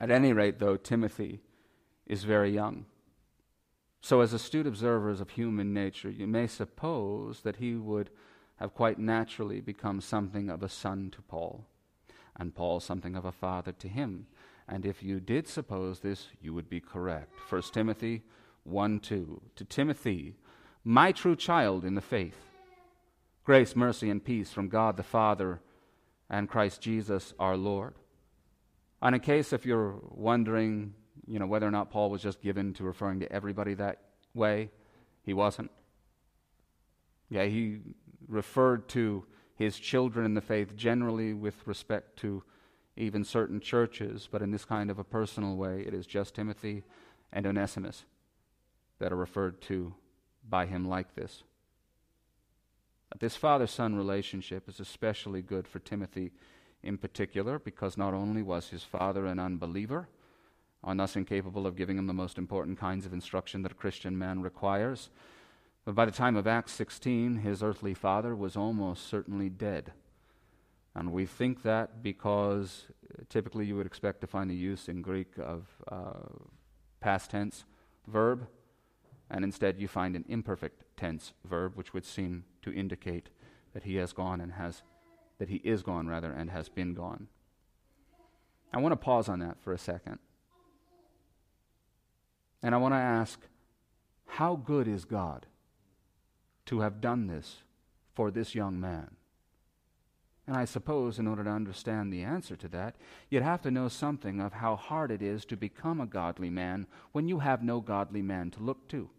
At 0.00 0.10
any 0.10 0.32
rate, 0.32 0.58
though, 0.58 0.76
Timothy 0.76 1.40
is 2.06 2.24
very 2.24 2.50
young. 2.50 2.86
So, 4.04 4.20
as 4.20 4.34
astute 4.34 4.66
observers 4.66 5.22
of 5.22 5.30
human 5.30 5.72
nature, 5.72 6.10
you 6.10 6.26
may 6.26 6.46
suppose 6.46 7.40
that 7.40 7.56
he 7.56 7.74
would 7.74 8.10
have 8.56 8.74
quite 8.74 8.98
naturally 8.98 9.62
become 9.62 10.02
something 10.02 10.50
of 10.50 10.62
a 10.62 10.68
son 10.68 11.10
to 11.12 11.22
Paul, 11.22 11.64
and 12.36 12.54
Paul 12.54 12.80
something 12.80 13.16
of 13.16 13.24
a 13.24 13.32
father 13.32 13.72
to 13.72 13.88
him. 13.88 14.26
And 14.68 14.84
if 14.84 15.02
you 15.02 15.20
did 15.20 15.48
suppose 15.48 16.00
this, 16.00 16.28
you 16.42 16.52
would 16.52 16.68
be 16.68 16.80
correct. 16.80 17.32
1 17.48 17.62
Timothy 17.72 18.24
1 18.64 19.00
2. 19.00 19.40
To 19.56 19.64
Timothy, 19.64 20.34
my 20.84 21.10
true 21.10 21.34
child 21.34 21.82
in 21.82 21.94
the 21.94 22.02
faith, 22.02 22.36
grace, 23.42 23.74
mercy, 23.74 24.10
and 24.10 24.22
peace 24.22 24.50
from 24.50 24.68
God 24.68 24.98
the 24.98 25.02
Father 25.02 25.62
and 26.28 26.46
Christ 26.46 26.82
Jesus 26.82 27.32
our 27.38 27.56
Lord. 27.56 27.94
And 29.00 29.14
in 29.14 29.22
case 29.22 29.54
if 29.54 29.64
you're 29.64 29.98
wondering 30.10 30.92
you 31.26 31.38
know, 31.38 31.46
whether 31.46 31.66
or 31.66 31.70
not 31.70 31.90
Paul 31.90 32.10
was 32.10 32.22
just 32.22 32.40
given 32.40 32.72
to 32.74 32.84
referring 32.84 33.20
to 33.20 33.32
everybody 33.32 33.74
that 33.74 33.98
way. 34.34 34.70
He 35.22 35.32
wasn't. 35.32 35.70
Yeah, 37.28 37.44
he 37.44 37.80
referred 38.28 38.88
to 38.90 39.24
his 39.56 39.78
children 39.78 40.26
in 40.26 40.34
the 40.34 40.40
faith 40.40 40.76
generally 40.76 41.32
with 41.32 41.66
respect 41.66 42.18
to 42.18 42.42
even 42.96 43.24
certain 43.24 43.60
churches, 43.60 44.28
but 44.30 44.42
in 44.42 44.50
this 44.50 44.64
kind 44.64 44.90
of 44.90 44.98
a 44.98 45.04
personal 45.04 45.56
way, 45.56 45.84
it 45.86 45.94
is 45.94 46.06
just 46.06 46.34
Timothy 46.34 46.82
and 47.32 47.46
Onesimus 47.46 48.04
that 48.98 49.12
are 49.12 49.16
referred 49.16 49.60
to 49.62 49.94
by 50.48 50.66
him 50.66 50.84
like 50.84 51.14
this. 51.14 51.42
This 53.18 53.36
father 53.36 53.66
son 53.66 53.94
relationship 53.94 54.68
is 54.68 54.80
especially 54.80 55.42
good 55.42 55.68
for 55.68 55.78
Timothy 55.78 56.32
in 56.82 56.98
particular 56.98 57.58
because 57.58 57.96
not 57.96 58.12
only 58.12 58.42
was 58.42 58.68
his 58.68 58.82
father 58.82 59.26
an 59.26 59.38
unbeliever, 59.38 60.08
and 60.86 61.00
thus 61.00 61.16
incapable 61.16 61.66
of 61.66 61.76
giving 61.76 61.98
him 61.98 62.06
the 62.06 62.12
most 62.12 62.38
important 62.38 62.78
kinds 62.78 63.06
of 63.06 63.12
instruction 63.12 63.62
that 63.62 63.72
a 63.72 63.76
Christian 63.76 64.16
man 64.18 64.42
requires. 64.42 65.10
But 65.84 65.94
by 65.94 66.04
the 66.04 66.12
time 66.12 66.36
of 66.36 66.46
Acts 66.46 66.72
16, 66.72 67.36
his 67.36 67.62
earthly 67.62 67.94
father 67.94 68.34
was 68.34 68.56
almost 68.56 69.06
certainly 69.08 69.48
dead. 69.48 69.92
And 70.94 71.12
we 71.12 71.26
think 71.26 71.62
that 71.62 72.02
because 72.02 72.86
typically 73.28 73.66
you 73.66 73.76
would 73.76 73.86
expect 73.86 74.20
to 74.20 74.26
find 74.26 74.48
the 74.48 74.54
use 74.54 74.88
in 74.88 75.02
Greek 75.02 75.32
of 75.38 75.66
uh, 75.88 76.28
past 77.00 77.30
tense 77.30 77.64
verb, 78.06 78.46
and 79.30 79.44
instead 79.44 79.80
you 79.80 79.88
find 79.88 80.14
an 80.14 80.24
imperfect 80.28 80.84
tense 80.96 81.32
verb, 81.44 81.72
which 81.74 81.92
would 81.92 82.04
seem 82.04 82.44
to 82.62 82.72
indicate 82.72 83.28
that 83.72 83.82
he 83.82 83.96
has 83.96 84.12
gone 84.12 84.40
and 84.40 84.52
has, 84.52 84.82
that 85.38 85.48
he 85.48 85.56
is 85.56 85.82
gone 85.82 86.06
rather, 86.06 86.32
and 86.32 86.50
has 86.50 86.68
been 86.68 86.94
gone. 86.94 87.26
I 88.72 88.78
want 88.78 88.92
to 88.92 88.96
pause 88.96 89.28
on 89.28 89.40
that 89.40 89.60
for 89.60 89.72
a 89.72 89.78
second. 89.78 90.18
And 92.64 92.74
I 92.74 92.78
want 92.78 92.94
to 92.94 92.98
ask 92.98 93.38
how 94.24 94.56
good 94.56 94.88
is 94.88 95.04
God 95.04 95.44
to 96.64 96.80
have 96.80 97.02
done 97.02 97.26
this 97.26 97.58
for 98.14 98.30
this 98.30 98.54
young 98.54 98.80
man? 98.80 99.16
And 100.46 100.56
I 100.56 100.64
suppose, 100.64 101.18
in 101.18 101.26
order 101.26 101.44
to 101.44 101.50
understand 101.50 102.10
the 102.10 102.22
answer 102.22 102.56
to 102.56 102.68
that, 102.68 102.96
you'd 103.28 103.42
have 103.42 103.60
to 103.62 103.70
know 103.70 103.88
something 103.88 104.40
of 104.40 104.54
how 104.54 104.76
hard 104.76 105.10
it 105.10 105.20
is 105.20 105.44
to 105.44 105.58
become 105.58 106.00
a 106.00 106.06
godly 106.06 106.48
man 106.48 106.86
when 107.12 107.28
you 107.28 107.40
have 107.40 107.62
no 107.62 107.80
godly 107.82 108.22
man 108.22 108.50
to 108.52 108.62
look 108.62 108.88
to. 108.88 109.10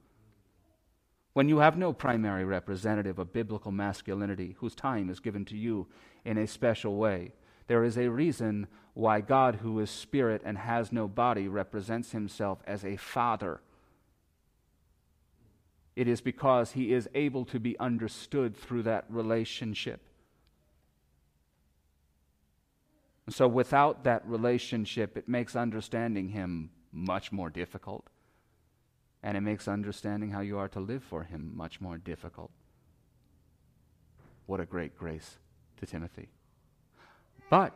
When 1.34 1.48
you 1.48 1.60
have 1.60 1.78
no 1.78 1.94
primary 1.94 2.46
representative 2.46 3.20
of 3.20 3.32
biblical 3.32 3.72
masculinity 3.72 4.56
whose 4.58 4.74
time 4.74 5.08
is 5.08 5.20
given 5.20 5.46
to 5.46 5.56
you 5.56 5.86
in 6.24 6.40
a 6.40 6.48
special 6.48 6.96
way. 6.96 7.34
There 7.68 7.84
is 7.84 7.98
a 7.98 8.10
reason 8.10 8.68
why 8.94 9.22
God, 9.22 9.56
who 9.56 9.80
is 9.80 9.90
spirit 9.90 10.42
and 10.46 10.58
has 10.58 10.92
no 10.92 11.08
body, 11.08 11.48
represents 11.48 12.12
himself 12.12 12.60
as 12.66 12.86
a 12.86 12.96
father. 12.96 13.60
It 15.96 16.08
is 16.08 16.22
because 16.22 16.74
he 16.74 16.94
is 16.94 17.10
able 17.14 17.46
to 17.46 17.60
be 17.60 17.78
understood 17.80 18.56
through 18.56 18.84
that 18.84 19.06
relationship. 19.10 20.02
So, 23.30 23.48
without 23.48 24.04
that 24.04 24.26
relationship, 24.28 25.18
it 25.18 25.28
makes 25.28 25.56
understanding 25.56 26.30
him 26.30 26.70
much 26.92 27.32
more 27.32 27.50
difficult. 27.50 28.08
And 29.24 29.36
it 29.36 29.42
makes 29.42 29.68
understanding 29.68 30.30
how 30.30 30.42
you 30.42 30.60
are 30.60 30.68
to 30.70 30.80
live 30.80 31.04
for 31.04 31.24
him 31.24 31.52
much 31.56 31.82
more 31.82 31.98
difficult. 31.98 32.52
What 34.46 34.60
a 34.60 34.66
great 34.66 34.96
grace 34.96 35.40
to 35.78 35.88
Timothy. 35.88 36.30
But 37.50 37.74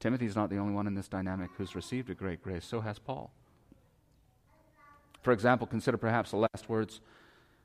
Timothy's 0.00 0.36
not 0.36 0.50
the 0.50 0.58
only 0.58 0.74
one 0.74 0.86
in 0.86 0.94
this 0.94 1.08
dynamic 1.08 1.50
who's 1.56 1.74
received 1.74 2.10
a 2.10 2.14
great 2.14 2.42
grace, 2.42 2.64
so 2.64 2.80
has 2.80 2.98
Paul. 2.98 3.32
For 5.22 5.32
example, 5.32 5.66
consider 5.66 5.96
perhaps 5.96 6.30
the 6.30 6.36
last 6.36 6.68
words 6.68 7.00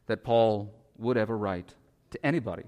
that 0.08 0.24
Paul 0.24 0.74
would 0.98 1.18
ever 1.18 1.38
write 1.38 1.76
to 2.12 2.26
anybody. 2.26 2.64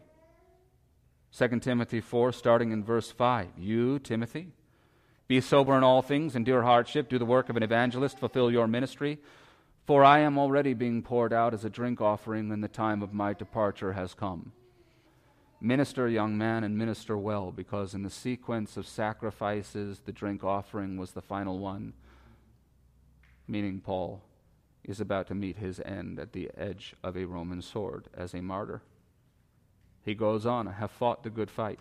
2 1.38 1.60
Timothy 1.60 2.02
4, 2.02 2.34
starting 2.34 2.72
in 2.72 2.84
verse 2.84 3.10
5. 3.12 3.48
You, 3.58 4.00
Timothy, 4.00 4.52
be 5.30 5.40
sober 5.40 5.78
in 5.78 5.84
all 5.84 6.02
things, 6.02 6.36
endure 6.36 6.64
hardship, 6.64 7.08
do 7.08 7.18
the 7.18 7.26
work 7.26 7.48
of 7.48 7.56
an 7.56 7.64
evangelist, 7.64 8.20
fulfill 8.20 8.52
your 8.52 8.68
ministry. 8.68 9.18
For 9.86 10.04
I 10.04 10.20
am 10.20 10.38
already 10.38 10.74
being 10.74 11.02
poured 11.02 11.32
out 11.32 11.54
as 11.54 11.64
a 11.64 11.70
drink 11.70 12.02
offering, 12.02 12.52
and 12.52 12.62
the 12.62 12.68
time 12.68 13.02
of 13.02 13.14
my 13.14 13.32
departure 13.34 13.94
has 13.94 14.14
come. 14.14 14.52
Minister, 15.64 16.10
young 16.10 16.36
man, 16.40 16.64
and 16.64 16.76
minister 16.76 17.16
well, 17.16 17.52
because 17.52 17.94
in 17.94 18.02
the 18.02 18.10
sequence 18.10 18.78
of 18.78 18.88
sacrifices, 18.88 20.00
the 20.00 20.12
drink 20.12 20.44
offering 20.44 20.98
was 20.98 21.12
the 21.12 21.22
final 21.22 21.60
one, 21.60 21.94
meaning 23.48 23.80
Paul. 23.80 24.24
is 24.84 25.00
about 25.00 25.28
to 25.28 25.36
meet 25.36 25.58
his 25.58 25.80
end 25.82 26.18
at 26.18 26.34
the 26.34 26.50
edge 26.58 26.96
of 27.04 27.16
a 27.16 27.26
Roman 27.26 27.62
sword 27.62 28.08
as 28.16 28.34
a 28.34 28.42
martyr. 28.42 28.82
He 30.04 30.16
goes 30.16 30.48
on, 30.48 30.68
I 30.68 30.72
have 30.72 30.90
fought 30.90 31.22
the 31.22 31.30
good 31.30 31.52
fight. 31.52 31.80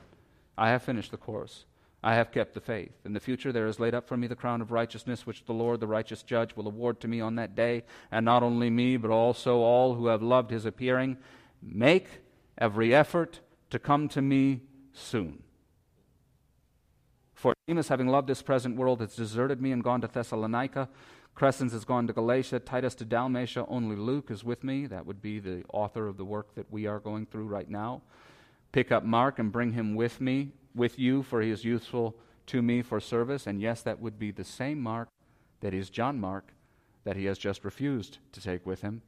I 0.59 0.69
have 0.69 0.83
finished 0.83 1.11
the 1.11 1.17
course. 1.17 1.65
I 2.03 2.15
have 2.15 2.33
kept 2.33 2.53
the 2.53 2.61
faith. 2.61 2.93
In 3.07 3.15
the 3.15 3.21
future 3.21 3.53
there 3.53 3.67
is 3.67 3.81
laid 3.81 3.95
up 3.95 4.07
for 4.07 4.19
me 4.19 4.27
the 4.27 4.37
crown 4.37 4.61
of 4.61 4.73
righteousness, 4.73 5.27
which 5.27 5.47
the 5.47 5.55
Lord, 5.55 5.81
the 5.81 5.87
righteous 5.87 6.23
judge, 6.23 6.55
will 6.55 6.67
award 6.67 7.01
to 7.01 7.09
me 7.09 7.23
on 7.23 7.37
that 7.37 7.55
day, 7.55 7.85
and 8.11 8.27
not 8.27 8.43
only 8.43 8.69
me, 8.69 8.99
but 8.99 9.11
also 9.11 9.57
all 9.57 9.95
who 9.95 10.09
have 10.09 10.23
loved 10.23 10.51
his 10.51 10.67
appearing. 10.67 11.17
Make 11.63 12.07
every 12.59 12.95
effort 12.95 13.41
to 13.71 13.79
come 13.79 14.09
to 14.09 14.23
me 14.23 14.63
soon. 14.93 15.43
For 17.35 17.55
Demas, 17.67 17.89
having 17.89 18.09
loved 18.09 18.29
this 18.29 18.43
present 18.43 18.77
world, 18.77 19.01
has 19.01 19.17
deserted 19.17 19.63
me 19.63 19.73
and 19.73 19.83
gone 19.83 20.03
to 20.03 20.09
Thessalonica. 20.09 20.89
Crescens 21.37 21.73
has 21.73 21.85
gone 21.85 22.07
to 22.07 22.13
Galatia, 22.13 22.59
Titus 22.59 22.95
to 22.97 23.05
Dalmatia, 23.05 23.65
only 23.67 23.97
Luke 23.97 24.31
is 24.31 24.45
with 24.45 24.63
me. 24.63 24.87
That 24.87 25.07
would 25.07 25.23
be 25.23 25.39
the 25.39 25.65
author 25.73 26.07
of 26.07 26.17
the 26.19 26.25
work 26.25 26.55
that 26.55 26.71
we 26.71 26.87
are 26.87 26.99
going 26.99 27.25
through 27.27 27.47
right 27.47 27.71
now. 27.71 28.03
Pick 28.73 28.93
up 28.93 29.05
Mark 29.05 29.39
and 29.39 29.51
bring 29.51 29.73
him 29.73 29.95
with 29.95 30.21
me, 30.21 30.53
with 30.75 30.99
you, 30.99 31.23
for 31.23 31.41
he 31.41 31.51
is 31.51 31.65
useful 31.65 32.15
to 32.47 32.61
me 32.61 32.83
for 32.83 33.01
service. 33.01 33.47
And 33.47 33.61
yes, 33.61 33.81
that 33.83 34.01
would 34.01 34.19
be 34.19 34.33
the 34.33 34.45
same 34.45 34.81
Mark 34.81 35.09
that 35.61 35.73
is 35.73 35.89
John 35.89 36.21
Mark 36.21 36.53
that 37.05 37.17
he 37.17 37.25
has 37.25 37.39
just 37.39 37.65
refused 37.65 38.19
to 38.33 38.41
take 38.41 38.67
with 38.67 38.83
him. 38.83 39.03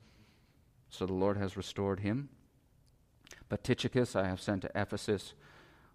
So 0.89 1.07
the 1.07 1.13
Lord 1.13 1.37
has 1.37 1.57
restored 1.57 2.01
him. 2.01 2.29
But 3.49 3.65
Tychicus 3.65 4.17
I 4.17 4.27
have 4.27 4.41
sent 4.41 4.63
to 4.63 4.71
Ephesus. 4.75 5.35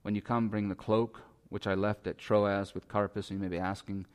When 0.01 0.15
you 0.15 0.21
come, 0.21 0.49
bring 0.49 0.69
the 0.69 0.75
cloak 0.75 1.21
which 1.49 1.67
I 1.67 1.73
left 1.75 2.07
at 2.07 2.17
Troas 2.17 2.73
with 2.73 2.87
Carpus. 2.87 3.29
And 3.29 3.39
you 3.39 3.43
may 3.43 3.55
be 3.55 3.61
asking 3.61 4.05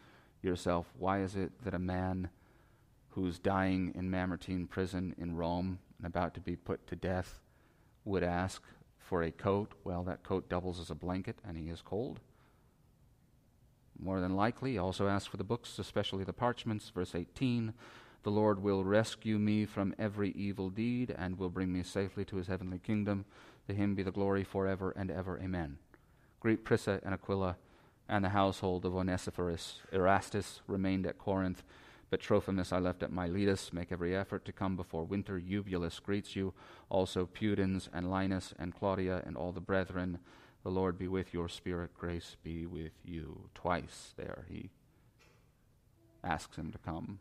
yourself, 0.43 0.87
why 0.99 1.21
is 1.23 1.37
it 1.37 1.53
that 1.65 1.75
a 1.75 1.79
man 1.79 2.29
who's 3.11 3.39
dying 3.39 3.93
in 3.95 4.11
Mamertine 4.11 4.67
prison 4.67 5.15
in 5.19 5.37
Rome 5.37 5.79
and 5.99 6.07
about 6.07 6.35
to 6.35 6.41
be 6.41 6.57
put 6.57 6.87
to 6.89 6.97
death 6.97 7.41
would 8.05 8.23
ask 8.23 8.63
for 8.99 9.23
a 9.23 9.31
coat? 9.31 9.73
Well, 9.85 10.03
that 10.05 10.23
coat 10.23 10.49
doubles 10.49 10.81
as 10.81 10.91
a 10.91 10.95
blanket, 10.95 11.39
and 11.47 11.57
he 11.57 11.69
is 11.69 11.83
cold. 11.83 12.21
More 13.99 14.21
than 14.21 14.35
likely, 14.35 14.73
he 14.73 14.79
also 14.79 15.09
asks 15.09 15.29
for 15.29 15.37
the 15.37 15.45
books, 15.45 15.79
especially 15.79 16.25
the 16.25 16.33
parchments. 16.33 16.89
Verse 16.89 17.15
18 17.15 17.73
The 18.23 18.31
Lord 18.31 18.63
will 18.63 18.85
rescue 18.85 19.39
me 19.39 19.67
from 19.67 19.95
every 19.99 20.31
evil 20.31 20.71
deed 20.71 21.15
and 21.17 21.39
will 21.39 21.51
bring 21.51 21.73
me 21.73 21.83
safely 21.83 22.25
to 22.27 22.37
his 22.37 22.47
heavenly 22.47 22.79
kingdom. 22.79 23.25
To 23.67 23.75
him 23.75 23.95
be 23.95 24.03
the 24.03 24.13
glory 24.13 24.45
forever 24.45 24.93
and 24.97 25.11
ever. 25.11 25.41
Amen. 25.43 25.79
Greet 26.39 26.65
Prisca 26.65 27.01
and 27.05 27.15
Aquila 27.15 27.57
and 28.09 28.25
the 28.25 28.31
household 28.31 28.85
of 28.85 28.95
Onesiphorus. 28.95 29.81
Erastus 29.93 30.61
remained 30.69 31.07
at 31.07 31.19
Corinth, 31.19 31.65
but 32.11 32.21
Trophimus 32.21 32.73
I 32.73 32.79
left 32.79 33.03
at 33.03 33.13
Miletus. 33.13 33.73
Make 33.73 33.91
every 33.91 34.15
effort 34.15 34.45
to 34.45 34.53
come 34.53 34.77
before 34.77 35.05
winter. 35.05 35.37
Eubulus 35.39 35.99
greets 35.99 36.37
you, 36.37 36.55
also 36.91 37.27
Pudens 37.27 37.89
and 37.93 38.11
Linus 38.11 38.55
and 38.59 38.75
Claudia 38.75 39.23
and 39.27 39.37
all 39.37 39.51
the 39.51 39.61
brethren. 39.61 40.19
The 40.63 40.71
Lord 40.71 40.97
be 40.97 41.09
with 41.09 41.35
your 41.35 41.49
spirit. 41.49 41.91
Grace 41.99 42.37
be 42.45 42.67
with 42.67 42.93
you. 43.05 43.49
Twice 43.55 44.15
there 44.17 44.45
he 44.49 44.71
asks 46.23 46.57
him 46.57 46.71
to 46.71 46.79
come 46.79 47.19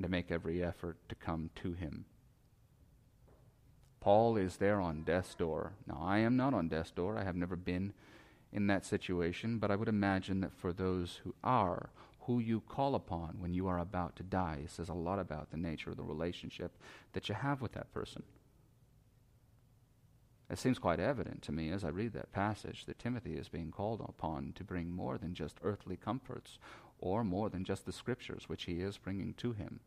and 0.00 0.04
to 0.06 0.10
make 0.10 0.30
every 0.30 0.64
effort 0.64 0.96
to 1.10 1.14
come 1.14 1.50
to 1.54 1.74
him. 1.74 2.06
Paul 4.00 4.38
is 4.38 4.56
there 4.56 4.80
on 4.80 5.02
death's 5.02 5.34
door. 5.34 5.74
Now, 5.86 6.00
I 6.02 6.20
am 6.20 6.38
not 6.38 6.54
on 6.54 6.68
death's 6.68 6.90
door. 6.90 7.18
I 7.18 7.24
have 7.24 7.36
never 7.36 7.54
been 7.54 7.92
in 8.50 8.66
that 8.68 8.86
situation, 8.86 9.58
but 9.58 9.70
I 9.70 9.76
would 9.76 9.88
imagine 9.88 10.40
that 10.40 10.54
for 10.54 10.72
those 10.72 11.20
who 11.22 11.34
are, 11.44 11.90
who 12.20 12.38
you 12.38 12.62
call 12.62 12.94
upon 12.94 13.36
when 13.40 13.52
you 13.52 13.68
are 13.68 13.78
about 13.78 14.16
to 14.16 14.22
die 14.22 14.64
says 14.66 14.88
a 14.88 14.94
lot 14.94 15.18
about 15.18 15.50
the 15.50 15.58
nature 15.58 15.90
of 15.90 15.98
the 15.98 16.02
relationship 16.02 16.78
that 17.12 17.28
you 17.28 17.34
have 17.34 17.60
with 17.60 17.72
that 17.72 17.92
person. 17.92 18.22
It 20.50 20.58
seems 20.58 20.78
quite 20.78 20.98
evident 20.98 21.42
to 21.42 21.52
me 21.52 21.70
as 21.70 21.84
I 21.84 21.88
read 21.90 22.14
that 22.14 22.32
passage 22.32 22.86
that 22.86 22.98
Timothy 22.98 23.34
is 23.34 23.50
being 23.50 23.70
called 23.70 24.00
upon 24.00 24.54
to 24.54 24.64
bring 24.64 24.90
more 24.90 25.18
than 25.18 25.34
just 25.34 25.58
earthly 25.62 25.96
comforts 25.96 26.58
or 27.00 27.24
more 27.24 27.48
than 27.48 27.64
just 27.64 27.86
the 27.86 27.92
scriptures 27.92 28.44
which 28.46 28.64
he 28.64 28.80
is 28.80 28.98
bringing 28.98 29.34
to 29.34 29.52
him. 29.52 29.80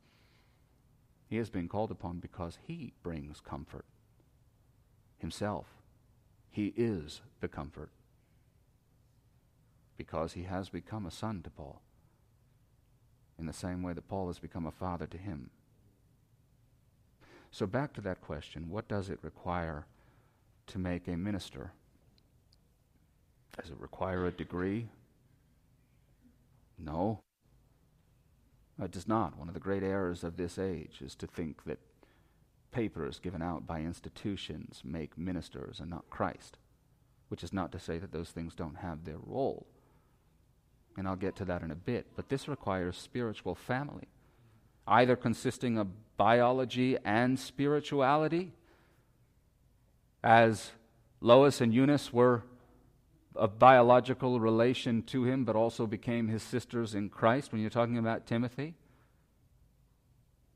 He 1.30 1.38
is 1.38 1.50
being 1.50 1.68
called 1.68 1.92
upon 1.92 2.20
because 2.20 2.58
he 2.68 2.94
brings 3.02 3.40
comfort 3.40 3.86
himself. 5.18 5.68
He 6.52 6.74
is 6.76 7.22
the 7.40 7.48
comfort 7.48 7.90
because 9.98 10.34
he 10.34 10.44
has 10.44 10.70
become 10.70 11.06
a 11.06 11.12
son 11.12 11.42
to 11.44 11.50
Paul 11.50 11.82
in 13.40 13.46
the 13.46 13.54
same 13.54 13.82
way 13.82 13.94
that 13.94 14.08
Paul 14.08 14.28
has 14.28 14.40
become 14.40 14.66
a 14.66 14.72
father 14.72 15.08
to 15.08 15.18
him. 15.18 15.50
So, 17.52 17.68
back 17.68 17.94
to 17.94 18.02
that 18.02 18.22
question 18.22 18.70
what 18.70 18.88
does 18.88 19.10
it 19.10 19.20
require 19.22 19.86
to 20.68 20.80
make 20.80 21.08
a 21.08 21.16
minister? 21.16 21.72
Does 23.60 23.70
it 23.70 23.80
require 23.80 24.26
a 24.26 24.32
degree? 24.32 24.88
No. 26.78 27.22
It 28.82 28.92
does 28.92 29.08
not. 29.08 29.38
One 29.38 29.48
of 29.48 29.54
the 29.54 29.60
great 29.60 29.84
errors 29.84 30.24
of 30.24 30.38
this 30.38 30.58
age 30.58 31.02
is 31.02 31.16
to 31.16 31.28
think 31.28 31.64
that 31.66 31.80
papers 32.72 33.20
given 33.20 33.42
out 33.42 33.68
by 33.68 33.82
institutions 33.82 34.82
make 34.84 35.18
ministers 35.18 35.80
and 35.80 35.90
not 35.90 36.10
Christ, 36.10 36.58
which 37.30 37.44
is 37.44 37.54
not 37.54 37.72
to 37.72 37.80
say 37.80 38.00
that 38.00 38.12
those 38.12 38.32
things 38.32 38.56
don't 38.56 38.78
have 38.78 39.06
their 39.06 39.20
role. 39.24 39.68
And 40.98 41.08
I'll 41.08 41.16
get 41.16 41.36
to 41.38 41.46
that 41.46 41.62
in 41.62 41.72
a 41.72 41.76
bit. 41.76 42.08
But 42.16 42.30
this 42.30 42.48
requires 42.48 42.98
spiritual 42.98 43.56
family, 43.56 44.08
either 44.88 45.16
consisting 45.16 45.78
of 45.78 46.18
biology 46.18 46.98
and 47.06 47.40
spirituality, 47.40 48.54
as 50.24 50.72
Lois 51.22 51.62
and 51.62 51.74
Eunice 51.74 52.12
were 52.14 52.44
of 53.36 53.60
biological 53.60 54.40
relation 54.40 55.02
to 55.04 55.24
him, 55.26 55.46
but 55.46 55.56
also 55.56 55.88
became 55.88 56.28
his 56.28 56.44
sisters 56.44 56.94
in 56.94 57.10
Christ 57.10 57.52
when 57.52 57.62
you're 57.62 57.70
talking 57.70 57.98
about 57.98 58.26
Timothy. 58.26 58.76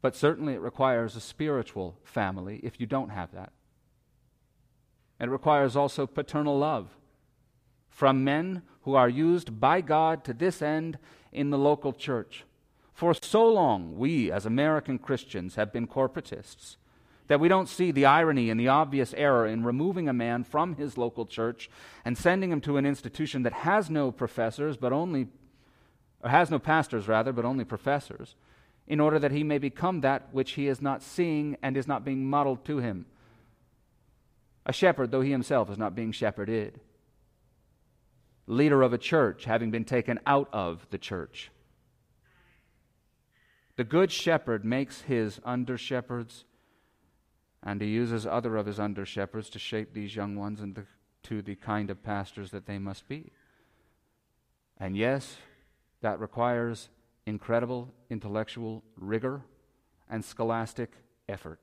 But 0.01 0.15
certainly 0.15 0.53
it 0.53 0.61
requires 0.61 1.15
a 1.15 1.21
spiritual 1.21 1.97
family 2.03 2.59
if 2.63 2.80
you 2.80 2.86
don't 2.86 3.09
have 3.09 3.32
that. 3.34 3.51
It 5.19 5.30
requires 5.30 5.75
also 5.75 6.05
paternal 6.05 6.57
love 6.57 6.89
from 7.89 8.23
men 8.23 8.61
who 8.84 8.93
are 8.93 9.09
used 9.09 9.59
by 9.59 9.82
God 9.82 10.23
to 10.25 10.34
this 10.34 10.61
end 10.61 10.99
in 11.32 11.49
the 11.49 11.57
local 11.57 11.91
church. 11.91 12.45
For 12.93 13.13
so 13.13 13.47
long, 13.47 13.97
we 13.97 14.32
as 14.32 14.45
American 14.45 14.99
Christians 14.99 15.55
have 15.55 15.73
been 15.73 15.88
corporatists 15.88 16.78
that 17.28 17.39
we 17.39 17.47
don't 17.47 17.67
see 17.67 17.91
the 17.91 18.05
irony 18.05 18.49
and 18.49 18.59
the 18.59 18.69
obvious 18.69 19.13
error 19.15 19.45
in 19.45 19.63
removing 19.63 20.07
a 20.07 20.13
man 20.13 20.43
from 20.43 20.75
his 20.75 20.97
local 20.97 21.25
church 21.25 21.69
and 22.05 22.17
sending 22.17 22.51
him 22.51 22.61
to 22.61 22.78
an 22.78 22.86
institution 22.86 23.43
that 23.43 23.53
has 23.53 23.89
no 23.89 24.11
professors, 24.11 24.78
but 24.78 24.93
only, 24.93 25.28
or 26.23 26.30
has 26.30 26.49
no 26.49 26.59
pastors, 26.59 27.07
rather, 27.07 27.34
but 27.34 27.45
only 27.45 27.65
professors, 27.65 28.36
in 28.88 28.99
order 28.99 29.19
that 29.19 29.32
he 29.32 29.43
may 29.43 29.57
become 29.57 30.01
that 30.01 30.30
which 30.32 30.51
he 30.51 30.67
is 30.67 30.82
not 30.82 31.03
seeing 31.03 31.57
and 31.61 31.75
is 31.75 31.88
not 31.88 32.05
being 32.05 32.30
modeled 32.30 32.63
to 32.65 32.78
him. 32.78 33.05
A 34.65 34.73
shepherd, 34.73 35.11
though 35.11 35.21
he 35.21 35.32
himself 35.32 35.69
is 35.69 35.78
not 35.78 35.95
being 35.95 36.11
shepherded. 36.11 36.80
Leader 38.47 38.82
of 38.82 38.93
a 38.93 38.97
church, 38.97 39.43
having 39.43 39.71
been 39.71 39.84
taken 39.84 40.19
out 40.25 40.47
of 40.53 40.88
the 40.89 40.97
church. 40.97 41.51
The 43.75 43.84
good 43.84 44.11
shepherd 44.11 44.65
makes 44.65 45.01
his 45.01 45.39
under 45.43 45.78
shepherds, 45.78 46.45
and 47.63 47.81
he 47.81 47.87
uses 47.87 48.25
other 48.25 48.55
of 48.57 48.65
his 48.65 48.79
under 48.79 49.05
shepherds 49.05 49.49
to 49.49 49.59
shape 49.59 49.93
these 49.93 50.15
young 50.15 50.35
ones 50.35 50.61
into 50.61 51.41
the 51.41 51.55
kind 51.55 51.89
of 51.89 52.03
pastors 52.03 52.51
that 52.51 52.65
they 52.65 52.77
must 52.77 53.07
be. 53.07 53.31
And 54.79 54.95
yes, 54.95 55.37
that 56.01 56.19
requires 56.19 56.89
incredible 57.25 57.93
intellectual 58.09 58.83
rigor 58.95 59.41
and 60.09 60.23
scholastic 60.23 60.91
effort. 61.27 61.59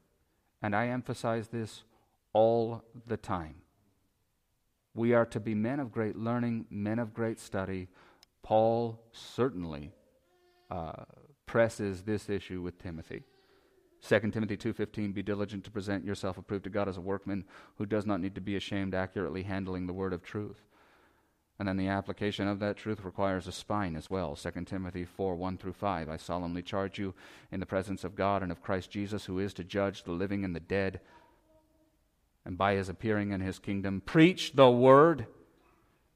And 0.63 0.75
I 0.75 0.89
emphasize 0.89 1.49
this 1.49 1.85
all 2.33 2.83
the 3.07 3.17
time. 3.17 3.57
We 4.95 5.13
are 5.15 5.27
to 5.27 5.41
be 5.41 5.55
men 5.55 5.81
of 5.81 5.91
great 5.91 6.17
learning, 6.17 6.67
men 6.71 6.99
of 6.99 7.15
great 7.15 7.41
study. 7.41 7.89
Paul 8.43 9.01
certainly 9.13 9.93
uh, 10.71 11.05
presses 11.47 12.03
this 12.03 12.29
issue 12.29 12.63
with 12.63 12.79
Timothy. 12.79 13.25
2 14.07 14.33
Timothy 14.33 14.57
2:15 14.57 15.15
Be 15.15 15.23
diligent 15.23 15.65
to 15.65 15.71
present 15.71 16.05
yourself 16.05 16.37
approved 16.37 16.65
to 16.65 16.71
God 16.71 16.89
as 16.89 16.99
a 16.99 17.01
workman 17.01 17.45
who 17.77 17.87
does 17.87 18.05
not 18.05 18.21
need 18.21 18.35
to 18.35 18.41
be 18.41 18.55
ashamed 18.55 18.95
accurately 18.95 19.45
handling 19.45 19.87
the 19.87 19.95
word 19.95 20.13
of 20.13 20.23
truth. 20.23 20.67
And 21.59 21.69
then 21.69 21.77
the 21.77 21.89
application 21.89 22.49
of 22.49 22.59
that 22.59 22.77
truth 22.77 23.05
requires 23.05 23.47
a 23.47 23.53
spine 23.53 23.97
as 23.97 24.11
well. 24.11 24.35
2 24.35 24.51
Timothy 24.67 25.05
4 25.05 25.37
1 25.37 25.57
through 25.57 25.73
5. 25.73 26.09
I 26.11 26.17
solemnly 26.17 26.63
charge 26.63 26.99
you 26.99 27.15
in 27.51 27.61
the 27.61 27.67
presence 27.67 28.05
of 28.05 28.17
God 28.17 28.43
and 28.43 28.53
of 28.53 28.63
Christ 28.63 28.91
Jesus, 28.91 29.25
who 29.25 29.39
is 29.39 29.55
to 29.55 29.65
judge 29.65 30.03
the 30.03 30.13
living 30.13 30.45
and 30.45 30.55
the 30.55 30.61
dead, 30.61 31.01
and 32.45 32.59
by 32.59 32.75
his 32.75 32.91
appearing 32.91 33.31
in 33.31 33.41
his 33.41 33.59
kingdom, 33.59 34.03
preach 34.05 34.53
the 34.55 34.71
word. 34.71 35.27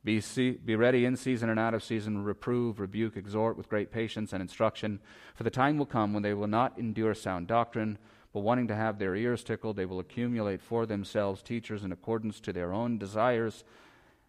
Be, 0.09 0.23
see, 0.23 0.53
be 0.53 0.75
ready 0.75 1.05
in 1.05 1.19
season 1.19 1.51
and 1.51 1.61
out 1.61 1.75
of 1.75 1.85
season, 1.85 2.25
reprove, 2.25 2.81
rebuke, 2.81 3.19
exhort 3.19 3.59
with 3.59 3.69
great 3.69 3.93
patience 3.93 4.33
and 4.33 4.41
instruction. 4.41 5.01
For 5.35 5.43
the 5.43 5.51
time 5.51 5.77
will 5.77 5.85
come 5.85 6.15
when 6.15 6.23
they 6.23 6.33
will 6.33 6.47
not 6.47 6.79
endure 6.79 7.13
sound 7.13 7.47
doctrine, 7.47 7.99
but 8.33 8.41
wanting 8.41 8.69
to 8.69 8.75
have 8.75 8.99
their 8.99 9.15
ears 9.15 9.45
tickled, 9.45 9.77
they 9.77 9.85
will 9.85 10.01
accumulate 10.01 10.63
for 10.63 10.87
themselves 10.87 11.43
teachers 11.43 11.85
in 11.85 11.93
accordance 11.93 12.41
to 12.41 12.55
their 12.55 12.73
own 12.73 12.97
desires, 12.97 13.65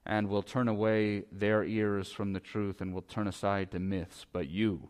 and 0.05 0.27
will 0.27 0.43
turn 0.43 0.67
away 0.67 1.23
their 1.31 1.63
ears 1.63 2.11
from 2.11 2.33
the 2.33 2.41
truth 2.41 2.81
and 2.81 2.93
will 2.93 3.01
turn 3.01 3.29
aside 3.29 3.71
to 3.71 3.79
myths. 3.79 4.25
But 4.33 4.49
you, 4.49 4.89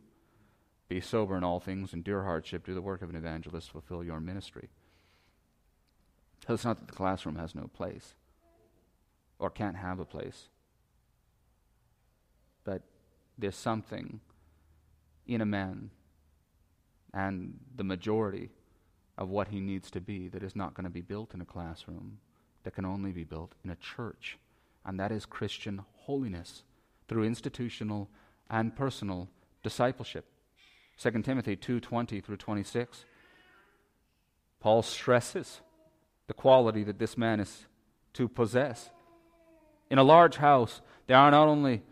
be 0.88 1.02
sober 1.02 1.38
in 1.38 1.44
all 1.44 1.60
things, 1.60 1.94
endure 1.94 2.24
hardship, 2.24 2.66
do 2.66 2.74
the 2.74 2.82
work 2.82 3.04
of 3.04 3.12
an 3.12 3.16
evangelist, 3.16 3.70
fulfill 3.70 4.04
your 4.04 4.20
ministry. 4.20 4.70
So 6.48 6.56
it's 6.56 6.66
not 6.66 6.80
that 6.80 6.88
the 6.88 6.98
classroom 6.98 7.36
has 7.36 7.54
no 7.54 7.68
place 7.68 8.16
or 9.38 9.52
can't 9.52 9.76
have 9.76 10.00
a 10.00 10.06
place 10.06 10.50
there's 13.40 13.56
something 13.56 14.20
in 15.28 15.42
a 15.42 15.46
man 15.46 15.90
and 17.14 17.60
the 17.76 17.84
majority 17.84 18.50
of 19.18 19.30
what 19.30 19.50
he 19.50 19.60
needs 19.60 19.92
to 19.92 20.02
be 20.02 20.28
that 20.30 20.44
is 20.44 20.56
not 20.56 20.74
going 20.74 20.86
to 20.86 20.90
be 20.90 21.02
built 21.02 21.34
in 21.34 21.42
a 21.42 21.46
classroom, 21.46 22.20
that 22.64 22.76
can 22.76 22.86
only 22.86 23.12
be 23.12 23.24
built 23.24 23.54
in 23.64 23.70
a 23.70 23.76
church. 23.76 24.38
And 24.86 25.00
that 25.00 25.12
is 25.12 25.26
Christian 25.26 25.82
holiness 25.98 26.64
through 27.08 27.24
institutional 27.24 28.10
and 28.50 28.76
personal 28.76 29.30
discipleship. 29.64 30.26
2 30.98 31.24
Timothy 31.24 31.56
2:20 31.56 32.24
through 32.24 32.38
26. 32.38 33.06
Paul 34.60 34.82
stresses 34.82 35.62
the 36.28 36.34
quality 36.34 36.84
that 36.84 37.00
this 37.00 37.18
man 37.18 37.40
is 37.40 37.66
to 38.14 38.28
possess. 38.28 38.90
In 39.90 39.98
a 39.98 40.04
large 40.04 40.38
house, 40.38 40.82
there 41.08 41.18
are 41.18 41.32
not 41.32 41.48
only 41.48 41.84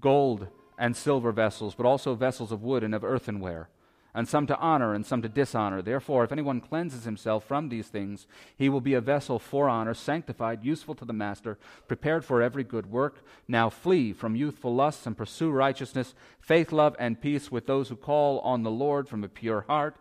gold 0.00 0.48
and 0.82 0.96
silver 0.96 1.30
vessels, 1.30 1.76
but 1.76 1.86
also 1.86 2.16
vessels 2.16 2.50
of 2.50 2.64
wood 2.64 2.82
and 2.82 2.92
of 2.92 3.04
earthenware, 3.04 3.68
and 4.12 4.28
some 4.28 4.48
to 4.48 4.58
honor 4.58 4.94
and 4.94 5.06
some 5.06 5.22
to 5.22 5.28
dishonor. 5.28 5.80
Therefore, 5.80 6.24
if 6.24 6.32
anyone 6.32 6.60
cleanses 6.60 7.04
himself 7.04 7.44
from 7.44 7.68
these 7.68 7.86
things, 7.86 8.26
he 8.58 8.68
will 8.68 8.80
be 8.80 8.94
a 8.94 9.00
vessel 9.00 9.38
for 9.38 9.68
honor, 9.68 9.94
sanctified, 9.94 10.64
useful 10.64 10.96
to 10.96 11.04
the 11.04 11.12
master, 11.12 11.56
prepared 11.86 12.24
for 12.24 12.42
every 12.42 12.64
good 12.64 12.86
work. 12.86 13.24
Now 13.46 13.70
flee 13.70 14.12
from 14.12 14.34
youthful 14.34 14.74
lusts 14.74 15.06
and 15.06 15.16
pursue 15.16 15.52
righteousness, 15.52 16.16
faith, 16.40 16.72
love, 16.72 16.96
and 16.98 17.20
peace 17.20 17.48
with 17.48 17.68
those 17.68 17.88
who 17.88 17.94
call 17.94 18.40
on 18.40 18.64
the 18.64 18.70
Lord 18.72 19.08
from 19.08 19.22
a 19.22 19.28
pure 19.28 19.60
heart, 19.68 19.94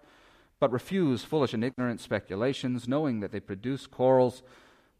but 0.59 0.71
refuse 0.71 1.23
foolish 1.23 1.53
and 1.53 1.63
ignorant 1.63 2.01
speculations, 2.01 2.87
knowing 2.87 3.19
that 3.19 3.31
they 3.31 3.39
produce 3.39 3.85
quarrels. 3.85 4.41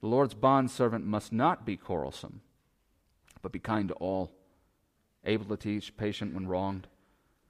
The 0.02 0.08
Lord's 0.08 0.36
bondservant 0.36 1.06
must 1.06 1.34
not 1.34 1.66
be 1.66 1.76
quarrelsome, 1.76 2.42
but 3.42 3.52
be 3.52 3.58
kind 3.58 3.88
to 3.88 3.96
all 3.96 4.32
able 5.26 5.46
to 5.46 5.58
teach, 5.58 5.96
patient 5.98 6.34
when 6.34 6.48
wronged, 6.48 6.88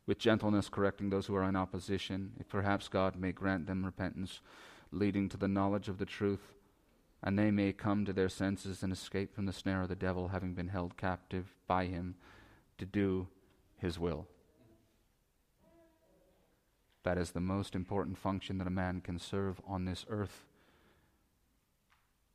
with 0.06 0.18
gentleness 0.18 0.70
correcting 0.70 1.10
those 1.10 1.28
who 1.28 1.36
are 1.36 1.48
in 1.48 1.56
opposition, 1.56 2.34
if 2.40 2.50
perhaps 2.50 2.88
God 2.88 3.16
may 3.16 3.32
grant 3.32 3.68
them 3.68 3.86
repentance, 3.86 4.42
leading 4.92 5.30
to 5.30 5.38
the 5.38 5.48
knowledge 5.48 5.88
of 5.88 5.98
the 5.98 6.06
truth, 6.06 6.54
and 7.24 7.38
they 7.38 7.52
may 7.52 7.72
come 7.72 8.04
to 8.04 8.14
their 8.14 8.30
senses 8.30 8.84
and 8.84 8.92
escape 8.92 9.34
from 9.34 9.46
the 9.46 9.54
snare 9.54 9.84
of 9.84 9.90
the 9.90 9.96
devil, 9.96 10.30
having 10.30 10.54
been 10.54 10.70
held 10.70 10.98
captive 10.98 11.56
by 11.68 11.86
him 11.86 12.16
to 12.78 12.86
do 12.86 13.28
his 13.78 14.00
will. 14.00 14.28
That 17.04 17.18
is 17.18 17.32
the 17.32 17.40
most 17.40 17.76
important 17.76 18.18
function 18.18 18.58
that 18.58 18.68
a 18.68 18.72
man 18.72 19.02
can 19.02 19.18
serve 19.18 19.62
on 19.68 19.86
this 19.86 20.06
earth. 20.10 20.46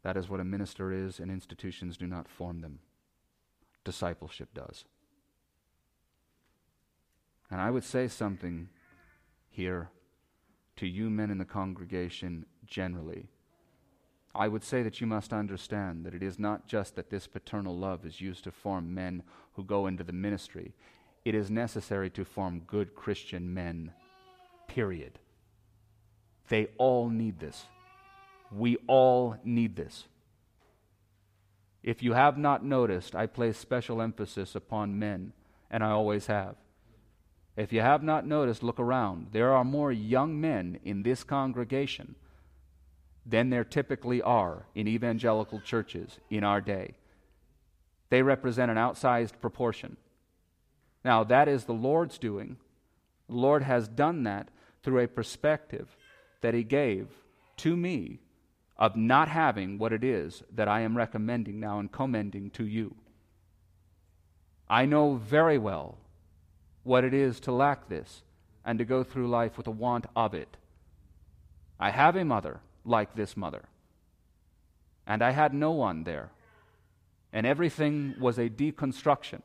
That 0.03 0.16
is 0.16 0.28
what 0.28 0.41
a 0.41 0.45
minister 0.45 0.93
is, 0.93 1.18
and 1.18 1.30
institutions 1.30 1.97
do 1.97 2.07
not 2.07 2.28
form 2.28 2.61
them. 2.61 2.78
Discipleship 3.84 4.55
does. 4.55 4.84
And 7.51 7.61
I 7.61 7.71
would 7.71 7.85
say 7.85 8.09
something 8.09 8.69
here 9.49 9.91
to 10.77 10.87
you 10.87 11.09
men 11.09 11.31
in 11.31 11.39
the 11.39 11.45
congregation 11.45 12.47
generally. 12.67 13.29
I 14.35 14.49
would 14.49 14.63
say 14.63 14.83
that 14.83 15.01
you 15.01 15.07
must 15.07 15.33
understand 15.33 16.05
that 16.05 16.15
it 16.15 16.23
is 16.23 16.39
not 16.39 16.67
just 16.67 16.97
that 16.97 17.09
this 17.09 17.27
paternal 17.27 17.77
love 17.77 18.05
is 18.05 18.21
used 18.21 18.45
to 18.45 18.51
form 18.51 18.93
men 18.93 19.23
who 19.55 19.65
go 19.65 19.87
into 19.87 20.05
the 20.05 20.13
ministry, 20.13 20.75
it 21.25 21.35
is 21.35 21.51
necessary 21.51 22.11
to 22.11 22.25
form 22.25 22.61
good 22.67 22.95
Christian 22.95 23.53
men, 23.53 23.93
period. 24.69 25.19
They 26.49 26.69
all 26.77 27.09
need 27.09 27.41
this. 27.41 27.65
We 28.53 28.77
all 28.87 29.37
need 29.43 29.75
this. 29.75 30.05
If 31.83 32.03
you 32.03 32.13
have 32.13 32.37
not 32.37 32.65
noticed, 32.65 33.15
I 33.15 33.27
place 33.27 33.57
special 33.57 34.03
emphasis 34.03 34.55
upon 34.55 34.99
men, 34.99 35.33
and 35.71 35.83
I 35.83 35.91
always 35.91 36.27
have. 36.27 36.57
If 37.57 37.73
you 37.73 37.81
have 37.81 38.03
not 38.03 38.27
noticed, 38.27 38.63
look 38.63 38.79
around. 38.79 39.29
There 39.33 39.53
are 39.53 39.65
more 39.65 39.91
young 39.91 40.41
men 40.41 40.79
in 40.85 41.03
this 41.03 41.25
congregation 41.25 42.15
than 43.25 43.51
there 43.51 43.65
typically 43.65 44.21
are 44.21 44.67
in 44.75 44.87
evangelical 44.87 45.61
churches 45.61 46.21
in 46.31 46.45
our 46.45 46.61
day. 46.61 46.95
They 48.11 48.23
represent 48.23 48.71
an 48.71 48.77
outsized 48.77 49.41
proportion. 49.41 49.97
Now, 51.05 51.25
that 51.25 51.49
is 51.49 51.65
the 51.65 51.73
Lord's 51.73 52.19
doing. 52.19 52.57
The 53.29 53.35
Lord 53.35 53.63
has 53.63 53.89
done 53.89 54.25
that 54.25 54.49
through 54.83 55.01
a 55.01 55.09
perspective 55.09 55.97
that 56.43 56.55
He 56.55 56.63
gave 56.63 57.09
to 57.59 57.77
me 57.77 58.21
of 58.77 58.97
not 58.97 59.29
having 59.29 59.79
what 59.79 59.93
it 59.93 60.05
is 60.05 60.43
that 60.55 60.69
I 60.69 60.81
am 60.81 60.97
recommending 60.97 61.59
now 61.59 61.79
and 61.79 61.91
commending 61.91 62.51
to 62.51 62.67
you. 62.67 62.95
I 64.69 64.85
know 64.85 65.15
very 65.15 65.59
well 65.59 65.99
what 66.87 67.05
it 67.05 67.12
is 67.12 67.41
to 67.41 67.53
lack 67.53 67.89
this 67.89 68.22
and 68.64 68.78
to 68.78 68.84
go 68.84 69.03
through 69.03 69.28
life 69.28 69.57
with 69.57 69.66
a 69.66 69.72
want 69.72 70.07
of 70.14 70.34
it. 70.34 70.57
I 71.78 71.91
have 71.91 72.16
a 72.16 72.24
mother 72.24 72.61
like 72.84 73.14
this 73.14 73.37
mother, 73.37 73.64
and 75.07 75.22
I 75.22 75.32
had 75.32 75.53
no 75.53 75.72
one 75.72 76.05
there. 76.05 76.30
And 77.32 77.47
everything 77.47 78.14
was 78.18 78.39
a 78.39 78.49
deconstruction, 78.49 79.43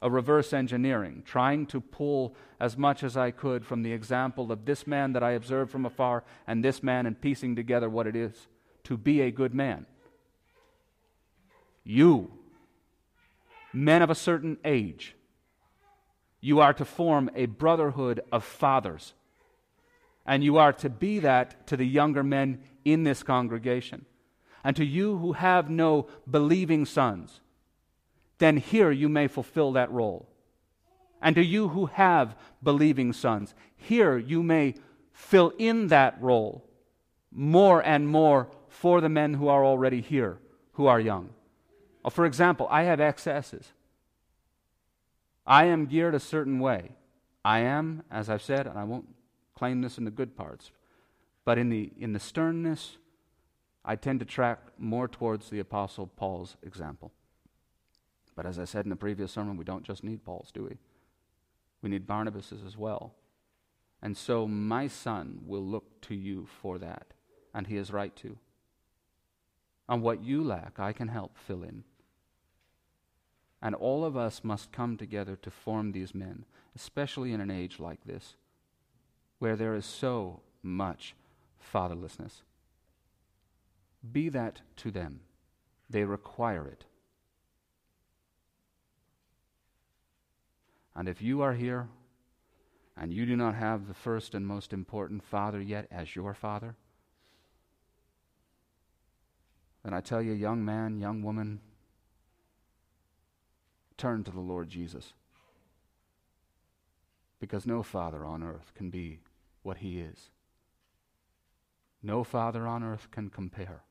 a 0.00 0.10
reverse 0.10 0.52
engineering, 0.52 1.22
trying 1.24 1.66
to 1.66 1.80
pull 1.80 2.36
as 2.60 2.76
much 2.76 3.02
as 3.02 3.16
I 3.16 3.30
could 3.32 3.64
from 3.64 3.82
the 3.82 3.92
example 3.92 4.52
of 4.52 4.64
this 4.66 4.86
man 4.86 5.14
that 5.14 5.22
I 5.22 5.32
observed 5.32 5.72
from 5.72 5.84
afar 5.84 6.22
and 6.46 6.62
this 6.62 6.82
man 6.82 7.06
and 7.06 7.20
piecing 7.20 7.56
together 7.56 7.88
what 7.88 8.06
it 8.06 8.14
is 8.14 8.46
to 8.84 8.96
be 8.96 9.22
a 9.22 9.30
good 9.30 9.54
man. 9.54 9.86
You, 11.82 12.30
men 13.72 14.02
of 14.02 14.10
a 14.10 14.14
certain 14.14 14.58
age, 14.64 15.14
you 16.40 16.60
are 16.60 16.72
to 16.72 16.84
form 16.84 17.30
a 17.34 17.46
brotherhood 17.46 18.20
of 18.30 18.44
fathers. 18.44 19.14
And 20.24 20.44
you 20.44 20.58
are 20.58 20.72
to 20.74 20.90
be 20.90 21.20
that 21.20 21.66
to 21.68 21.76
the 21.76 21.86
younger 21.86 22.22
men 22.22 22.60
in 22.84 23.04
this 23.04 23.22
congregation. 23.22 24.04
And 24.62 24.76
to 24.76 24.84
you 24.84 25.18
who 25.18 25.32
have 25.32 25.70
no 25.70 26.06
believing 26.30 26.84
sons, 26.84 27.40
then 28.38 28.56
here 28.56 28.90
you 28.90 29.08
may 29.08 29.26
fulfill 29.26 29.72
that 29.72 29.90
role. 29.90 30.28
And 31.20 31.34
to 31.36 31.44
you 31.44 31.68
who 31.68 31.86
have 31.86 32.36
believing 32.62 33.12
sons, 33.12 33.54
here 33.76 34.16
you 34.16 34.42
may 34.42 34.74
fill 35.12 35.52
in 35.58 35.88
that 35.88 36.20
role 36.20 36.64
more 37.32 37.80
and 37.84 38.08
more 38.08 38.48
for 38.68 39.00
the 39.00 39.08
men 39.08 39.34
who 39.34 39.48
are 39.48 39.64
already 39.64 40.00
here, 40.00 40.38
who 40.72 40.86
are 40.86 41.00
young. 41.00 41.30
Uh, 42.04 42.10
for 42.10 42.24
example, 42.24 42.66
I 42.70 42.84
have 42.84 43.00
excesses. 43.00 43.72
I 45.48 45.64
am 45.64 45.86
geared 45.86 46.14
a 46.14 46.20
certain 46.20 46.60
way. 46.60 46.90
I 47.42 47.60
am, 47.60 48.02
as 48.10 48.28
I've 48.28 48.42
said, 48.42 48.66
and 48.66 48.78
I 48.78 48.84
won't 48.84 49.08
claim 49.56 49.80
this 49.80 49.96
in 49.96 50.04
the 50.04 50.10
good 50.10 50.36
parts, 50.36 50.70
but 51.46 51.56
in 51.56 51.70
the, 51.70 51.90
in 51.98 52.12
the 52.12 52.20
sternness, 52.20 52.98
I 53.82 53.96
tend 53.96 54.20
to 54.20 54.26
track 54.26 54.58
more 54.76 55.08
towards 55.08 55.48
the 55.48 55.58
Apostle 55.58 56.06
Paul's 56.06 56.58
example. 56.62 57.12
But 58.36 58.44
as 58.44 58.58
I 58.58 58.66
said 58.66 58.84
in 58.84 58.90
the 58.90 58.96
previous 58.96 59.32
sermon, 59.32 59.56
we 59.56 59.64
don't 59.64 59.84
just 59.84 60.04
need 60.04 60.22
Paul's, 60.22 60.52
do 60.52 60.64
we? 60.64 60.76
We 61.80 61.88
need 61.88 62.06
Barnabas's 62.06 62.62
as 62.66 62.76
well. 62.76 63.14
And 64.02 64.16
so 64.16 64.46
my 64.46 64.86
son 64.86 65.40
will 65.46 65.64
look 65.64 66.02
to 66.02 66.14
you 66.14 66.46
for 66.60 66.76
that, 66.78 67.14
and 67.54 67.66
he 67.66 67.78
is 67.78 67.90
right 67.90 68.14
to. 68.16 68.36
And 69.88 70.02
what 70.02 70.22
you 70.22 70.44
lack, 70.44 70.78
I 70.78 70.92
can 70.92 71.08
help 71.08 71.38
fill 71.38 71.62
in. 71.62 71.84
And 73.60 73.74
all 73.74 74.04
of 74.04 74.16
us 74.16 74.44
must 74.44 74.72
come 74.72 74.96
together 74.96 75.36
to 75.36 75.50
form 75.50 75.92
these 75.92 76.14
men, 76.14 76.44
especially 76.76 77.32
in 77.32 77.40
an 77.40 77.50
age 77.50 77.80
like 77.80 78.04
this, 78.04 78.36
where 79.38 79.56
there 79.56 79.74
is 79.74 79.84
so 79.84 80.40
much 80.62 81.14
fatherlessness. 81.72 82.42
Be 84.12 84.28
that 84.28 84.60
to 84.76 84.90
them. 84.90 85.20
They 85.90 86.04
require 86.04 86.66
it. 86.66 86.84
And 90.94 91.08
if 91.08 91.22
you 91.22 91.42
are 91.42 91.54
here 91.54 91.88
and 92.96 93.12
you 93.12 93.26
do 93.26 93.36
not 93.36 93.54
have 93.54 93.86
the 93.86 93.94
first 93.94 94.34
and 94.34 94.46
most 94.46 94.72
important 94.72 95.22
father 95.22 95.60
yet 95.60 95.86
as 95.90 96.16
your 96.16 96.34
father, 96.34 96.74
then 99.84 99.94
I 99.94 100.00
tell 100.00 100.20
you, 100.20 100.32
young 100.32 100.64
man, 100.64 100.98
young 100.98 101.22
woman, 101.22 101.60
turn 103.98 104.24
to 104.24 104.30
the 104.30 104.40
Lord 104.40 104.68
Jesus. 104.68 105.12
Because 107.40 107.66
no 107.66 107.82
father 107.82 108.24
on 108.24 108.42
earth 108.42 108.72
can 108.74 108.90
be 108.90 109.18
what 109.62 109.78
he 109.78 110.00
is. 110.00 110.30
No 112.02 112.24
father 112.24 112.66
on 112.66 112.82
earth 112.82 113.08
can 113.10 113.28
compare. 113.28 113.82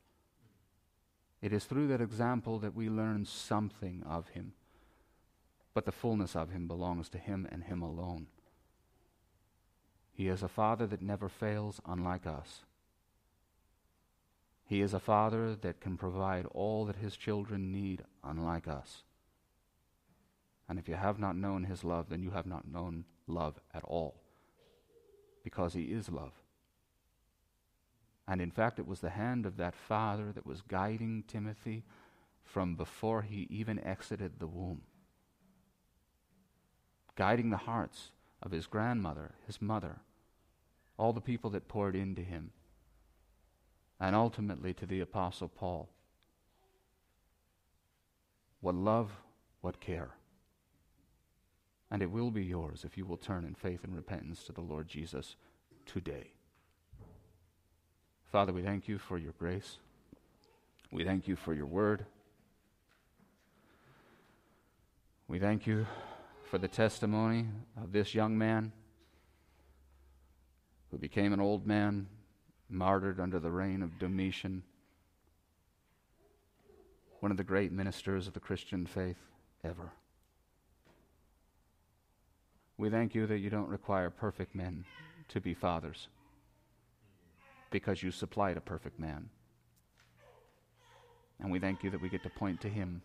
It 1.41 1.53
is 1.53 1.65
through 1.65 1.87
that 1.89 2.01
example 2.01 2.57
that 2.59 2.75
we 2.75 2.89
learn 2.89 3.25
something 3.25 4.03
of 4.09 4.29
him. 4.29 4.53
But 5.73 5.85
the 5.85 5.91
fullness 5.91 6.35
of 6.35 6.49
him 6.49 6.67
belongs 6.67 7.09
to 7.09 7.17
him 7.17 7.47
and 7.51 7.63
him 7.63 7.81
alone. 7.81 8.27
He 10.11 10.29
is 10.29 10.41
a 10.41 10.47
father 10.47 10.87
that 10.87 11.01
never 11.01 11.29
fails, 11.29 11.79
unlike 11.85 12.25
us. 12.25 12.63
He 14.65 14.81
is 14.81 14.93
a 14.93 14.99
father 14.99 15.55
that 15.55 15.79
can 15.79 15.95
provide 15.95 16.47
all 16.47 16.85
that 16.85 16.95
his 16.95 17.15
children 17.15 17.71
need, 17.71 18.03
unlike 18.23 18.67
us. 18.67 19.03
And 20.69 20.77
if 20.77 20.87
you 20.89 20.95
have 20.95 21.17
not 21.17 21.35
known 21.35 21.63
his 21.63 21.83
love, 21.83 22.09
then 22.09 22.21
you 22.21 22.31
have 22.31 22.45
not 22.45 22.67
known 22.67 23.05
love 23.25 23.59
at 23.73 23.83
all, 23.83 24.15
because 25.43 25.73
he 25.73 25.83
is 25.83 26.09
love. 26.09 26.33
And 28.27 28.41
in 28.41 28.51
fact, 28.51 28.77
it 28.77 28.87
was 28.87 28.99
the 28.99 29.11
hand 29.11 29.45
of 29.45 29.55
that 29.57 29.75
father 29.75 30.33
that 30.33 30.45
was 30.45 30.61
guiding 30.61 31.23
Timothy 31.27 31.83
from 32.43 32.75
before 32.75 33.21
he 33.21 33.47
even 33.49 33.79
exited 33.79 34.39
the 34.39 34.47
womb, 34.47 34.81
guiding 37.15 37.49
the 37.49 37.57
hearts 37.57 38.11
of 38.43 38.51
his 38.51 38.67
grandmother, 38.67 39.35
his 39.45 39.61
mother, 39.61 40.01
all 40.97 41.13
the 41.13 41.21
people 41.21 41.49
that 41.51 41.69
poured 41.69 41.95
into 41.95 42.21
him, 42.21 42.51
and 43.99 44.15
ultimately 44.15 44.73
to 44.73 44.85
the 44.85 44.99
Apostle 44.99 45.47
Paul. 45.47 45.89
What 48.59 48.75
love, 48.75 49.11
what 49.61 49.79
care. 49.79 50.11
And 51.89 52.01
it 52.01 52.11
will 52.11 52.31
be 52.31 52.43
yours 52.43 52.83
if 52.83 52.97
you 52.97 53.05
will 53.05 53.17
turn 53.17 53.45
in 53.45 53.55
faith 53.55 53.83
and 53.83 53.95
repentance 53.95 54.43
to 54.43 54.51
the 54.51 54.61
Lord 54.61 54.87
Jesus 54.87 55.35
today. 55.85 56.31
Father, 58.31 58.51
we 58.51 58.61
thank 58.61 58.87
you 58.87 58.97
for 58.97 59.17
your 59.17 59.33
grace. 59.39 59.77
We 60.91 61.05
thank 61.05 61.27
you 61.27 61.35
for 61.35 61.53
your 61.53 61.65
word. 61.65 62.05
We 65.29 65.39
thank 65.39 65.65
you 65.65 65.85
for 66.49 66.57
the 66.57 66.67
testimony 66.67 67.47
of 67.81 67.91
this 67.91 68.13
young 68.13 68.37
man 68.37 68.71
who 70.91 70.97
became 70.97 71.33
an 71.33 71.39
old 71.39 71.67
man, 71.67 72.07
martyred 72.69 73.19
under 73.19 73.39
the 73.39 73.51
reign 73.51 73.81
of 73.81 73.99
Domitian, 73.99 74.63
one 77.19 77.31
of 77.31 77.37
the 77.37 77.43
great 77.43 77.71
ministers 77.71 78.27
of 78.27 78.33
the 78.33 78.39
Christian 78.39 78.85
faith 78.85 79.17
ever. 79.63 79.91
We 82.77 82.91
thank 82.91 83.15
you 83.15 83.25
that 83.25 83.39
you 83.39 83.49
don't 83.49 83.69
require 83.69 84.11
perfect 84.11 84.53
men 84.53 84.85
to 85.29 85.41
be 85.41 85.55
fathers 85.55 86.09
because 87.71 88.03
you 88.03 88.11
supplied 88.11 88.55
a 88.55 88.61
perfect 88.61 88.99
man. 88.99 89.29
And 91.39 91.51
we 91.51 91.59
thank 91.59 91.83
you 91.83 91.89
that 91.89 92.01
we 92.01 92.09
get 92.09 92.23
to 92.23 92.29
point 92.29 92.61
to 92.61 92.69
him. 92.69 93.01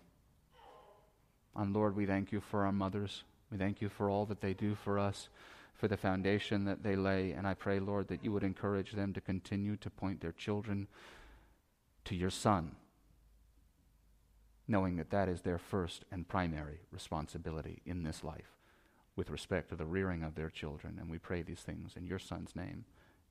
And 1.56 1.72
Lord, 1.72 1.96
we 1.96 2.06
thank 2.06 2.32
you 2.32 2.40
for 2.40 2.66
our 2.66 2.72
mothers. 2.72 3.24
We 3.50 3.56
thank 3.56 3.80
you 3.80 3.88
for 3.88 4.10
all 4.10 4.26
that 4.26 4.42
they 4.42 4.52
do 4.52 4.74
for 4.74 4.98
us, 4.98 5.28
for 5.74 5.88
the 5.88 5.96
foundation 5.96 6.64
that 6.66 6.82
they 6.82 6.94
lay. 6.94 7.32
And 7.32 7.46
I 7.46 7.54
pray, 7.54 7.80
Lord, 7.80 8.08
that 8.08 8.22
you 8.22 8.32
would 8.32 8.44
encourage 8.44 8.92
them 8.92 9.14
to 9.14 9.20
continue 9.22 9.76
to 9.76 9.90
point 9.90 10.20
their 10.20 10.32
children 10.32 10.86
to 12.04 12.14
your 12.14 12.30
Son, 12.30 12.76
knowing 14.68 14.96
that 14.96 15.10
that 15.10 15.28
is 15.28 15.42
their 15.42 15.58
first 15.58 16.04
and 16.10 16.28
primary 16.28 16.80
responsibility 16.90 17.80
in 17.86 18.02
this 18.02 18.22
life 18.22 18.61
with 19.16 19.30
respect 19.30 19.68
to 19.70 19.76
the 19.76 19.84
rearing 19.84 20.22
of 20.22 20.34
their 20.34 20.50
children. 20.50 20.98
And 21.00 21.10
we 21.10 21.18
pray 21.18 21.42
these 21.42 21.60
things 21.60 21.92
in 21.96 22.06
your 22.06 22.18
Son's 22.18 22.56
name. 22.56 22.84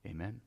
Amen. 0.06 0.40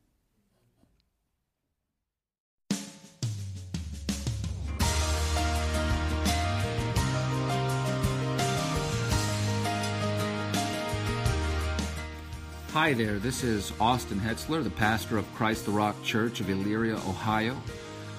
Hi 12.75 12.91
there, 12.91 13.19
this 13.19 13.41
is 13.41 13.71
Austin 13.79 14.19
Hetsler, 14.19 14.61
the 14.61 14.69
pastor 14.69 15.17
of 15.17 15.33
Christ 15.33 15.63
the 15.63 15.71
Rock 15.71 15.95
Church 16.03 16.41
of 16.41 16.47
Elyria, 16.47 16.95
Ohio. 17.07 17.55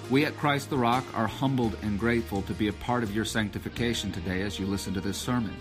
We 0.09 0.25
at 0.25 0.35
Christ 0.39 0.71
the 0.71 0.79
Rock 0.79 1.05
are 1.13 1.27
humbled 1.27 1.77
and 1.83 1.99
grateful 1.99 2.41
to 2.41 2.55
be 2.55 2.69
a 2.69 2.73
part 2.73 3.03
of 3.03 3.15
your 3.15 3.27
sanctification 3.27 4.13
today 4.13 4.41
as 4.41 4.59
you 4.59 4.65
listen 4.65 4.95
to 4.95 5.03
this 5.03 5.19
sermon. 5.19 5.55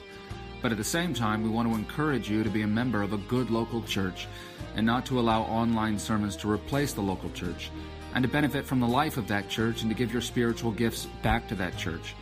But 0.66 0.72
at 0.72 0.80
the 0.80 0.84
same 0.84 1.14
time, 1.14 1.44
we 1.44 1.50
want 1.50 1.70
to 1.70 1.76
encourage 1.76 2.28
you 2.28 2.44
to 2.44 2.50
be 2.50 2.64
a 2.64 2.68
member 2.68 3.04
of 3.04 3.14
a 3.14 3.18
good 3.18 3.52
local 3.52 3.84
church 3.84 4.28
and 4.76 4.84
not 4.84 5.06
to 5.06 5.20
allow 5.20 5.44
online 5.44 6.00
sermons 6.00 6.36
to 6.38 6.50
replace 6.50 6.92
the 6.92 7.02
local 7.02 7.30
church, 7.30 7.70
and 8.16 8.24
to 8.24 8.28
benefit 8.28 8.66
from 8.66 8.80
the 8.80 8.88
life 8.88 9.18
of 9.18 9.28
that 9.28 9.48
church 9.48 9.84
and 9.84 9.92
to 9.92 9.96
give 9.96 10.12
your 10.12 10.24
spiritual 10.24 10.72
gifts 10.72 11.06
back 11.22 11.48
to 11.50 11.54
that 11.54 11.78
church. 11.78 12.16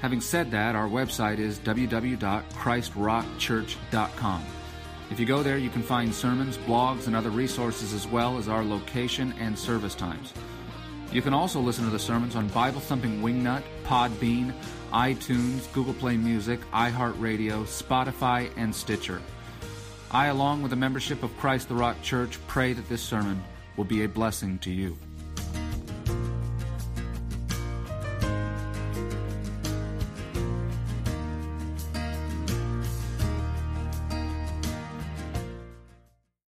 Having 0.00 0.22
said 0.22 0.50
that, 0.52 0.74
our 0.74 0.88
website 0.88 1.38
is 1.38 1.58
www.christrockchurch.com. 1.58 4.44
If 5.10 5.20
you 5.20 5.26
go 5.26 5.42
there, 5.42 5.58
you 5.58 5.68
can 5.68 5.82
find 5.82 6.14
sermons, 6.14 6.56
blogs, 6.56 7.06
and 7.06 7.14
other 7.14 7.28
resources 7.28 7.92
as 7.92 8.06
well 8.06 8.38
as 8.38 8.48
our 8.48 8.64
location 8.64 9.34
and 9.38 9.58
service 9.58 9.94
times. 9.94 10.32
You 11.12 11.20
can 11.20 11.34
also 11.34 11.60
listen 11.60 11.84
to 11.84 11.90
the 11.90 11.98
sermons 11.98 12.34
on 12.34 12.48
Bible 12.48 12.80
Thumping 12.80 13.20
Wingnut, 13.20 13.62
Podbean, 13.84 14.54
iTunes, 14.94 15.70
Google 15.72 15.94
Play 15.94 16.16
Music, 16.16 16.60
iHeartRadio, 16.70 17.64
Spotify, 17.64 18.48
and 18.56 18.72
Stitcher. 18.72 19.20
I, 20.12 20.26
along 20.26 20.62
with 20.62 20.70
the 20.70 20.76
membership 20.76 21.24
of 21.24 21.36
Christ 21.36 21.68
the 21.68 21.74
Rock 21.74 22.00
Church, 22.00 22.38
pray 22.46 22.72
that 22.74 22.88
this 22.88 23.02
sermon 23.02 23.42
will 23.76 23.84
be 23.84 24.04
a 24.04 24.08
blessing 24.08 24.56
to 24.60 24.70
you. 24.70 24.96